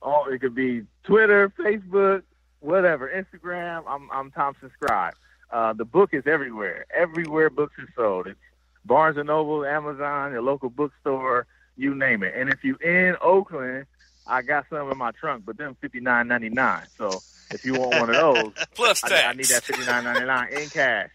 Oh, 0.02 0.26
it 0.32 0.40
could 0.40 0.56
be 0.56 0.84
Twitter, 1.04 1.50
Facebook, 1.50 2.24
whatever, 2.60 3.10
Instagram. 3.10 3.84
I'm 3.88 4.10
I'm 4.12 4.32
Thompson 4.32 4.72
Scribe. 4.74 5.14
Uh, 5.52 5.74
the 5.74 5.86
book 5.86 6.14
is 6.14 6.24
everywhere. 6.26 6.86
Everywhere 6.94 7.50
books 7.50 7.74
are 7.80 7.88
sold. 7.96 8.28
It's 8.28 8.40
Barnes 8.86 9.18
and 9.18 9.28
Noble, 9.28 9.66
Amazon, 9.66 10.32
your 10.32 10.42
local 10.42 10.70
bookstore, 10.70 11.48
you 11.76 11.96
name 11.96 12.24
it. 12.24 12.34
And 12.36 12.50
if 12.50 12.64
you 12.64 12.76
in 12.78 13.16
Oakland, 13.22 13.86
I 14.28 14.42
got 14.42 14.66
some 14.70 14.92
in 14.92 14.98
my 14.98 15.12
trunk, 15.12 15.44
but 15.46 15.58
them 15.58 15.76
fifty 15.82 16.00
nine 16.00 16.28
ninety 16.28 16.50
nine. 16.50 16.84
So 16.98 17.22
if 17.52 17.66
you 17.66 17.74
want 17.74 18.00
one 18.00 18.10
of 18.10 18.16
those, 18.16 18.54
Plus 18.76 19.04
I, 19.04 19.10
tax. 19.10 19.24
I 19.28 19.34
need 19.34 19.46
that 19.48 19.64
fifty 19.64 19.86
nine 19.86 20.04
ninety 20.04 20.26
nine 20.26 20.54
in 20.54 20.70
cash, 20.70 21.10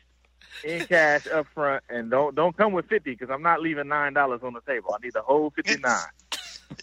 in 0.64 0.86
cash 0.86 1.26
up 1.26 1.46
front, 1.54 1.82
and 1.88 2.10
don't 2.10 2.34
don't 2.34 2.56
come 2.56 2.72
with 2.72 2.86
fifty 2.86 3.12
because 3.12 3.30
I'm 3.30 3.42
not 3.42 3.60
leaving 3.60 3.88
nine 3.88 4.12
dollars 4.12 4.40
on 4.42 4.52
the 4.52 4.60
table. 4.60 4.94
I 4.94 5.02
need 5.04 5.12
the 5.12 5.22
whole 5.22 5.50
fifty 5.50 5.76
nine. 5.80 5.98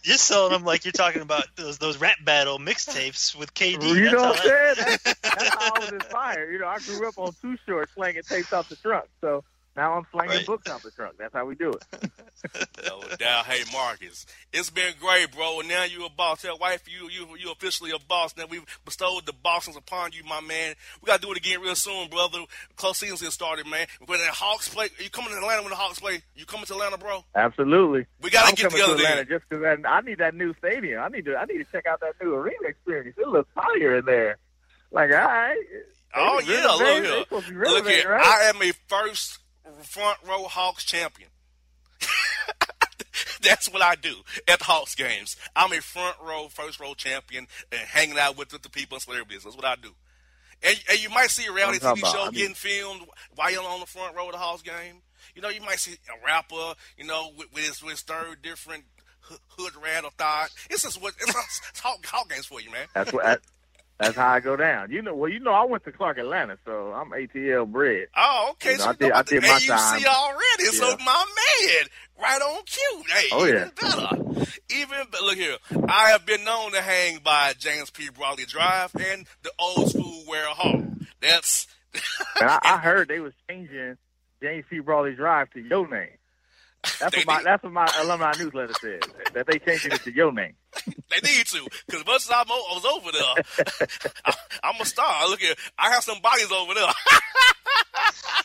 You're 0.04 0.18
selling 0.18 0.52
them 0.52 0.64
like 0.64 0.86
you're 0.86 0.92
talking 0.92 1.22
about 1.22 1.46
those 1.56 1.78
those 1.78 1.98
rap 1.98 2.18
battle 2.24 2.60
mixtapes 2.60 3.36
with 3.36 3.54
KD. 3.54 3.84
You 3.96 4.12
know 4.12 4.22
what 4.24 4.40
I'm 4.40 4.48
saying? 4.48 4.76
That's, 4.78 5.04
that's 5.22 5.50
how 5.50 5.76
I 5.76 5.80
was 5.80 5.92
inspired. 5.92 6.52
You 6.52 6.60
know, 6.60 6.68
I 6.68 6.80
grew 6.80 7.08
up 7.08 7.18
on 7.18 7.34
Too 7.42 7.58
Short 7.66 7.90
slanging 7.94 8.24
tapes 8.24 8.54
off 8.54 8.70
the 8.70 8.76
trunk. 8.76 9.06
So 9.22 9.44
now 9.78 9.94
I'm 9.94 10.06
slinging 10.12 10.38
Right. 10.38 10.46
books 10.46 10.70
off 10.70 10.84
the 10.84 10.92
trunk. 10.92 11.16
That's 11.18 11.34
how 11.34 11.46
we 11.46 11.56
do 11.56 11.72
it. 11.72 12.12
No 12.86 13.02
doubt. 13.18 13.46
Hey, 13.48 13.64
Marcus, 13.74 14.26
it's 14.54 14.70
been 14.70 14.94
great, 15.02 15.32
bro. 15.36 15.60
And 15.60 15.68
now 15.68 15.84
you're 15.86 16.06
a 16.06 16.10
boss. 16.10 16.44
Tell 16.44 16.58
wife 16.58 16.84
you 16.88 17.10
you 17.10 17.36
you 17.38 17.52
officially 17.52 17.90
a 17.92 17.98
boss. 18.08 18.38
Now 18.38 18.46
we've 18.48 18.64
bestowed 18.86 19.26
the 19.26 19.34
bosses 19.34 19.76
upon 19.76 20.12
you, 20.14 20.24
my 20.24 20.40
man. 20.42 20.76
We 21.02 21.08
gotta 21.08 21.20
do 21.22 21.32
it 21.32 21.38
again 21.38 21.60
real 21.62 21.76
soon, 21.76 22.10
brother. 22.10 22.38
Close 22.76 23.00
season's 23.00 23.22
getting 23.22 23.32
started, 23.32 23.66
man. 23.66 23.88
When 24.06 24.20
the 24.20 24.28
Hawks 24.28 24.70
play, 24.70 24.90
you 25.00 25.10
coming 25.10 25.32
to 25.32 25.38
Atlanta 25.38 25.64
when 25.64 25.72
the 25.72 25.76
Hawks 25.76 26.00
play? 26.00 26.22
You 26.36 26.46
coming 26.46 26.66
to 26.68 26.74
Atlanta, 26.74 26.98
bro? 27.00 27.26
Absolutely. 27.36 28.06
We 28.22 28.30
gotta 28.30 28.50
I'm 28.50 28.54
get 28.54 28.70
coming 28.70 28.78
together 28.86 28.98
to 28.98 29.04
Atlanta 29.04 29.26
then. 29.28 29.40
just 29.40 29.50
because 29.50 29.64
I, 29.86 29.90
I 29.90 30.02
need 30.02 30.20
that 30.20 30.36
new 30.36 30.54
stadium. 30.56 31.02
I 31.02 31.08
need 31.10 31.26
to 31.26 31.36
I 31.36 31.46
need 31.46 31.58
to 31.58 31.66
check 31.72 31.88
out 31.88 32.00
that 32.02 32.14
new 32.22 32.34
arena 32.36 32.68
experience. 32.68 33.18
It 33.18 33.28
looks 33.28 33.50
fire 33.56 33.98
in 33.98 34.06
there. 34.06 34.38
Like, 34.92 35.10
all 35.10 35.18
right. 35.18 35.58
Oh 36.16 36.40
yeah, 36.46 36.66
look 36.68 37.44
here. 37.50 37.62
Look 37.68 37.88
here. 37.90 38.12
right? 38.12 38.24
I 38.26 38.44
am 38.50 38.62
a 38.62 38.72
first 38.88 39.40
front 39.84 40.20
row 40.28 40.44
Hawks 40.44 40.84
champion. 40.84 41.30
That's 43.42 43.72
what 43.72 43.82
I 43.82 43.96
do 43.96 44.16
at 44.48 44.60
the 44.60 44.66
Hawks 44.66 44.96
games. 44.96 45.36
I'm 45.56 45.72
a 45.72 45.82
front 45.82 46.18
row, 46.24 46.48
first 46.50 46.80
row 46.80 46.94
champion, 46.94 47.48
and 47.72 47.82
hanging 47.82 48.18
out 48.18 48.38
with 48.38 48.50
the, 48.50 48.58
the 48.58 48.70
people 48.70 48.96
and 48.96 49.02
celebrities. 49.02 49.44
That's 49.44 49.56
what 49.56 49.66
I 49.66 49.76
do. 49.76 49.90
And, 50.64 50.80
and 50.90 51.02
you 51.02 51.10
might 51.10 51.30
see 51.30 51.46
a 51.46 51.52
reality 51.52 51.80
TV 51.80 52.00
about, 52.00 52.12
show 52.14 52.22
I 52.22 52.26
mean- 52.26 52.34
getting 52.34 52.56
filmed 52.56 53.02
while 53.36 53.52
you're 53.52 53.64
on 53.64 53.80
the 53.80 53.86
front 53.86 54.16
row 54.16 54.26
of 54.28 54.32
the 54.32 54.38
Hawks 54.40 54.62
game. 54.64 55.02
You 55.36 55.42
know, 55.42 55.50
you 55.50 55.62
might 55.62 55.80
see 55.80 55.94
a 55.94 56.26
rapper, 56.26 56.74
you 56.98 57.06
know, 57.06 57.30
with, 57.38 57.54
with 57.54 57.64
his, 57.66 57.82
with 57.84 57.92
his 57.92 58.02
third 58.02 58.42
different 58.42 58.86
hood, 59.22 59.74
rat 59.84 60.04
or 60.04 60.12
thought. 60.12 60.50
It's 60.70 60.84
just 60.84 61.02
what 61.02 61.14
it's, 61.20 61.62
it's 61.70 61.80
Hawk, 61.80 62.04
Hawk 62.06 62.30
games 62.30 62.46
for 62.46 62.60
you, 62.62 62.72
man. 62.72 62.88
That's 62.96 63.14
what. 63.14 63.24
That, 63.26 63.42
that's 64.00 64.16
how 64.16 64.28
I 64.30 64.40
go 64.40 64.56
down. 64.56 64.92
You 64.92 65.02
know, 65.02 65.16
well, 65.16 65.30
you 65.30 65.40
know, 65.40 65.52
I 65.52 65.66
went 65.66 65.84
to 65.86 65.92
Clark 65.92 66.18
Atlanta, 66.18 66.58
so 66.66 66.94
I'm 66.94 67.12
ATL 67.12 67.72
bred. 67.72 68.08
Oh, 68.16 68.50
okay. 68.52 68.74
You 68.74 68.78
know, 68.78 68.84
so 68.84 68.90
I 68.90 68.94
did- 68.94 69.12
I 69.12 69.22
did 69.24 69.42
my 69.44 69.48
AUC 69.50 69.68
time. 69.68 70.06
already. 70.06 70.64
So 70.66 70.98
my 71.04 71.26
man, 71.36 71.88
right 72.22 72.42
on 72.42 72.64
cue. 72.66 73.04
Hey, 73.10 73.28
Oh, 73.32 73.46
even 73.48 73.56
yeah. 73.56 73.70
better. 73.82 74.46
Even 74.70 74.98
better. 75.12 75.24
Look 75.24 75.38
here. 75.38 75.58
I 75.90 76.10
have 76.12 76.26
been 76.26 76.44
known 76.44 76.72
to 76.74 76.82
hang 76.82 77.20
by 77.20 77.54
James 77.58 77.90
P. 77.90 78.10
Brawley 78.10 78.46
Drive 78.46 78.92
and 78.96 79.26
the 79.44 79.52
old 79.60 79.90
school 79.90 80.24
Ware 80.28 80.46
Hall. 80.48 80.84
That's 81.22 81.68
And 82.40 82.50
I, 82.50 82.60
I 82.64 82.78
heard 82.84 83.08
they 83.08 83.20
was 83.20 83.34
changing 83.50 83.98
James 84.42 84.66
P. 84.70 84.80
Brawley 84.80 85.16
Drive 85.16 85.50
to 85.52 85.60
your 85.62 85.88
name. 85.88 86.10
That's 87.00 87.16
what 87.18 87.26
my 87.28 87.44
that's 87.44 87.64
what 87.64 87.74
my 87.74 87.88
alumni 88.00 88.32
newsletter 88.40 88.74
says 88.80 89.02
That 89.34 89.46
they 89.48 89.60
changing 89.60 89.92
it 89.92 90.02
to 90.04 90.12
your 90.14 90.32
name. 90.32 90.54
they 90.86 91.20
need 91.24 91.46
to. 91.48 91.68
Because 91.86 92.02
as 92.02 92.06
much 92.08 92.22
as 92.26 92.32
I 92.32 92.44
was 92.48 92.86
over 92.86 93.12
there, 93.12 93.88
I, 94.26 94.34
I'm 94.64 94.80
a 94.82 94.86
star. 94.86 95.28
Look 95.30 95.42
at 95.44 95.58
I 95.78 95.92
have 95.92 96.04
some 96.04 96.20
bodies 96.22 96.52
over 96.52 96.74
there. 96.74 96.88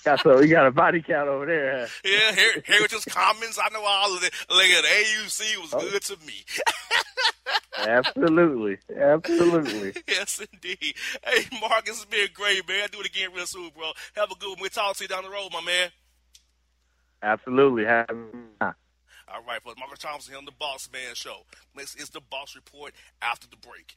Got 0.05 0.21
so 0.21 0.41
you 0.41 0.49
got 0.49 0.67
a 0.67 0.71
body 0.73 1.01
count 1.03 1.29
over 1.29 1.47
there. 1.47 1.81
huh? 1.83 1.87
yeah, 2.05 2.33
Her- 2.35 2.63
Heritage 2.65 3.05
Commons. 3.07 3.59
I 3.63 3.69
know 3.73 3.85
all 3.87 4.17
of 4.17 4.23
it. 4.25 4.33
Look 4.51 4.65
at 4.65 4.83
the 4.83 4.89
AUC 4.89 5.57
was 5.61 5.75
Oh. 5.75 5.81
good 5.81 6.03
to 6.03 6.17
me. 6.27 6.35
Absolutely, 7.79 8.79
absolutely. 8.97 9.95
yes, 10.07 10.41
indeed. 10.53 10.95
Hey, 11.25 11.45
Marcus, 11.61 11.97
it's 11.97 12.05
been 12.05 12.29
great, 12.35 12.67
man. 12.69 12.89
Do 12.93 13.01
it 13.01 13.07
again 13.07 13.31
real 13.35 13.47
soon, 13.47 13.71
bro. 13.75 13.91
Have 14.17 14.31
a 14.31 14.35
good 14.37 14.51
one. 14.51 14.59
We'll 14.61 14.71
talk 14.71 14.97
to 14.97 15.05
you 15.05 15.09
down 15.09 15.25
the 15.25 15.31
road, 15.31 15.51
my 15.53 15.61
man. 15.63 15.89
Absolutely. 17.23 17.85
Have, 17.85 18.09
All 18.61 19.43
right, 19.47 19.63
for 19.63 19.73
Marcus 19.79 20.01
Thompson 20.01 20.33
here 20.33 20.39
on 20.39 20.45
the 20.45 20.53
Bossman 20.53 21.15
Show. 21.15 21.45
Next 21.77 21.95
is 21.95 22.11
the 22.11 22.21
Boss 22.21 22.55
Report 22.57 22.93
after 23.23 23.47
the 23.49 23.57
break. 23.57 23.97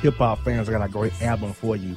hip 0.00 0.14
hop 0.14 0.38
fans, 0.40 0.68
I 0.68 0.72
got 0.72 0.88
a 0.88 0.90
great 0.90 1.20
album 1.22 1.52
for 1.52 1.76
you. 1.76 1.96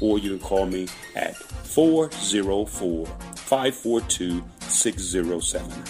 Or 0.00 0.18
you 0.18 0.30
can 0.30 0.38
call 0.38 0.66
me 0.66 0.88
at 1.14 1.36
404 1.36 3.06
542 3.06 4.42
6079. 4.60 5.84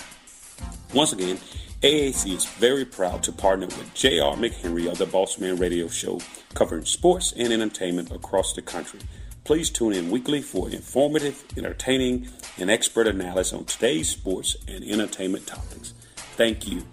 Once 0.92 1.12
again, 1.12 1.38
AAC 1.82 2.34
is 2.34 2.46
very 2.46 2.84
proud 2.84 3.22
to 3.24 3.32
partner 3.32 3.66
with 3.66 3.92
J.R. 3.94 4.36
McHenry 4.36 4.90
of 4.90 4.96
the 4.96 5.06
Bossman 5.06 5.60
Radio 5.60 5.88
Show, 5.88 6.20
covering 6.54 6.86
sports 6.86 7.32
and 7.36 7.52
entertainment 7.52 8.10
across 8.10 8.54
the 8.54 8.62
country. 8.62 9.00
Please 9.44 9.68
tune 9.68 9.92
in 9.92 10.10
weekly 10.10 10.40
for 10.40 10.70
informative, 10.70 11.44
entertaining, 11.58 12.28
and 12.56 12.70
expert 12.70 13.06
analysis 13.06 13.52
on 13.52 13.66
today's 13.66 14.08
sports 14.08 14.56
and 14.66 14.82
entertainment 14.82 15.46
topics. 15.46 15.92
Thank 16.36 16.66
you. 16.66 16.84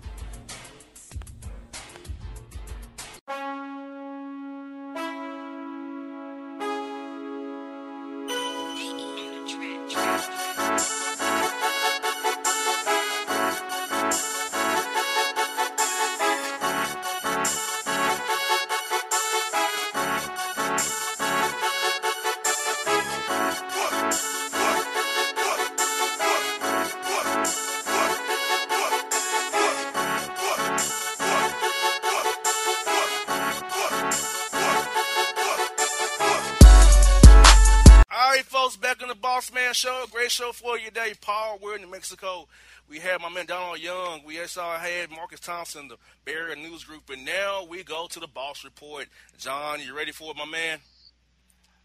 Great 40.32 40.48
show 40.48 40.54
for 40.54 40.78
you 40.78 40.86
today. 40.86 41.14
Paul 41.20 41.60
Weir 41.62 41.76
in 41.76 41.82
New 41.82 41.92
Mexico. 41.92 42.48
We 42.88 43.00
had 43.00 43.20
my 43.20 43.28
man 43.28 43.48
Donald 43.48 43.80
Young. 43.80 44.22
We 44.26 44.40
also 44.40 44.62
had 44.62 45.12
Marcus 45.12 45.42
Thompson, 45.42 45.90
the 45.90 45.98
Bay 46.24 46.32
Area 46.32 46.56
News 46.56 46.86
Group, 46.86 47.10
and 47.10 47.26
now 47.26 47.66
we 47.68 47.84
go 47.84 48.08
to 48.10 48.20
the 48.20 48.28
Boss 48.28 48.64
Report. 48.64 49.08
John, 49.38 49.82
you 49.82 49.94
ready 49.94 50.14
for 50.14 50.32
it, 50.32 50.38
my 50.38 50.46
man? 50.46 50.80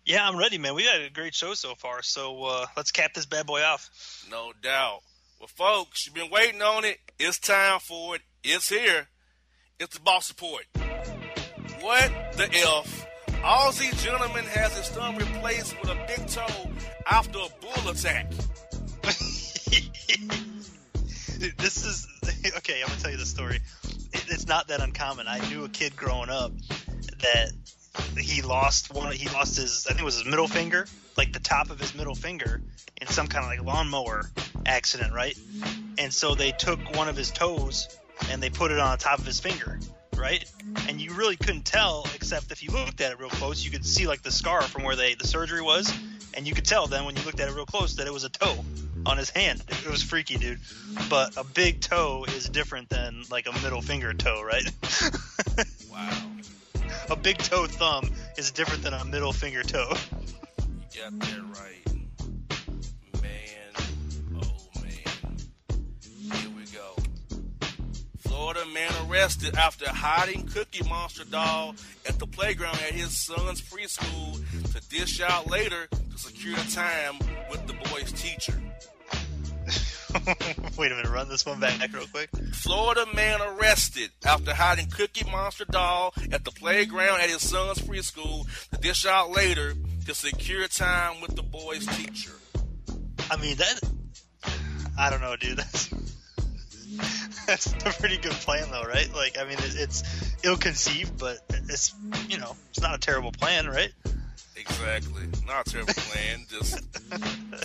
Yeah, 0.05 0.29
I'm 0.29 0.37
ready, 0.37 0.59
man. 0.59 0.77
We 0.77 0.85
had 0.85 1.01
a 1.01 1.11
great 1.11 1.35
show 1.35 1.55
so 1.55 1.75
far, 1.75 2.03
so 2.03 2.45
uh, 2.45 2.67
let's 2.77 2.93
cap 2.93 3.15
this 3.15 3.27
bad 3.27 3.47
boy 3.47 3.63
off. 3.63 3.91
No 4.31 4.53
doubt. 4.63 5.01
Well, 5.41 5.49
folks, 5.49 6.07
you've 6.07 6.15
been 6.15 6.31
waiting 6.31 6.63
on 6.63 6.85
it. 6.85 6.99
It's 7.19 7.41
time 7.41 7.81
for 7.81 8.15
it. 8.15 8.23
It's 8.45 8.69
here. 8.69 9.09
It's 9.81 9.97
the 9.97 10.03
Boss 10.03 10.31
Report. 10.31 10.67
What 11.81 12.13
the 12.37 12.49
F? 12.53 13.07
Aussie 13.43 13.97
gentleman 14.03 14.45
has 14.45 14.77
his 14.77 14.89
thumb 14.89 15.17
replaced 15.17 15.81
with 15.81 15.91
a 15.91 15.97
big 16.07 16.27
toe 16.29 16.71
after 17.07 17.39
a 17.39 17.49
bull 17.61 17.89
attack. 17.91 18.31
this 21.59 21.85
is 21.85 22.09
okay. 22.57 22.81
I'm 22.83 22.89
gonna 22.89 23.01
tell 23.01 23.11
you 23.11 23.17
the 23.17 23.27
story. 23.27 23.61
It's 24.13 24.47
not 24.47 24.69
that 24.69 24.81
uncommon. 24.81 25.29
I 25.29 25.47
knew 25.49 25.65
a 25.65 25.69
kid 25.69 25.97
growing 25.97 26.31
up 26.31 26.53
that 27.21 27.53
he 28.19 28.43
lost 28.43 28.93
one. 28.93 29.13
He 29.13 29.29
lost 29.29 29.57
his. 29.57 29.87
I 29.87 29.91
think 29.91 30.03
it 30.03 30.05
was 30.05 30.17
his 30.17 30.25
middle 30.25 30.49
finger, 30.49 30.87
like 31.17 31.33
the 31.33 31.41
top 31.41 31.71
of 31.71 31.79
his 31.79 31.95
middle 31.95 32.15
finger, 32.15 32.61
in 33.01 33.07
some 33.09 33.27
kind 33.27 33.45
of 33.45 33.51
like 33.51 33.63
lawnmower 33.67 34.31
accident, 34.65 35.13
right? 35.13 35.37
And 35.99 36.13
so 36.13 36.35
they 36.35 36.53
took 36.53 36.97
one 36.97 37.09
of 37.09 37.17
his 37.17 37.31
toes 37.31 37.89
and 38.31 38.43
they 38.43 38.51
put 38.51 38.71
it 38.71 38.79
on 38.79 38.97
the 38.97 39.03
top 39.03 39.19
of 39.19 39.27
his 39.27 39.41
finger, 39.41 39.79
right? 40.17 40.45
And 40.89 41.01
you 41.01 41.13
really 41.15 41.37
couldn't 41.37 41.65
tell, 41.65 42.07
except 42.15 42.53
if 42.53 42.63
you 42.63 42.71
looked 42.71 43.01
at 43.01 43.13
it 43.13 43.19
real 43.19 43.29
close, 43.29 43.65
you 43.65 43.71
could 43.71 43.85
see 43.85 44.07
like 44.07 44.23
the 44.23 44.31
scar 44.31 44.63
from 44.63 44.85
where 44.85 44.97
they 44.97 45.15
the 45.15 45.27
surgery 45.27 45.63
was, 45.63 45.93
and 46.35 46.47
you 46.47 46.55
could 46.55 46.65
tell 46.65 46.87
then 46.87 47.05
when 47.05 47.17
you 47.17 47.23
looked 47.23 47.41
at 47.41 47.49
it 47.49 47.55
real 47.55 47.67
close 47.67 47.95
that 47.97 48.07
it 48.07 48.13
was 48.13 48.25
a 48.25 48.29
toe 48.29 48.57
on 49.05 49.17
his 49.17 49.31
hand. 49.31 49.63
It 49.69 49.87
was 49.91 50.03
freaky, 50.03 50.37
dude. 50.37 50.61
But 51.09 51.37
a 51.37 51.45
big 51.45 51.81
toe 51.81 52.25
is 52.29 52.49
different 52.49 52.89
than 52.89 53.23
like 53.31 53.47
a 53.47 53.53
middle 53.63 53.83
finger 53.83 54.13
toe, 54.15 54.43
right? 54.43 54.65
Wow. 55.91 56.31
a 57.09 57.17
big 57.17 57.39
toe 57.39 57.67
thumb 57.67 58.11
is 58.37 58.51
different 58.51 58.83
than 58.83 58.93
a 58.93 59.03
middle 59.07 59.33
finger 59.33 59.63
toe. 59.63 59.95
You 60.93 61.01
got 61.01 61.19
that 61.21 61.41
right. 61.59 61.96
Florida 68.47 68.71
man 68.73 68.93
arrested 69.11 69.57
after 69.57 69.89
hiding 69.89 70.47
Cookie 70.47 70.89
Monster 70.89 71.25
doll 71.25 71.75
at 72.09 72.21
the 72.21 72.29
playground 72.29 72.77
at 72.77 72.93
his 72.93 73.11
son's 73.17 73.61
preschool 73.61 74.35
to 74.73 74.89
dish 74.89 75.21
out 75.21 75.51
later 75.51 75.89
to 75.91 76.17
secure 76.17 76.55
time 76.71 77.19
with 77.51 77.67
the 77.67 77.73
boy's 77.91 78.13
teacher. 78.13 78.55
Wait 80.79 80.93
a 80.93 80.95
minute, 80.95 81.11
run 81.11 81.29
this 81.29 81.45
one 81.45 81.59
back 81.59 81.93
real 81.93 82.07
quick. 82.07 82.31
Florida 82.53 83.05
man 83.17 83.43
arrested 83.43 84.13
after 84.25 84.55
hiding 84.55 84.91
Cookie 84.91 85.29
Monster 85.29 85.65
doll 85.65 86.15
at 86.31 86.45
the 86.45 86.53
playground 86.53 87.23
at 87.23 87.29
his 87.29 87.43
son's 87.43 87.79
preschool 87.79 88.47
to 88.71 88.81
dish 88.81 89.07
out 89.07 89.33
later 89.33 89.75
to 90.07 90.15
secure 90.15 90.69
time 90.69 91.21
with 91.21 91.35
the 91.35 91.43
boy's 91.43 91.85
teacher. 91.85 92.31
I 93.29 93.39
mean 93.39 93.57
that. 93.57 93.81
I 94.97 95.11
don't 95.11 95.21
know, 95.21 95.35
dude. 95.35 95.57
That's 95.59 96.06
that's 97.47 97.67
a 97.73 97.91
pretty 98.01 98.17
good 98.19 98.33
plan, 98.33 98.69
though, 98.71 98.85
right? 98.85 99.13
Like, 99.15 99.39
I 99.39 99.45
mean, 99.45 99.59
it, 99.59 99.77
it's 99.77 100.35
ill-conceived, 100.43 101.19
but 101.19 101.39
it's 101.69 101.95
you 102.29 102.39
know, 102.39 102.57
it's 102.71 102.81
not 102.81 102.95
a 102.95 102.99
terrible 102.99 103.33
plan, 103.33 103.67
right? 103.67 103.93
Exactly. 104.57 105.23
Not 105.47 105.67
a 105.67 105.71
terrible 105.71 105.95
plan, 105.95 106.47
just 106.49 106.83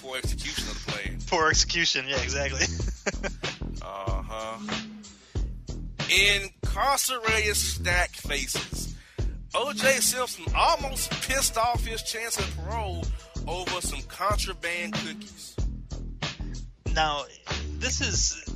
poor 0.02 0.18
execution 0.18 0.64
of 0.70 0.86
the 0.86 0.92
plan. 0.92 1.18
Poor 1.28 1.50
execution, 1.50 2.06
yeah, 2.08 2.22
exactly. 2.22 2.66
Uh 3.84 4.22
huh. 4.28 4.58
Incarcerated 6.10 7.56
stack 7.56 8.12
faces. 8.12 8.96
OJ 9.54 10.02
Simpson 10.02 10.46
almost 10.56 11.10
pissed 11.28 11.58
off 11.58 11.84
his 11.84 12.04
chance 12.04 12.40
at 12.40 12.46
parole 12.58 13.04
over 13.48 13.82
some 13.82 14.02
contraband 14.04 14.94
cookies. 14.94 15.56
now, 16.94 17.24
this 17.80 18.02
is, 18.02 18.51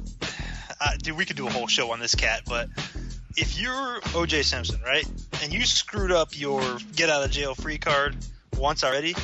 uh, 0.79 0.97
dude, 0.97 1.17
we 1.17 1.25
could 1.25 1.37
do 1.37 1.47
a 1.47 1.51
whole 1.51 1.67
show 1.67 1.91
on 1.91 1.99
this 1.99 2.15
cat, 2.15 2.41
but 2.45 2.69
if 3.37 3.59
you're 3.59 3.99
OJ 4.01 4.43
Simpson, 4.43 4.81
right, 4.81 5.05
and 5.41 5.53
you 5.53 5.65
screwed 5.65 6.11
up 6.11 6.37
your 6.39 6.61
get 6.95 7.09
out 7.09 7.23
of 7.23 7.31
jail 7.31 7.55
free 7.55 7.77
card 7.77 8.15
once 8.57 8.83
already, 8.83 9.15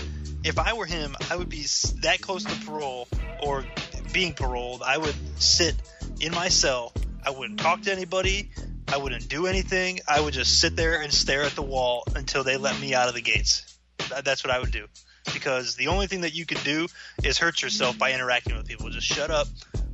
if 0.43 0.59
I 0.59 0.73
were 0.73 0.85
him, 0.85 1.15
I 1.29 1.35
would 1.35 1.49
be 1.49 1.65
that 2.01 2.19
close 2.21 2.43
to 2.43 2.65
parole 2.65 3.07
or 3.41 3.63
being 4.11 4.33
paroled. 4.33 4.81
I 4.81 4.97
would 4.97 5.15
sit 5.41 5.75
in 6.19 6.31
my 6.31 6.49
cell. 6.49 6.93
I 7.23 7.29
wouldn't 7.29 7.59
talk 7.59 7.83
to 7.83 7.91
anybody. 7.91 8.49
I 8.87 8.97
wouldn't 8.97 9.29
do 9.29 9.47
anything. 9.47 9.99
I 10.07 10.19
would 10.19 10.33
just 10.33 10.59
sit 10.59 10.75
there 10.75 11.01
and 11.01 11.13
stare 11.13 11.43
at 11.43 11.53
the 11.53 11.61
wall 11.61 12.03
until 12.15 12.43
they 12.43 12.57
let 12.57 12.79
me 12.79 12.93
out 12.93 13.07
of 13.07 13.13
the 13.13 13.21
gates. 13.21 13.77
That's 14.23 14.43
what 14.43 14.51
I 14.51 14.59
would 14.59 14.71
do. 14.71 14.87
Because 15.33 15.75
the 15.75 15.87
only 15.87 16.07
thing 16.07 16.21
that 16.21 16.33
you 16.33 16.45
can 16.45 16.61
do 16.63 16.87
is 17.23 17.37
hurt 17.37 17.61
yourself 17.61 17.97
by 17.97 18.11
interacting 18.11 18.57
with 18.57 18.67
people. 18.67 18.89
Just 18.89 19.07
shut 19.07 19.29
up, 19.29 19.47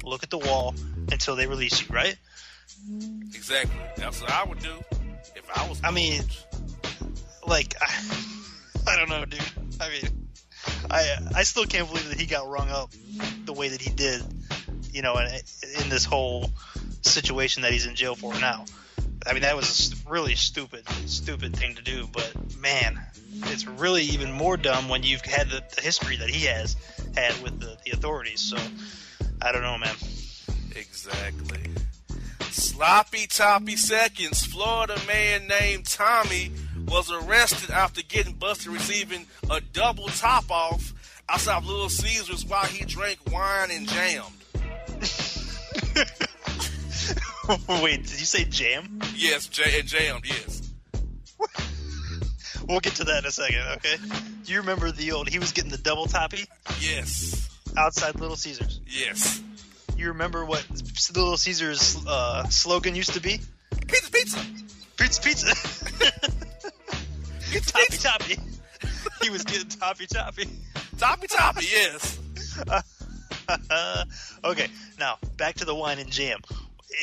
look 0.03 0.23
at 0.23 0.29
the 0.29 0.37
wall 0.37 0.73
until 1.11 1.35
they 1.35 1.47
release 1.47 1.81
you, 1.81 1.93
right? 1.93 2.15
Exactly. 3.33 3.75
That's 3.95 4.21
what 4.21 4.31
I 4.31 4.43
would 4.43 4.59
do 4.59 4.73
if 5.35 5.49
I 5.55 5.67
was. 5.67 5.81
I 5.83 5.91
mean, 5.91 6.23
like, 7.45 7.75
I, 7.81 7.87
I 8.87 8.97
don't 8.97 9.09
know, 9.09 9.25
dude. 9.25 9.41
I 9.79 9.89
mean, 9.89 10.27
I 10.89 11.17
I 11.35 11.43
still 11.43 11.65
can't 11.65 11.87
believe 11.87 12.09
that 12.09 12.19
he 12.19 12.25
got 12.25 12.47
rung 12.47 12.69
up 12.69 12.91
the 13.45 13.53
way 13.53 13.69
that 13.69 13.81
he 13.81 13.89
did, 13.89 14.21
you 14.91 15.01
know, 15.01 15.17
in, 15.17 15.27
in 15.81 15.89
this 15.89 16.05
whole 16.05 16.49
situation 17.01 17.63
that 17.63 17.71
he's 17.71 17.85
in 17.85 17.95
jail 17.95 18.15
for 18.15 18.33
now. 18.35 18.65
I 19.25 19.33
mean, 19.33 19.41
that 19.41 19.55
was 19.55 19.93
a 19.93 20.09
really 20.09 20.35
stupid, 20.35 20.87
stupid 21.05 21.55
thing 21.55 21.75
to 21.75 21.81
do. 21.81 22.07
But 22.11 22.33
man, 22.59 22.99
it's 23.47 23.67
really 23.67 24.03
even 24.03 24.31
more 24.31 24.57
dumb 24.57 24.89
when 24.89 25.03
you've 25.03 25.21
had 25.21 25.49
the, 25.49 25.63
the 25.75 25.81
history 25.81 26.17
that 26.17 26.29
he 26.29 26.45
has 26.45 26.75
had 27.15 27.41
with 27.41 27.59
the, 27.59 27.77
the 27.85 27.91
authorities. 27.91 28.39
So 28.39 28.57
I 29.41 29.51
don't 29.51 29.63
know, 29.63 29.77
man. 29.77 29.95
Exactly. 30.77 31.59
Sloppy 32.51 33.27
toppy 33.27 33.75
seconds. 33.75 34.45
Florida 34.45 34.97
man 35.07 35.47
named 35.47 35.85
Tommy 35.85 36.51
was 36.87 37.11
arrested 37.11 37.69
after 37.71 38.01
getting 38.03 38.33
busted 38.33 38.67
receiving 38.71 39.25
a 39.49 39.59
double 39.73 40.07
top 40.07 40.49
off 40.51 40.93
outside 41.29 41.57
of 41.57 41.65
Little 41.67 41.89
Caesars 41.89 42.45
while 42.45 42.65
he 42.65 42.85
drank 42.85 43.19
wine 43.31 43.71
and 43.71 43.87
jammed. 43.87 44.33
Wait, 47.81 48.03
did 48.03 48.19
you 48.19 48.25
say 48.25 48.43
jam? 48.45 48.99
Yes, 49.15 49.47
J 49.47 49.79
and 49.79 49.87
jammed. 49.87 50.25
Yes. 50.25 50.61
We'll 52.67 52.81
get 52.81 52.95
to 52.95 53.05
that 53.05 53.19
in 53.19 53.25
a 53.27 53.31
second, 53.31 53.61
okay? 53.77 53.95
Do 54.43 54.51
you 54.51 54.59
remember 54.59 54.91
the 54.91 55.13
old? 55.13 55.29
He 55.29 55.39
was 55.39 55.53
getting 55.53 55.71
the 55.71 55.77
double 55.77 56.05
toppy 56.05 56.43
Yes. 56.81 57.47
outside 57.77 58.19
Little 58.19 58.35
Caesars. 58.35 58.81
Yes. 58.85 59.41
You 59.97 60.09
remember 60.09 60.45
what 60.45 60.63
Little 61.15 61.37
Caesars 61.37 61.97
uh, 62.07 62.47
slogan 62.49 62.93
used 62.93 63.13
to 63.15 63.19
be? 63.19 63.41
Pizza, 63.87 64.11
pizza. 64.11 64.45
Pizza, 64.95 65.21
pizza. 65.21 65.47
Pizza, 67.51 67.71
toppy, 67.71 67.85
pizza. 67.89 68.07
toppy. 68.07 68.37
He 69.23 69.31
was 69.31 69.43
getting 69.43 69.67
toppy, 69.67 70.05
toppy. 70.05 70.47
Toppy, 70.99 71.27
toppy. 71.27 71.65
Yes. 71.65 72.19
okay, 74.43 74.67
now 74.99 75.17
back 75.35 75.55
to 75.55 75.65
the 75.65 75.73
wine 75.73 75.97
and 75.97 76.11
jam. 76.11 76.39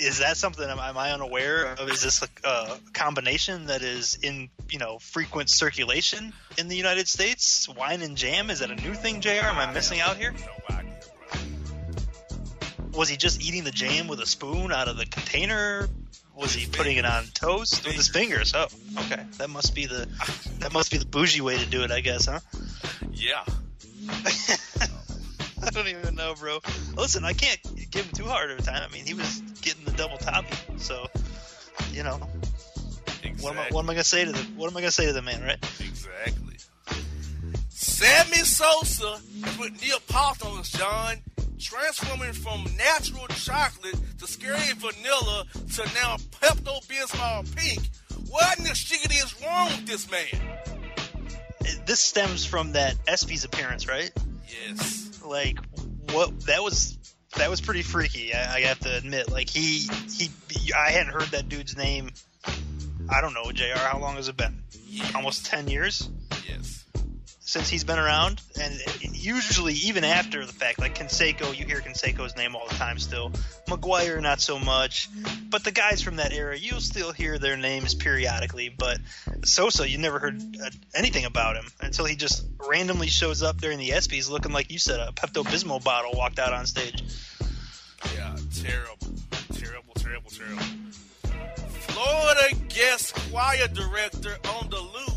Is 0.01 0.21
that 0.21 0.37
something? 0.37 0.65
Am, 0.65 0.79
am 0.79 0.97
I 0.97 1.11
unaware 1.11 1.67
of? 1.67 1.89
Is 1.91 2.03
this 2.03 2.23
a, 2.23 2.49
a 2.49 2.79
combination 2.93 3.67
that 3.67 3.83
is 3.83 4.17
in 4.23 4.49
you 4.71 4.79
know 4.79 5.01
frequent 5.01 5.51
circulation 5.51 6.33
in 6.57 6.69
the 6.69 6.77
United 6.77 7.09
States? 7.09 7.69
Wine 7.69 8.01
and 8.03 8.17
jam 8.17 8.49
is 8.49 8.61
that 8.61 8.71
a 8.71 8.77
new 8.77 8.95
thing, 8.95 9.21
Jr? 9.21 9.31
Am 9.31 9.59
I 9.59 9.73
missing 9.73 10.01
out 10.01 10.17
here? 10.17 10.33
No 12.95 12.99
idea, 12.99 12.99
bro. 12.99 12.99
Was 12.99 13.09
he 13.09 13.17
just 13.17 13.43
eating 13.43 13.65
the 13.65 13.71
jam 13.71 14.07
with 14.09 14.21
a 14.21 14.27
spoon 14.27 14.73
out 14.73 14.89
of 14.89 14.97
the 14.97 15.07
container? 15.07 15.89
Was 16.35 16.53
he 16.55 16.67
putting 16.67 16.97
it 16.97 17.05
on 17.05 17.25
toast 17.35 17.85
with 17.87 17.95
his 17.95 18.09
fingers? 18.09 18.55
Oh, 18.57 18.67
okay. 18.99 19.23
That 19.39 19.51
must 19.51 19.75
be 19.75 19.87
the 19.87 20.09
that 20.59 20.73
must 20.73 20.91
be 20.91 20.99
the 20.99 21.07
bougie 21.07 21.41
way 21.41 21.57
to 21.59 21.67
do 21.67 21.83
it, 21.85 21.91
I 21.93 22.01
guess, 22.01 22.27
huh? 22.27 22.41
Yeah. 23.13 23.45
I 25.67 25.71
don't 25.71 25.89
even 25.89 26.15
know, 26.15 26.35
bro. 26.35 26.59
Listen, 26.97 27.25
I 27.25 27.33
can't 27.33 27.61
give 27.91 28.05
him 28.07 28.13
too 28.13 28.25
hard 28.25 28.51
of 28.51 28.59
a 28.59 28.63
time. 28.63 28.83
I 28.89 28.93
mean, 28.93 29.07
he 29.07 29.15
was 29.15 29.41
getting 29.63 29.85
the 29.85 29.93
double 29.93 30.19
toppy, 30.19 30.57
so 30.77 31.07
you 31.93 32.03
know, 32.03 32.21
Exactly. 33.23 33.43
what 33.43 33.53
am 33.53 33.59
I, 33.59 33.69
what 33.71 33.83
am 33.85 33.91
I 33.91 33.95
gonna 33.95 34.05
say 34.05 34.25
to 34.25 34.33
the 34.33 34.39
what 34.57 34.71
am 34.71 34.77
I 34.77 34.81
gonna 34.81 34.91
say 34.91 35.07
to 35.07 35.13
the 35.13 35.23
man, 35.23 35.43
right? 35.43 35.59
Exactly. 35.81 36.57
Sammy 37.71 38.39
Sosa 38.39 39.21
is 39.47 39.59
with 39.59 39.81
Neapolitans, 39.81 40.71
John, 40.71 41.17
transforming 41.65 42.33
from 42.33 42.65
natural 42.77 43.27
chocolate 43.29 43.97
to 44.19 44.27
scary 44.27 44.73
vanilla 44.77 45.45
to 45.75 45.83
now 45.95 46.17
Pepto 46.41 46.87
Bismol 46.87 47.57
pink. 47.57 47.81
What 48.29 48.59
in 48.59 48.65
the 48.65 48.75
shit 48.75 49.11
is 49.11 49.35
wrong 49.43 49.69
with 49.69 49.87
this 49.87 50.11
man? 50.11 50.59
This 51.87 52.01
stems 52.01 52.45
from 52.45 52.73
that 52.73 52.97
ESPYS 53.07 53.47
appearance, 53.47 53.89
right? 53.89 54.12
Yes. 54.67 55.23
Like, 55.25 55.59
what 56.12 56.39
that 56.43 56.62
was 56.62 56.99
that 57.37 57.49
was 57.49 57.61
pretty 57.61 57.83
freaky. 57.83 58.35
I, 58.35 58.57
I 58.57 58.61
have 58.61 58.79
to 58.81 58.95
admit. 58.97 59.31
Like 59.31 59.49
he 59.49 59.89
he, 60.15 60.31
I 60.75 60.91
hadn't 60.91 61.12
heard 61.12 61.29
that 61.29 61.49
dude's 61.49 61.77
name. 61.77 62.11
I 63.09 63.21
don't 63.21 63.35
know, 63.35 63.51
Jr. 63.53 63.77
How 63.77 63.99
long 63.99 64.17
has 64.17 64.29
it 64.29 64.37
been? 64.37 64.62
Almost 65.15 65.47
ten 65.47 65.69
years. 65.69 66.09
Since 67.47 67.69
he's 67.69 67.85
been 67.85 67.99
around, 67.99 68.41
and 68.59 68.75
usually 69.13 69.75
even 69.75 70.03
after 70.03 70.47
the 70.47 70.53
fact, 70.53 70.79
like 70.79 70.95
Canseco, 70.95 71.55
you 71.55 71.67
hear 71.67 71.81
Canseco's 71.81 72.35
name 72.37 72.57
all 72.57 72.67
the 72.67 72.75
time 72.75 72.99
still. 72.99 73.33
McGwire, 73.69 74.23
not 74.23 74.41
so 74.41 74.59
much, 74.59 75.11
but 75.51 75.63
the 75.63 75.71
guys 75.71 76.01
from 76.01 76.17
that 76.17 76.33
era, 76.33 76.57
you'll 76.57 76.81
still 76.81 77.13
hear 77.13 77.39
their 77.39 77.59
names 77.59 77.95
periodically. 77.95 78.71
But 78.71 78.99
Sosa, 79.45 79.87
you 79.87 79.99
never 79.99 80.19
heard 80.19 80.41
uh, 80.41 80.71
anything 80.95 81.27
about 81.27 81.57
him 81.57 81.67
until 81.81 82.07
he 82.07 82.17
just 82.17 82.47
randomly 82.67 83.09
shows 83.09 83.43
up 83.43 83.59
during 83.59 83.79
the 83.79 83.91
ESPYS, 83.91 84.31
looking 84.31 84.53
like 84.53 84.73
you 84.73 84.79
said 84.79 84.99
a 84.99 85.13
Pepto 85.13 85.45
Bismol 85.45 85.85
bottle 85.85 86.13
walked 86.15 86.39
out 86.39 86.55
on 86.55 86.65
stage. 86.65 87.05
Yeah, 88.15 88.37
terrible. 88.55 88.97
Terrible, 89.53 89.95
terrible, 89.97 90.31
terrible. 90.31 90.63
Florida 91.89 92.57
guest 92.69 93.15
choir 93.15 93.69
director 93.69 94.37
on 94.57 94.71
the 94.71 94.81
loose 94.81 95.14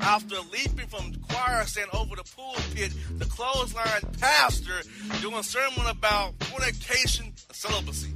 after 0.00 0.36
leaping 0.52 0.86
from 0.86 1.14
choir 1.28 1.64
stand 1.64 1.90
over 1.92 2.16
the 2.16 2.24
pulpit 2.36 2.92
the 3.18 3.24
clothesline 3.26 4.02
pastor 4.20 4.80
doing 5.20 5.34
a 5.34 5.42
sermon 5.42 5.86
about 5.86 6.34
fornication 6.44 7.26
and 7.26 7.56
celibacy. 7.56 8.12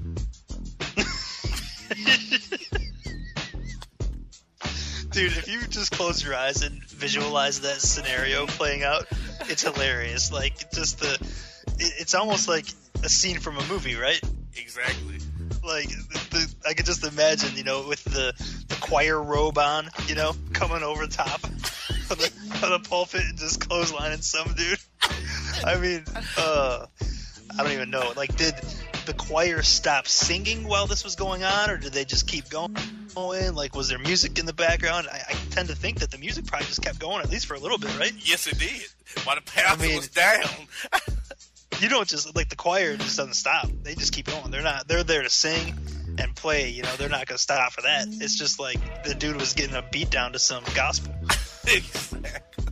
Dude, 5.10 5.32
if 5.36 5.48
you 5.48 5.66
just 5.68 5.90
close 5.92 6.22
your 6.22 6.34
eyes 6.34 6.62
and 6.62 6.84
visualize 6.84 7.60
that 7.60 7.80
scenario 7.80 8.46
playing 8.46 8.84
out, 8.84 9.06
it's 9.48 9.62
hilarious. 9.62 10.30
Like 10.30 10.70
just 10.72 11.00
the, 11.00 11.14
it, 11.78 11.92
it's 11.98 12.14
almost 12.14 12.46
like 12.46 12.66
a 13.02 13.08
scene 13.08 13.38
from 13.40 13.56
a 13.56 13.66
movie, 13.68 13.96
right? 13.96 14.20
Exactly. 14.56 15.16
Like 15.68 15.88
the, 15.88 16.54
I 16.66 16.72
could 16.74 16.86
just 16.86 17.04
imagine, 17.04 17.56
you 17.56 17.64
know, 17.64 17.86
with 17.86 18.02
the, 18.04 18.32
the 18.68 18.76
choir 18.80 19.20
robe 19.22 19.58
on, 19.58 19.88
you 20.06 20.14
know, 20.14 20.34
coming 20.52 20.82
over 20.82 21.06
top 21.06 21.44
of 21.44 22.18
the, 22.18 22.32
of 22.62 22.82
the 22.82 22.88
pulpit 22.88 23.22
and 23.28 23.38
just 23.38 23.60
clotheslining 23.60 24.22
some 24.22 24.54
dude. 24.54 24.78
I 25.64 25.76
mean, 25.78 26.04
uh, 26.38 26.86
I 27.58 27.62
don't 27.62 27.72
even 27.72 27.90
know. 27.90 28.12
Like, 28.16 28.36
did 28.36 28.54
the 29.06 29.12
choir 29.14 29.62
stop 29.62 30.06
singing 30.06 30.66
while 30.66 30.86
this 30.86 31.04
was 31.04 31.16
going 31.16 31.44
on, 31.44 31.70
or 31.70 31.76
did 31.76 31.92
they 31.92 32.04
just 32.04 32.26
keep 32.26 32.48
going? 32.48 32.74
Like, 33.14 33.74
was 33.74 33.88
there 33.88 33.98
music 33.98 34.38
in 34.38 34.46
the 34.46 34.52
background? 34.52 35.08
I, 35.10 35.20
I 35.28 35.32
tend 35.50 35.68
to 35.68 35.74
think 35.74 36.00
that 36.00 36.10
the 36.10 36.18
music 36.18 36.46
probably 36.46 36.66
just 36.68 36.82
kept 36.82 36.98
going, 37.00 37.20
at 37.20 37.30
least 37.30 37.46
for 37.46 37.54
a 37.54 37.58
little 37.58 37.78
bit, 37.78 37.98
right? 37.98 38.12
Yes, 38.24 38.46
it 38.46 38.58
did. 38.58 38.86
While 39.24 39.36
the 39.36 39.42
pastor 39.42 39.84
I 39.84 39.86
mean- 39.86 39.96
was 39.96 40.08
down. 40.08 40.44
you 41.80 41.88
don't 41.88 42.08
just 42.08 42.34
like 42.34 42.48
the 42.48 42.56
choir 42.56 42.96
just 42.96 43.16
doesn't 43.16 43.34
stop. 43.34 43.68
They 43.82 43.94
just 43.94 44.12
keep 44.12 44.26
going. 44.26 44.50
They're 44.50 44.62
not. 44.62 44.88
They're 44.88 45.04
there 45.04 45.22
to 45.22 45.30
sing 45.30 45.74
and 46.18 46.34
play. 46.34 46.70
You 46.70 46.82
know, 46.82 46.94
they're 46.96 47.08
not 47.08 47.26
gonna 47.26 47.38
stop 47.38 47.72
for 47.72 47.82
that. 47.82 48.06
It's 48.08 48.36
just 48.36 48.58
like 48.58 49.04
the 49.04 49.14
dude 49.14 49.36
was 49.36 49.54
getting 49.54 49.76
a 49.76 49.82
beat 49.82 50.10
down 50.10 50.32
to 50.32 50.38
some 50.38 50.64
gospel. 50.74 51.14
exactly. 51.66 52.64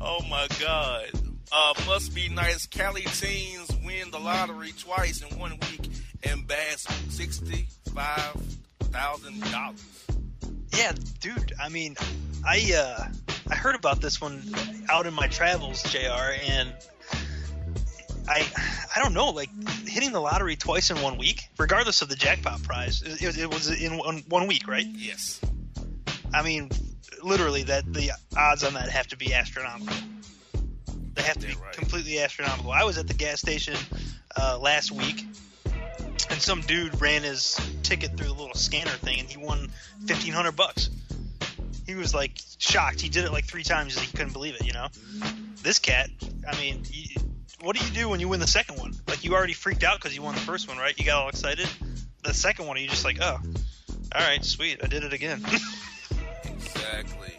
oh 0.00 0.20
my 0.28 0.46
God. 0.60 1.10
Uh, 1.50 1.74
must 1.86 2.14
be 2.14 2.28
nice. 2.28 2.66
Cali 2.66 3.02
teens 3.02 3.70
win 3.84 4.10
the 4.10 4.18
lottery 4.18 4.72
twice 4.72 5.22
in 5.22 5.38
one 5.38 5.52
week 5.52 5.88
and 6.24 6.46
bash 6.46 6.84
sixty-five 7.08 8.34
thousand 8.80 9.40
dollars. 9.50 10.04
Yeah, 10.76 10.92
dude. 11.20 11.52
I 11.60 11.70
mean, 11.70 11.96
I 12.44 12.72
uh, 12.76 13.08
I 13.50 13.54
heard 13.54 13.76
about 13.76 14.00
this 14.00 14.20
one 14.20 14.42
out 14.90 15.06
in 15.06 15.14
my 15.14 15.28
travels, 15.28 15.82
Jr. 15.84 16.34
And 16.46 16.72
I 18.28 18.46
I 18.94 19.00
don't 19.00 19.14
know, 19.14 19.30
like 19.30 19.50
hitting 19.86 20.12
the 20.12 20.20
lottery 20.20 20.56
twice 20.56 20.90
in 20.90 21.00
one 21.00 21.18
week, 21.18 21.48
regardless 21.58 22.02
of 22.02 22.08
the 22.08 22.16
jackpot 22.16 22.62
prize, 22.62 23.02
it, 23.02 23.38
it 23.38 23.48
was 23.48 23.70
in 23.70 23.96
one, 23.96 24.22
one 24.28 24.46
week, 24.46 24.68
right? 24.68 24.86
Yes. 24.86 25.40
I 26.32 26.42
mean, 26.42 26.70
literally, 27.22 27.62
that 27.64 27.90
the 27.92 28.12
odds 28.36 28.64
on 28.64 28.74
that 28.74 28.90
have 28.90 29.08
to 29.08 29.16
be 29.16 29.32
astronomical. 29.32 29.96
They 31.14 31.22
have 31.22 31.38
to 31.38 31.46
be 31.46 31.54
right. 31.54 31.72
completely 31.72 32.20
astronomical. 32.20 32.70
I 32.70 32.84
was 32.84 32.98
at 32.98 33.08
the 33.08 33.14
gas 33.14 33.40
station 33.40 33.74
uh, 34.36 34.58
last 34.60 34.92
week, 34.92 35.24
and 36.30 36.40
some 36.40 36.60
dude 36.60 37.00
ran 37.00 37.22
his 37.22 37.58
ticket 37.82 38.16
through 38.16 38.28
the 38.28 38.34
little 38.34 38.54
scanner 38.54 38.90
thing, 38.90 39.20
and 39.20 39.28
he 39.28 39.38
won 39.38 39.70
fifteen 40.06 40.32
hundred 40.32 40.52
bucks. 40.52 40.90
He 41.86 41.94
was 41.94 42.14
like 42.14 42.38
shocked. 42.58 43.00
He 43.00 43.08
did 43.08 43.24
it 43.24 43.32
like 43.32 43.46
three 43.46 43.62
times. 43.64 43.98
He 43.98 44.14
couldn't 44.14 44.34
believe 44.34 44.54
it. 44.54 44.66
You 44.66 44.74
know, 44.74 44.88
this 45.62 45.78
cat. 45.78 46.10
I 46.46 46.58
mean, 46.60 46.82
you, 46.90 47.16
what 47.62 47.76
do 47.76 47.84
you 47.84 47.90
do 47.92 48.08
when 48.08 48.20
you 48.20 48.28
win 48.28 48.40
the 48.40 48.46
second 48.46 48.78
one? 48.78 48.94
Like 49.06 49.24
you 49.24 49.34
already 49.34 49.52
freaked 49.52 49.84
out 49.84 49.98
because 49.98 50.14
you 50.14 50.22
won 50.22 50.34
the 50.34 50.40
first 50.40 50.68
one, 50.68 50.78
right? 50.78 50.96
You 50.98 51.04
got 51.04 51.22
all 51.22 51.28
excited. 51.28 51.68
The 52.22 52.34
second 52.34 52.66
one, 52.66 52.76
you 52.76 52.88
just 52.88 53.04
like, 53.04 53.18
oh, 53.20 53.38
all 54.14 54.20
right, 54.20 54.44
sweet, 54.44 54.80
I 54.82 54.86
did 54.86 55.04
it 55.04 55.12
again. 55.12 55.44
Exactly. 56.44 57.32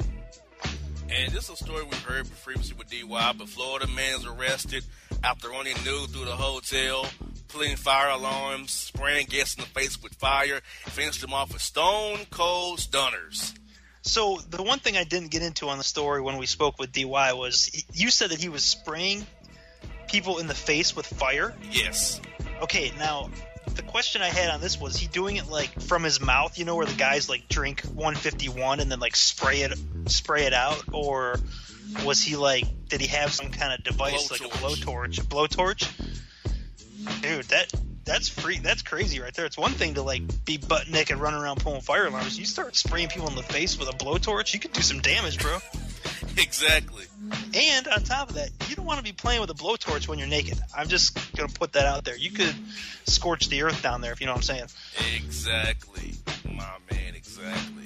And 1.09 1.31
this 1.31 1.45
is 1.45 1.49
a 1.49 1.55
story 1.55 1.83
we've 1.83 2.03
heard 2.03 2.27
previously 2.43 2.75
with 2.77 2.89
DY, 2.89 3.33
but 3.37 3.49
Florida 3.49 3.87
man 3.87 4.19
is 4.19 4.25
arrested 4.25 4.83
after 5.23 5.49
running 5.49 5.75
nude 5.83 6.09
through 6.09 6.25
the 6.25 6.35
hotel, 6.35 7.07
pulling 7.47 7.75
fire 7.75 8.09
alarms, 8.09 8.71
spraying 8.71 9.27
guests 9.27 9.55
in 9.55 9.61
the 9.61 9.67
face 9.67 10.01
with 10.01 10.13
fire, 10.15 10.61
finished 10.85 11.21
them 11.21 11.33
off 11.33 11.51
with 11.51 11.61
stone 11.61 12.19
cold 12.29 12.79
stunners. 12.79 13.53
So 14.01 14.39
the 14.49 14.63
one 14.63 14.79
thing 14.79 14.97
I 14.97 15.03
didn't 15.03 15.31
get 15.31 15.41
into 15.41 15.67
on 15.67 15.77
the 15.77 15.83
story 15.83 16.21
when 16.21 16.37
we 16.37 16.45
spoke 16.45 16.79
with 16.79 16.91
DY 16.91 17.33
was 17.33 17.85
you 17.93 18.09
said 18.09 18.31
that 18.31 18.39
he 18.39 18.49
was 18.49 18.63
spraying 18.63 19.25
people 20.09 20.39
in 20.39 20.47
the 20.47 20.55
face 20.55 20.95
with 20.95 21.05
fire. 21.05 21.53
Yes. 21.71 22.19
Okay, 22.61 22.91
now 22.97 23.29
the 23.75 23.81
question 23.83 24.21
I 24.21 24.27
had 24.27 24.49
on 24.49 24.61
this 24.61 24.79
was 24.79 24.97
he 24.97 25.07
doing 25.07 25.37
it 25.37 25.47
like 25.47 25.81
from 25.81 26.03
his 26.03 26.19
mouth, 26.19 26.57
you 26.57 26.65
know, 26.65 26.75
where 26.75 26.85
the 26.85 26.95
guys 26.95 27.29
like 27.29 27.47
drink 27.47 27.81
151 27.81 28.79
and 28.79 28.91
then 28.91 28.99
like 28.99 29.15
spray 29.15 29.61
it 29.61 29.77
spray 30.07 30.43
it 30.43 30.53
out, 30.53 30.83
or 30.91 31.39
was 32.03 32.21
he 32.21 32.35
like 32.35 32.65
did 32.87 33.01
he 33.01 33.07
have 33.07 33.31
some 33.31 33.51
kind 33.51 33.73
of 33.73 33.83
device 33.83 34.31
like 34.31 34.41
a 34.41 34.49
blowtorch, 34.49 35.19
a 35.19 35.23
blowtorch? 35.23 35.89
Dude, 37.21 37.45
that 37.45 37.71
that's 38.09 38.27
free. 38.27 38.57
That's 38.57 38.81
crazy 38.81 39.19
right 39.19 39.33
there. 39.35 39.45
It's 39.45 39.57
one 39.57 39.71
thing 39.71 39.93
to 39.93 40.01
like 40.01 40.23
be 40.43 40.57
butt 40.57 40.89
naked, 40.89 41.17
running 41.17 41.39
around 41.39 41.59
pulling 41.59 41.81
fire 41.81 42.07
alarms. 42.07 42.39
You 42.39 42.45
start 42.45 42.75
spraying 42.75 43.09
people 43.09 43.29
in 43.29 43.35
the 43.35 43.43
face 43.43 43.77
with 43.77 43.87
a 43.87 43.91
blowtorch, 43.91 44.51
you 44.51 44.59
could 44.59 44.73
do 44.73 44.81
some 44.81 44.99
damage, 44.99 45.39
bro. 45.39 45.59
exactly. 46.37 47.05
And 47.53 47.87
on 47.87 48.03
top 48.03 48.29
of 48.29 48.35
that, 48.35 48.49
you 48.67 48.75
don't 48.75 48.85
want 48.85 48.97
to 48.97 49.03
be 49.03 49.11
playing 49.11 49.41
with 49.41 49.51
a 49.51 49.53
blowtorch 49.53 50.07
when 50.07 50.17
you're 50.17 50.27
naked. 50.27 50.57
I'm 50.75 50.87
just 50.87 51.35
gonna 51.35 51.49
put 51.49 51.73
that 51.73 51.85
out 51.85 52.03
there. 52.03 52.17
You 52.17 52.31
could 52.31 52.55
scorch 53.05 53.47
the 53.47 53.61
earth 53.61 53.83
down 53.83 54.01
there 54.01 54.11
if 54.11 54.19
you 54.21 54.25
know 54.25 54.33
what 54.33 54.39
I'm 54.39 54.43
saying. 54.43 54.65
Exactly, 55.15 56.15
my 56.45 56.77
man. 56.91 57.13
Exactly. 57.15 57.85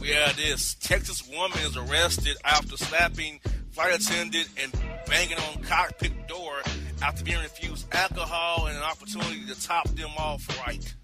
We 0.00 0.08
have 0.08 0.34
this 0.36 0.74
Texas 0.74 1.28
woman 1.28 1.58
is 1.58 1.76
arrested 1.76 2.36
after 2.42 2.78
slapping 2.78 3.40
flight 3.72 3.94
attendant 3.94 4.48
and 4.62 4.72
banging 5.06 5.38
on 5.38 5.62
cockpit 5.62 6.26
door 6.26 6.54
after 7.02 7.24
being 7.24 7.38
refused 7.38 7.92
alcohol 7.92 8.66
and 8.66 8.76
an 8.76 8.82
opportunity 8.82 9.44
to 9.46 9.60
top 9.60 9.88
them 9.90 10.10
off 10.16 10.46
right. 10.66 10.94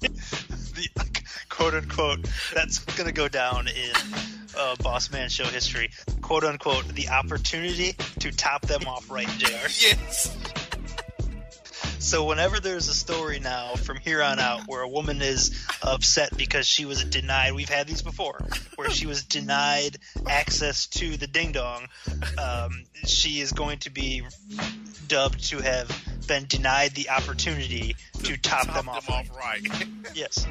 the 0.00 0.88
quote 1.48 1.74
unquote 1.74 2.26
that's 2.54 2.78
gonna 2.96 3.12
go 3.12 3.28
down 3.28 3.66
in 3.68 3.92
uh, 4.56 4.76
Bossman 4.76 5.30
Show 5.30 5.44
history. 5.44 5.90
Quote 6.22 6.44
unquote 6.44 6.86
the 6.88 7.08
opportunity 7.08 7.94
to 8.20 8.30
top 8.30 8.62
them 8.62 8.86
off 8.86 9.10
right, 9.10 9.28
Jr. 9.38 9.46
Yes. 9.48 10.73
So 12.04 12.24
whenever 12.24 12.60
there's 12.60 12.88
a 12.88 12.94
story 12.94 13.40
now 13.40 13.76
from 13.76 13.96
here 13.96 14.22
on 14.22 14.38
out 14.38 14.68
where 14.68 14.82
a 14.82 14.88
woman 14.88 15.22
is 15.22 15.66
upset 15.82 16.36
because 16.36 16.66
she 16.66 16.84
was 16.84 17.02
denied, 17.02 17.54
we've 17.54 17.70
had 17.70 17.86
these 17.86 18.02
before, 18.02 18.44
where 18.76 18.90
she 18.90 19.06
was 19.06 19.24
denied 19.24 19.96
access 20.28 20.86
to 20.88 21.16
the 21.16 21.26
ding 21.26 21.52
dong, 21.52 21.88
um, 22.36 22.84
she 23.06 23.40
is 23.40 23.52
going 23.52 23.78
to 23.78 23.90
be 23.90 24.22
dubbed 25.08 25.44
to 25.48 25.60
have 25.60 25.90
been 26.28 26.44
denied 26.46 26.90
the 26.90 27.08
opportunity 27.08 27.96
to 28.22 28.36
top, 28.36 28.66
them 28.66 28.90
off. 28.90 29.08
off 29.08 29.30
right. 29.34 29.66
Yes. 30.14 30.46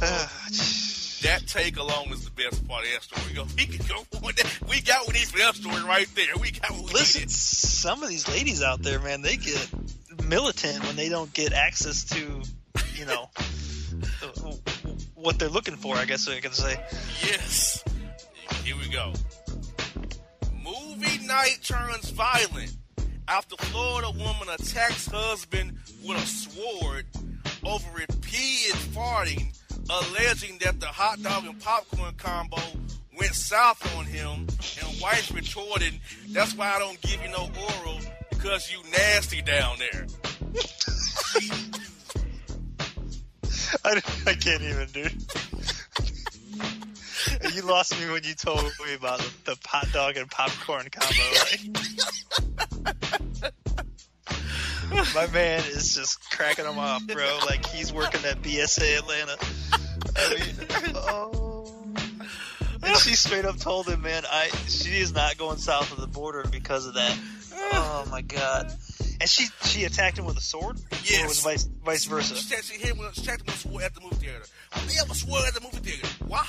that 1.22 1.46
take 1.46 1.76
alone 1.76 2.08
is 2.12 2.24
the 2.24 2.30
best 2.30 2.66
part 2.68 2.84
of 2.84 2.90
that 2.92 3.02
story. 3.02 3.22
We 3.28 3.34
go, 3.34 3.44
we 3.56 3.66
can 3.66 3.86
go 3.86 4.04
with 4.26 4.36
that. 4.36 4.68
We 4.68 4.80
got 4.80 5.00
what 5.06 5.14
we 5.14 5.20
need 5.20 5.28
for 5.28 5.38
that 5.38 5.54
story 5.54 5.82
right 5.84 6.08
there. 6.14 6.36
We 6.40 6.50
got 6.52 6.70
what 6.70 6.84
we 6.86 6.92
Listen, 6.92 7.20
needed. 7.22 7.30
some 7.32 8.02
of 8.02 8.08
these 8.08 8.28
ladies 8.28 8.62
out 8.62 8.82
there, 8.82 9.00
man, 9.00 9.22
they 9.22 9.36
get 9.36 9.68
militant 10.24 10.84
when 10.84 10.96
they 10.96 11.08
don't 11.08 11.32
get 11.32 11.52
access 11.52 12.04
to, 12.04 12.42
you 12.94 13.06
know, 13.06 13.28
what 15.14 15.38
they're 15.38 15.48
looking 15.48 15.76
for. 15.76 15.96
I 15.96 16.04
guess 16.04 16.28
I 16.28 16.40
can 16.40 16.52
say. 16.52 16.74
Yes. 17.22 17.82
Here 18.64 18.76
we 18.76 18.88
go. 18.88 19.12
Movie 20.62 21.26
night 21.26 21.58
turns 21.62 22.10
violent 22.10 22.76
after 23.28 23.56
Florida 23.56 24.10
woman 24.10 24.48
attacks 24.52 25.06
husband 25.06 25.76
with 26.04 26.18
a 26.18 26.26
sword 26.26 27.06
over 27.64 27.86
repeated 27.94 28.74
farting, 28.94 29.58
alleging 29.90 30.58
that 30.58 30.78
the 30.80 30.86
hot 30.86 31.22
dog 31.22 31.44
and 31.44 31.60
popcorn 31.60 32.14
combo 32.16 32.56
went 33.18 33.34
south 33.34 33.84
on 33.96 34.06
him, 34.06 34.46
and 34.80 35.00
wife 35.00 35.30
retorted, 35.34 36.00
"That's 36.28 36.54
why 36.54 36.72
I 36.74 36.78
don't 36.78 36.98
give 37.00 37.20
you 37.22 37.28
no 37.30 37.50
oral 37.60 37.98
because 38.30 38.70
you 38.70 38.82
nasty 38.90 39.42
down 39.42 39.78
there." 39.78 40.06
I, 43.84 44.00
I 44.26 44.34
can't 44.34 44.62
even, 44.62 44.88
dude. 44.92 45.12
you 47.54 47.62
lost 47.62 47.98
me 48.00 48.10
when 48.10 48.24
you 48.24 48.34
told 48.34 48.62
me 48.62 48.94
about 48.94 49.18
the, 49.18 49.30
the 49.44 49.56
hot 49.64 49.86
dog 49.92 50.16
and 50.16 50.28
popcorn 50.30 50.88
combo. 50.90 51.22
Like, 51.38 51.60
my 55.14 55.26
man 55.32 55.62
is 55.68 55.94
just 55.94 56.30
cracking 56.30 56.64
them 56.64 56.78
off, 56.78 57.06
bro. 57.06 57.38
Like 57.46 57.64
he's 57.66 57.92
working 57.92 58.24
at 58.24 58.42
BSA 58.42 58.98
Atlanta. 58.98 59.36
I 60.20 60.82
mean, 60.82 60.92
oh. 60.96 61.74
And 62.82 62.96
she 62.96 63.14
straight 63.14 63.44
up 63.44 63.58
told 63.58 63.88
him, 63.88 64.02
man, 64.02 64.24
I 64.30 64.48
she 64.68 65.00
is 65.00 65.12
not 65.12 65.36
going 65.38 65.58
south 65.58 65.92
of 65.92 66.00
the 66.00 66.06
border 66.06 66.44
because 66.50 66.86
of 66.86 66.94
that. 66.94 67.16
Oh 67.72 68.06
my 68.10 68.22
god. 68.22 68.72
And 69.20 69.28
she 69.28 69.46
she 69.64 69.84
attacked 69.84 70.18
him 70.18 70.24
with 70.24 70.38
a 70.38 70.42
sword? 70.42 70.78
Yes. 71.04 71.22
Or 71.22 71.28
was 71.28 71.40
vice 71.40 71.64
vice 71.84 72.04
versa? 72.06 72.34
She 72.36 72.42
said 72.42 72.64
she 72.64 72.78
hit 72.78 72.92
him 72.92 72.98
with 72.98 73.14
she 73.14 73.22
attacked 73.22 73.42
him 73.42 73.46
with 73.46 73.56
a 73.56 73.68
sword 73.68 73.82
at 73.84 73.94
the 73.94 74.00
movie 74.00 74.16
theater. 74.16 74.44
They 74.86 74.94
have 74.94 75.10
a 75.10 75.14
sword 75.14 75.44
at 75.46 75.54
the 75.54 75.60
movie 75.60 75.76
theater. 75.78 76.08
Why? 76.26 76.46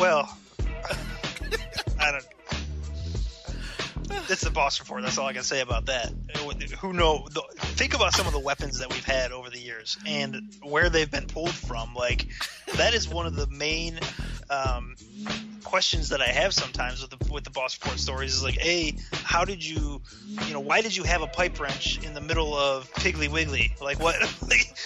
Well, 0.00 0.36
I 2.00 2.12
don't. 2.12 2.24
It's 4.28 4.40
the 4.40 4.50
boss 4.50 4.80
report. 4.80 5.02
That's 5.02 5.18
all 5.18 5.26
I 5.26 5.32
can 5.32 5.42
say 5.42 5.60
about 5.60 5.86
that. 5.86 6.12
Who 6.80 6.92
know? 6.92 7.26
The, 7.30 7.42
think 7.58 7.94
about 7.94 8.14
some 8.14 8.26
of 8.26 8.32
the 8.32 8.38
weapons 8.38 8.78
that 8.78 8.90
we've 8.90 9.04
had 9.04 9.32
over 9.32 9.50
the 9.50 9.58
years 9.58 9.98
and 10.06 10.54
where 10.62 10.88
they've 10.88 11.10
been 11.10 11.26
pulled 11.26 11.54
from. 11.54 11.94
Like 11.94 12.26
that 12.76 12.94
is 12.94 13.08
one 13.08 13.26
of 13.26 13.36
the 13.36 13.46
main 13.46 13.98
um, 14.50 14.96
questions 15.62 16.10
that 16.10 16.20
I 16.20 16.26
have 16.28 16.54
sometimes 16.54 17.02
with 17.02 17.10
the 17.10 17.32
with 17.32 17.44
the 17.44 17.50
boss 17.50 17.78
report 17.80 17.98
stories. 17.98 18.34
Is 18.34 18.44
like, 18.44 18.64
a, 18.64 18.94
how 19.12 19.44
did 19.44 19.64
you, 19.64 20.00
you 20.46 20.52
know, 20.52 20.60
why 20.60 20.80
did 20.82 20.96
you 20.96 21.04
have 21.04 21.22
a 21.22 21.26
pipe 21.26 21.58
wrench 21.60 22.02
in 22.04 22.14
the 22.14 22.20
middle 22.20 22.54
of 22.54 22.90
Piggly 22.94 23.30
Wiggly? 23.30 23.74
Like 23.80 24.00
what? 24.00 24.16
Like, 24.48 24.76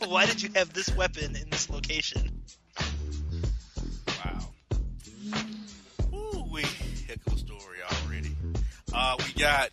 why 0.10 0.26
did 0.26 0.42
you 0.42 0.50
have 0.54 0.72
this 0.72 0.94
weapon 0.94 1.36
in 1.36 1.50
this 1.50 1.68
location? 1.70 2.42
Wow. 4.08 4.48
Ooh, 6.14 6.44
we 6.50 6.62
heck 7.08 7.18
of 7.26 7.32
a 7.32 7.38
story. 7.38 7.55
Uh, 8.98 9.14
we 9.18 9.32
got 9.38 9.68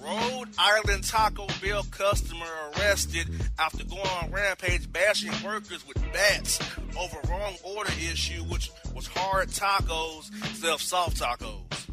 Rhode 0.00 0.48
Island 0.56 1.02
Taco 1.02 1.48
Bell 1.60 1.82
customer 1.90 2.46
arrested 2.76 3.26
after 3.58 3.84
going 3.84 4.06
on 4.06 4.30
rampage 4.30 4.90
bashing 4.92 5.32
workers 5.44 5.84
with 5.88 6.00
bats 6.12 6.60
over 6.96 7.18
wrong 7.28 7.56
order 7.64 7.90
issue, 7.94 8.44
which 8.44 8.70
was 8.94 9.08
hard 9.08 9.48
tacos 9.48 10.30
instead 10.30 10.70
of 10.70 10.80
soft 10.80 11.20
tacos. 11.20 11.90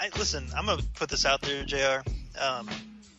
I 0.00 0.08
listen. 0.18 0.48
I'm 0.56 0.66
gonna 0.66 0.82
put 0.94 1.08
this 1.08 1.24
out 1.24 1.40
there, 1.42 1.64
Jr. 1.64 2.02
Um, 2.36 2.68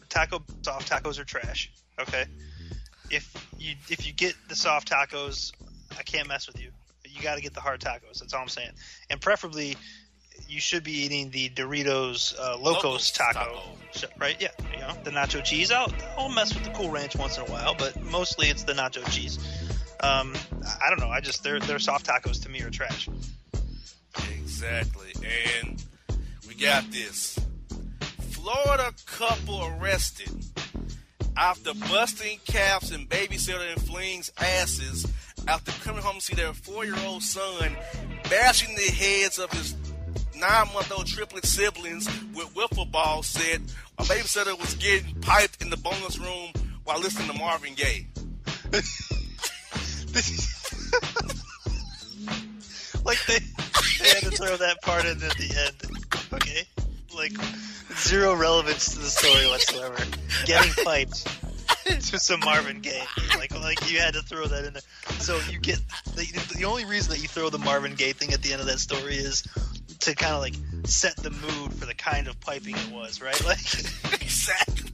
taco 0.10 0.44
soft 0.62 0.92
tacos 0.92 1.20
are 1.20 1.24
trash. 1.24 1.72
Okay. 2.02 2.26
If 3.10 3.34
you 3.58 3.76
if 3.90 4.06
you 4.06 4.12
get 4.12 4.36
the 4.50 4.56
soft 4.58 4.92
tacos, 4.92 5.54
I 5.98 6.04
can't 6.04 6.28
mess 6.28 6.48
with 6.48 6.62
you. 6.62 6.72
You 7.06 7.22
got 7.24 7.36
to 7.36 7.42
get 7.42 7.54
the 7.54 7.62
hard 7.62 7.80
tacos. 7.80 8.20
That's 8.20 8.34
all 8.34 8.42
I'm 8.42 8.50
saying. 8.50 8.72
And 9.10 9.22
preferably, 9.22 9.78
you 10.48 10.60
should 10.60 10.84
be 10.84 10.92
eating 10.92 11.30
the 11.32 11.50
Doritos 11.50 12.38
uh, 12.40 12.58
Locos, 12.58 12.84
Locos 12.84 13.12
taco, 13.12 13.40
taco. 13.94 14.14
Right? 14.18 14.36
Yeah, 14.40 14.50
you 14.74 14.80
know 14.80 14.94
the 15.04 15.12
nacho 15.12 15.44
cheese. 15.44 15.72
I'll, 15.72 15.92
I'll 16.18 16.30
mess 16.30 16.54
with 16.54 16.64
the 16.64 16.72
Cool 16.72 16.90
Ranch 16.90 17.16
once 17.16 17.38
in 17.38 17.44
a 17.44 17.48
while, 17.48 17.76
but 17.78 18.02
mostly 18.04 18.48
it's 18.48 18.64
the 18.64 18.74
nacho 18.74 19.08
cheese. 19.12 19.40
Um, 20.02 20.34
I 20.82 20.90
don't 20.90 21.00
know. 21.00 21.10
I 21.10 21.22
just 21.22 21.44
their 21.44 21.60
their 21.60 21.80
soft 21.80 22.06
tacos 22.06 22.42
to 22.44 22.50
me 22.50 22.62
are 22.62 22.70
trash. 22.70 23.10
Exactly. 24.40 25.14
And 25.62 25.84
we 26.48 26.56
got 26.56 26.90
this. 26.92 27.40
Florida 28.32 28.94
couple 29.06 29.66
arrested 29.66 30.30
after 31.36 31.74
busting 31.90 32.40
caps 32.48 32.92
and 32.92 33.10
babysitter 33.10 33.72
and 33.72 33.82
flings 33.82 34.32
asses 34.40 35.06
after 35.48 35.72
coming 35.84 36.02
home 36.02 36.16
to 36.16 36.22
see 36.22 36.36
their 36.36 36.54
four-year-old 36.54 37.22
son 37.22 37.76
bashing 38.30 38.76
the 38.76 38.92
heads 38.92 39.38
of 39.38 39.52
his 39.52 39.74
nine-month-old 40.40 41.08
triplet 41.08 41.46
siblings 41.46 42.08
with 42.34 42.54
wiffle 42.54 42.90
balls 42.90 43.28
said 43.28 43.62
a 43.98 44.04
babysitter 44.04 44.58
was 44.60 44.76
getting 44.76 45.16
piped 45.22 45.62
in 45.62 45.70
the 45.70 45.78
bonus 45.78 46.18
room 46.18 46.52
while 46.84 47.00
listening 47.00 47.30
to 47.30 47.38
Marvin 47.38 47.74
Gaye. 47.74 48.08
like 53.04 53.26
they, 53.26 53.40
they 54.00 54.10
had 54.10 54.24
to 54.24 54.32
throw 54.32 54.58
that 54.58 54.82
part 54.82 55.06
in 55.06 55.22
at 55.24 55.38
the 55.38 55.66
end. 55.66 55.76
Okay, 56.34 56.64
like 57.16 57.34
zero 57.96 58.36
relevance 58.36 58.94
to 58.94 59.00
the 59.00 59.06
story 59.06 59.48
whatsoever. 59.48 59.98
Getting 60.46 60.84
piped 60.84 61.26
to 61.86 62.20
some 62.20 62.40
Marvin 62.42 62.82
Gaye, 62.82 63.04
like 63.38 63.54
like 63.60 63.92
you 63.92 64.00
had 64.00 64.14
to 64.14 64.22
throw 64.22 64.48
that 64.48 64.66
in 64.66 64.74
there. 64.74 64.82
So 65.20 65.40
you 65.50 65.60
get 65.60 65.80
the, 66.16 66.56
the 66.58 66.66
only 66.66 66.86
reason 66.86 67.12
that 67.12 67.22
you 67.22 67.28
throw 67.28 67.50
the 67.50 67.60
Marvin 67.60 67.96
Gaye 67.96 68.14
thing 68.14 68.34
at 68.34 68.42
the 68.42 68.52
end 68.52 68.62
of 68.62 68.68
that 68.68 68.80
story 68.80 69.16
is 69.16 69.44
to 70.02 70.16
kind 70.16 70.34
of 70.34 70.42
like 70.42 70.56
set 70.86 71.16
the 71.18 71.30
mood 71.30 71.74
for 71.74 71.86
the 71.86 71.94
kind 71.94 72.28
of 72.28 72.40
piping 72.40 72.76
it 72.76 72.92
was, 72.92 73.22
right? 73.22 73.40
Like 73.46 73.60
exactly. 74.22 74.92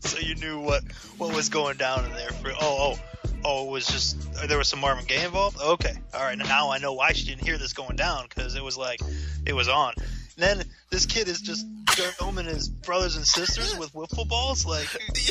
so 0.00 0.18
you 0.18 0.34
knew 0.34 0.60
what 0.60 0.82
what 1.18 1.34
was 1.34 1.48
going 1.48 1.76
down 1.76 2.04
in 2.04 2.12
there 2.12 2.30
for 2.30 2.50
oh 2.60 2.96
oh 2.96 2.98
oh 3.44 3.66
it 3.66 3.70
was 3.70 3.86
just 3.86 4.48
there 4.48 4.58
was 4.58 4.68
some 4.68 4.80
Marvin 4.80 5.04
Gaye 5.04 5.24
involved 5.24 5.60
okay 5.60 5.94
all 6.14 6.22
right 6.22 6.36
now 6.38 6.70
I 6.70 6.78
know 6.78 6.92
why 6.92 7.12
she 7.12 7.26
didn't 7.26 7.44
hear 7.44 7.58
this 7.58 7.72
going 7.72 7.96
down 7.96 8.26
because 8.28 8.54
it 8.54 8.62
was 8.62 8.76
like 8.76 9.00
it 9.46 9.52
was 9.52 9.68
on 9.68 9.94
and 9.96 10.04
then 10.36 10.66
this 10.90 11.06
kid 11.06 11.28
is 11.28 11.40
just 11.40 11.66
filming 11.90 12.46
his 12.46 12.68
brothers 12.68 13.16
and 13.16 13.26
sisters 13.26 13.76
with 13.78 13.92
wiffle 13.92 14.28
balls 14.28 14.64
like 14.66 14.88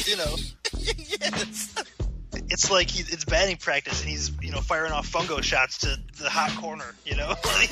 you 0.08 0.18
know 0.18 0.36
yes. 0.80 1.76
It's 2.34 2.72
like 2.72 2.90
he, 2.90 3.02
it's 3.02 3.26
batting 3.26 3.58
practice 3.58 4.02
and 4.02 4.10
he's 4.10 4.32
you 4.42 4.52
know 4.52 4.62
firing 4.62 4.92
off 4.92 5.12
fungo 5.12 5.42
shots 5.44 5.80
to 5.80 5.98
the 6.22 6.30
hot 6.30 6.56
corner 6.62 6.96
you 7.06 7.16
know 7.16 7.28
like, 7.46 7.72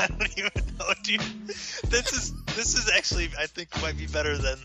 I 0.00 0.06
don't 0.06 0.38
even 0.38 0.50
know, 0.78 0.86
dude. 1.02 1.20
This 1.88 2.12
is 2.12 2.32
this 2.56 2.74
is 2.76 2.90
actually 2.94 3.30
I 3.38 3.46
think 3.46 3.68
might 3.82 3.96
be 3.96 4.06
better 4.06 4.36
than 4.36 4.56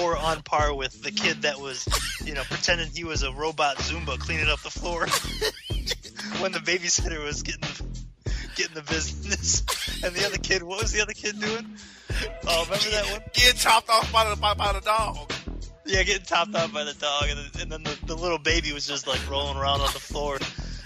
or 0.00 0.16
on 0.16 0.42
par 0.42 0.74
with 0.74 1.02
the 1.02 1.10
kid 1.10 1.42
that 1.42 1.60
was, 1.60 1.86
you 2.24 2.34
know, 2.34 2.42
pretending 2.44 2.88
he 2.94 3.04
was 3.04 3.22
a 3.22 3.32
robot 3.32 3.76
Roomba 3.76 4.18
cleaning 4.18 4.48
up 4.48 4.60
the 4.60 4.70
floor 4.70 5.06
when 6.40 6.52
the 6.52 6.58
babysitter 6.58 7.22
was 7.22 7.42
getting 7.42 7.60
the, 7.60 7.84
getting 8.56 8.74
the 8.74 8.82
business. 8.82 9.62
And 10.02 10.14
the 10.14 10.26
other 10.26 10.38
kid, 10.38 10.62
what 10.62 10.82
was 10.82 10.92
the 10.92 11.00
other 11.00 11.12
kid 11.12 11.40
doing? 11.40 11.76
Oh, 12.46 12.64
remember 12.64 12.90
that 12.90 13.10
one? 13.10 13.22
Getting 13.32 13.58
chopped 13.58 13.88
off 13.88 14.12
by 14.12 14.28
the, 14.28 14.36
by, 14.36 14.54
by 14.54 14.72
the 14.72 14.80
dog. 14.80 15.32
Yeah, 15.86 16.02
getting 16.02 16.24
topped 16.24 16.54
off 16.54 16.72
by 16.72 16.84
the 16.84 16.94
dog, 16.94 17.24
and, 17.28 17.38
then- 17.38 17.62
and 17.62 17.72
then 17.72 17.82
the, 17.82 17.98
the 18.06 18.14
little 18.16 18.38
baby 18.38 18.72
was 18.72 18.86
just 18.86 19.06
like 19.06 19.20
rolling 19.30 19.56
around 19.58 19.80
on 19.80 19.92
the 19.92 20.00
floor, 20.00 20.38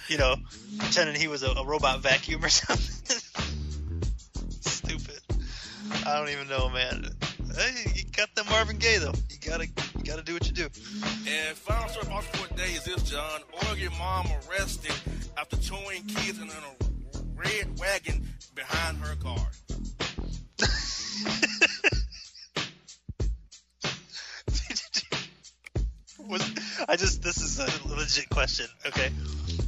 you 0.09 0.19
know, 0.19 0.35
pretending 0.79 1.15
he 1.15 1.29
was 1.29 1.43
a, 1.43 1.51
a 1.53 1.65
robot 1.65 2.01
vacuum 2.03 2.45
or 2.45 2.49
something. 2.49 3.17
Stupid. 4.61 5.21
I 6.07 6.19
don't 6.19 6.29
even 6.31 6.49
know, 6.49 6.69
man. 6.69 7.05
Hey, 7.57 7.93
you 7.95 8.05
got 8.17 8.29
that 8.35 8.49
Marvin 8.51 8.77
Gaye 8.79 8.99
though. 8.99 9.15
You 9.31 9.37
gotta, 9.51 9.67
you 9.67 10.05
gotta 10.05 10.23
do 10.23 10.35
what 10.35 10.47
you 10.47 10.53
do. 10.53 10.65
And 11.29 11.57
final 11.57 11.89
story 11.89 12.07
about 12.07 12.25
sport 12.25 12.57
day 12.57 12.73
is 12.73 12.85
this, 12.85 13.03
John. 13.05 13.41
Oregon 13.67 13.93
mom 13.99 14.27
arrested 14.51 14.93
after 15.39 15.57
towing 15.57 16.05
kids 16.07 16.39
in 16.41 16.49
a 16.49 16.53
red 17.37 17.79
wagon 17.79 18.27
behind 18.55 18.99
her 18.99 19.15
car. 19.17 19.47
was 26.29 26.43
I 26.89 26.97
just 26.97 27.23
this 27.23 27.39
is 27.39 27.59
a 27.59 27.89
legit 27.89 28.29
question. 28.29 28.67
Okay, 28.87 29.11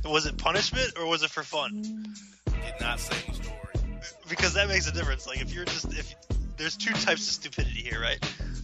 was 0.04 0.26
it 0.26 0.36
punishment 0.36 0.92
or 0.98 1.06
was 1.06 1.22
it 1.22 1.30
for 1.30 1.42
fun? 1.42 1.82
Did 1.82 2.80
not 2.80 3.00
say 3.00 3.16
the 3.26 3.34
story. 3.34 3.56
Because 4.28 4.54
that 4.54 4.68
makes 4.68 4.88
a 4.88 4.92
difference. 4.92 5.26
Like 5.26 5.40
if 5.40 5.52
you're 5.52 5.64
just 5.64 5.86
if 5.92 6.14
there's 6.56 6.76
two 6.76 6.92
types 6.92 7.26
of 7.26 7.34
stupidity 7.34 7.80
here, 7.80 8.00
right? 8.00 8.18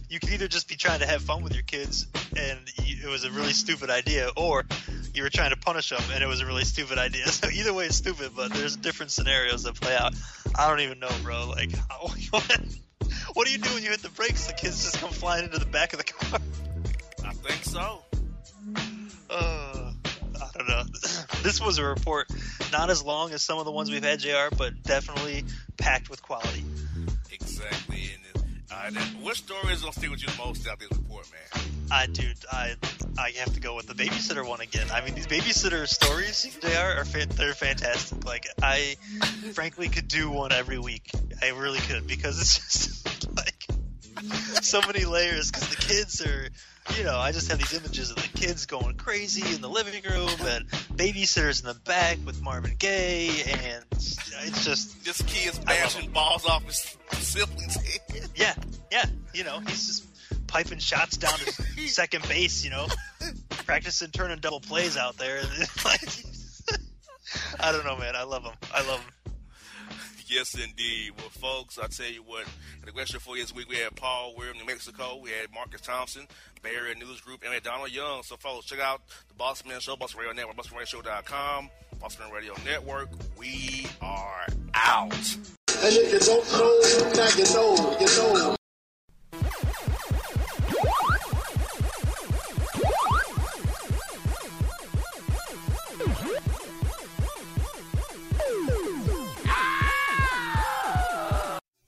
You 0.09 0.19
can 0.19 0.31
either 0.33 0.47
just 0.47 0.69
be 0.69 0.75
trying 0.75 0.99
to 0.99 1.05
have 1.05 1.21
fun 1.21 1.43
with 1.43 1.53
your 1.53 1.63
kids 1.63 2.07
and 2.37 2.59
you, 2.83 3.07
it 3.07 3.09
was 3.09 3.25
a 3.25 3.31
really 3.31 3.53
stupid 3.53 3.89
idea, 3.89 4.29
or 4.37 4.65
you 5.13 5.23
were 5.23 5.29
trying 5.29 5.49
to 5.49 5.57
punish 5.57 5.89
them 5.89 6.01
and 6.13 6.23
it 6.23 6.27
was 6.27 6.39
a 6.41 6.45
really 6.45 6.63
stupid 6.63 6.97
idea. 6.97 7.25
So 7.37 7.49
either 7.49 7.73
way, 7.73 7.85
it's 7.85 7.95
stupid. 7.95 8.31
But 8.35 8.53
there's 8.53 8.75
different 8.75 9.11
scenarios 9.11 9.63
that 9.63 9.75
play 9.75 9.95
out. 9.95 10.13
I 10.55 10.69
don't 10.69 10.79
even 10.81 10.99
know, 10.99 11.09
bro. 11.23 11.49
Like, 11.49 11.71
how, 11.89 12.07
what 13.33 13.45
do 13.45 13.51
you 13.51 13.57
do 13.57 13.69
when 13.73 13.83
you 13.83 13.89
hit 13.89 14.01
the 14.01 14.09
brakes? 14.09 14.47
The 14.47 14.53
kids 14.53 14.83
just 14.83 14.99
come 14.99 15.09
flying 15.09 15.45
into 15.45 15.59
the 15.59 15.65
back 15.65 15.93
of 15.93 15.99
the 15.99 16.05
car. 16.05 16.39
Think 17.43 17.63
so. 17.63 18.03
Uh, 19.29 19.91
I 20.35 20.57
don't 20.57 20.67
know. 20.67 20.83
this 21.43 21.61
was 21.61 21.77
a 21.77 21.85
report, 21.85 22.27
not 22.71 22.89
as 22.89 23.03
long 23.03 23.31
as 23.31 23.43
some 23.43 23.59
of 23.59 23.65
the 23.65 23.71
ones 23.71 23.91
we've 23.91 24.03
had, 24.03 24.19
Jr., 24.19 24.55
but 24.57 24.81
definitely 24.83 25.43
packed 25.77 26.09
with 26.09 26.21
quality. 26.21 26.63
Exactly. 27.31 28.11
And 28.35 28.45
uh, 28.71 28.89
that, 28.91 29.07
what 29.21 29.35
story 29.35 29.73
is 29.73 29.81
gonna 29.81 29.93
stick 29.93 30.09
with 30.09 30.21
you 30.21 30.27
the 30.27 30.37
most 30.37 30.67
out 30.67 30.73
of 30.73 30.79
this 30.79 30.97
report, 30.97 31.27
man? 31.31 31.63
I 31.89 32.05
dude, 32.07 32.37
I 32.51 32.75
I 33.17 33.31
have 33.37 33.53
to 33.53 33.59
go 33.59 33.75
with 33.75 33.87
the 33.87 33.93
babysitter 33.93 34.47
one 34.47 34.61
again. 34.61 34.87
I 34.91 35.03
mean, 35.03 35.15
these 35.15 35.27
babysitter 35.27 35.87
stories, 35.87 36.43
Jr. 36.61 36.99
are 36.99 37.05
fan- 37.05 37.29
they're 37.29 37.53
fantastic. 37.53 38.25
Like 38.25 38.47
I, 38.61 38.95
frankly, 39.53 39.87
could 39.89 40.07
do 40.07 40.29
one 40.29 40.51
every 40.51 40.79
week. 40.79 41.09
I 41.41 41.49
really 41.49 41.79
could 41.79 42.07
because 42.07 42.39
it's 42.41 43.03
just 43.03 43.35
like 43.35 43.67
so 44.61 44.81
many 44.81 45.05
layers. 45.05 45.51
Because 45.51 45.69
the 45.69 45.75
kids 45.77 46.21
are, 46.25 46.49
you 46.95 47.03
know, 47.03 47.17
I 47.17 47.31
just 47.31 47.49
have 47.49 47.57
these 47.59 47.73
images 47.73 48.09
of 48.11 48.17
the 48.17 48.29
kids 48.39 48.65
going 48.65 48.95
crazy 48.95 49.53
in 49.53 49.61
the 49.61 49.69
living 49.69 50.01
room 50.09 50.29
and 50.41 50.67
babysitters 50.95 51.61
in 51.61 51.67
the 51.67 51.79
back 51.85 52.17
with 52.25 52.41
Marvin 52.41 52.75
Gaye, 52.77 53.43
and 53.43 53.83
it's 53.91 54.63
just 54.65 55.03
This 55.03 55.21
kid's 55.23 55.59
bashing 55.59 56.11
balls 56.11 56.45
off 56.45 56.63
his 56.65 56.97
siblings' 57.13 57.75
head. 57.75 58.29
yeah, 58.35 58.53
yeah. 58.91 59.05
You 59.33 59.43
know, 59.43 59.59
he's 59.59 59.87
just 59.87 60.47
piping 60.47 60.79
shots 60.79 61.17
down 61.17 61.37
to 61.37 61.51
second 61.87 62.27
base. 62.27 62.63
You 62.63 62.71
know, 62.71 62.87
practicing 63.49 64.11
turning 64.11 64.39
double 64.39 64.59
plays 64.61 64.97
out 64.97 65.17
there. 65.17 65.41
I 67.59 67.71
don't 67.71 67.85
know, 67.85 67.97
man. 67.97 68.15
I 68.15 68.23
love 68.23 68.43
him. 68.43 68.53
I 68.73 68.87
love 68.87 68.99
him. 68.99 69.11
Yes, 70.29 70.55
indeed. 70.55 71.13
Well, 71.17 71.29
folks, 71.29 71.79
I 71.79 71.87
tell 71.87 72.11
you 72.11 72.21
what, 72.21 72.45
the 72.85 72.91
question 72.91 73.19
for 73.21 73.37
you 73.37 73.43
this 73.43 73.55
week, 73.55 73.69
we 73.69 73.77
had 73.77 73.95
Paul 73.95 74.35
Weir, 74.37 74.51
in 74.51 74.57
New 74.57 74.65
Mexico. 74.65 75.19
We 75.21 75.29
had 75.29 75.53
Marcus 75.53 75.79
Thompson, 75.79 76.27
Bay 76.61 76.71
Area 76.75 76.95
News 76.95 77.21
Group, 77.21 77.43
and 77.45 77.63
Donald 77.63 77.91
Young. 77.91 78.23
So, 78.23 78.35
folks, 78.35 78.65
check 78.65 78.79
out 78.79 79.01
the 79.29 79.35
Bossman 79.35 79.79
Show, 79.79 79.95
Bossman 79.95 80.19
Radio 80.19 80.33
Network, 80.33 80.57
BossmanRadioShow.com, 80.57 81.69
Bossman 82.01 82.33
Radio 82.33 82.53
Network. 82.65 83.09
We 83.37 83.87
are 84.01 84.47
out. 84.73 85.13
And 85.13 85.93
if 85.95 86.11
you 86.11 86.19
don't 86.19 86.51
know, 86.51 86.81
now 87.15 87.29
you 87.37 87.45
know, 87.53 87.97
you 87.99 88.07
know. 88.17 88.57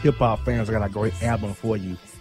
hip 0.00 0.16
hop 0.16 0.44
fans, 0.44 0.68
I 0.68 0.72
got 0.72 0.84
a 0.84 0.92
great 0.92 1.22
album 1.22 1.54
for 1.54 1.76
you. 1.76 1.96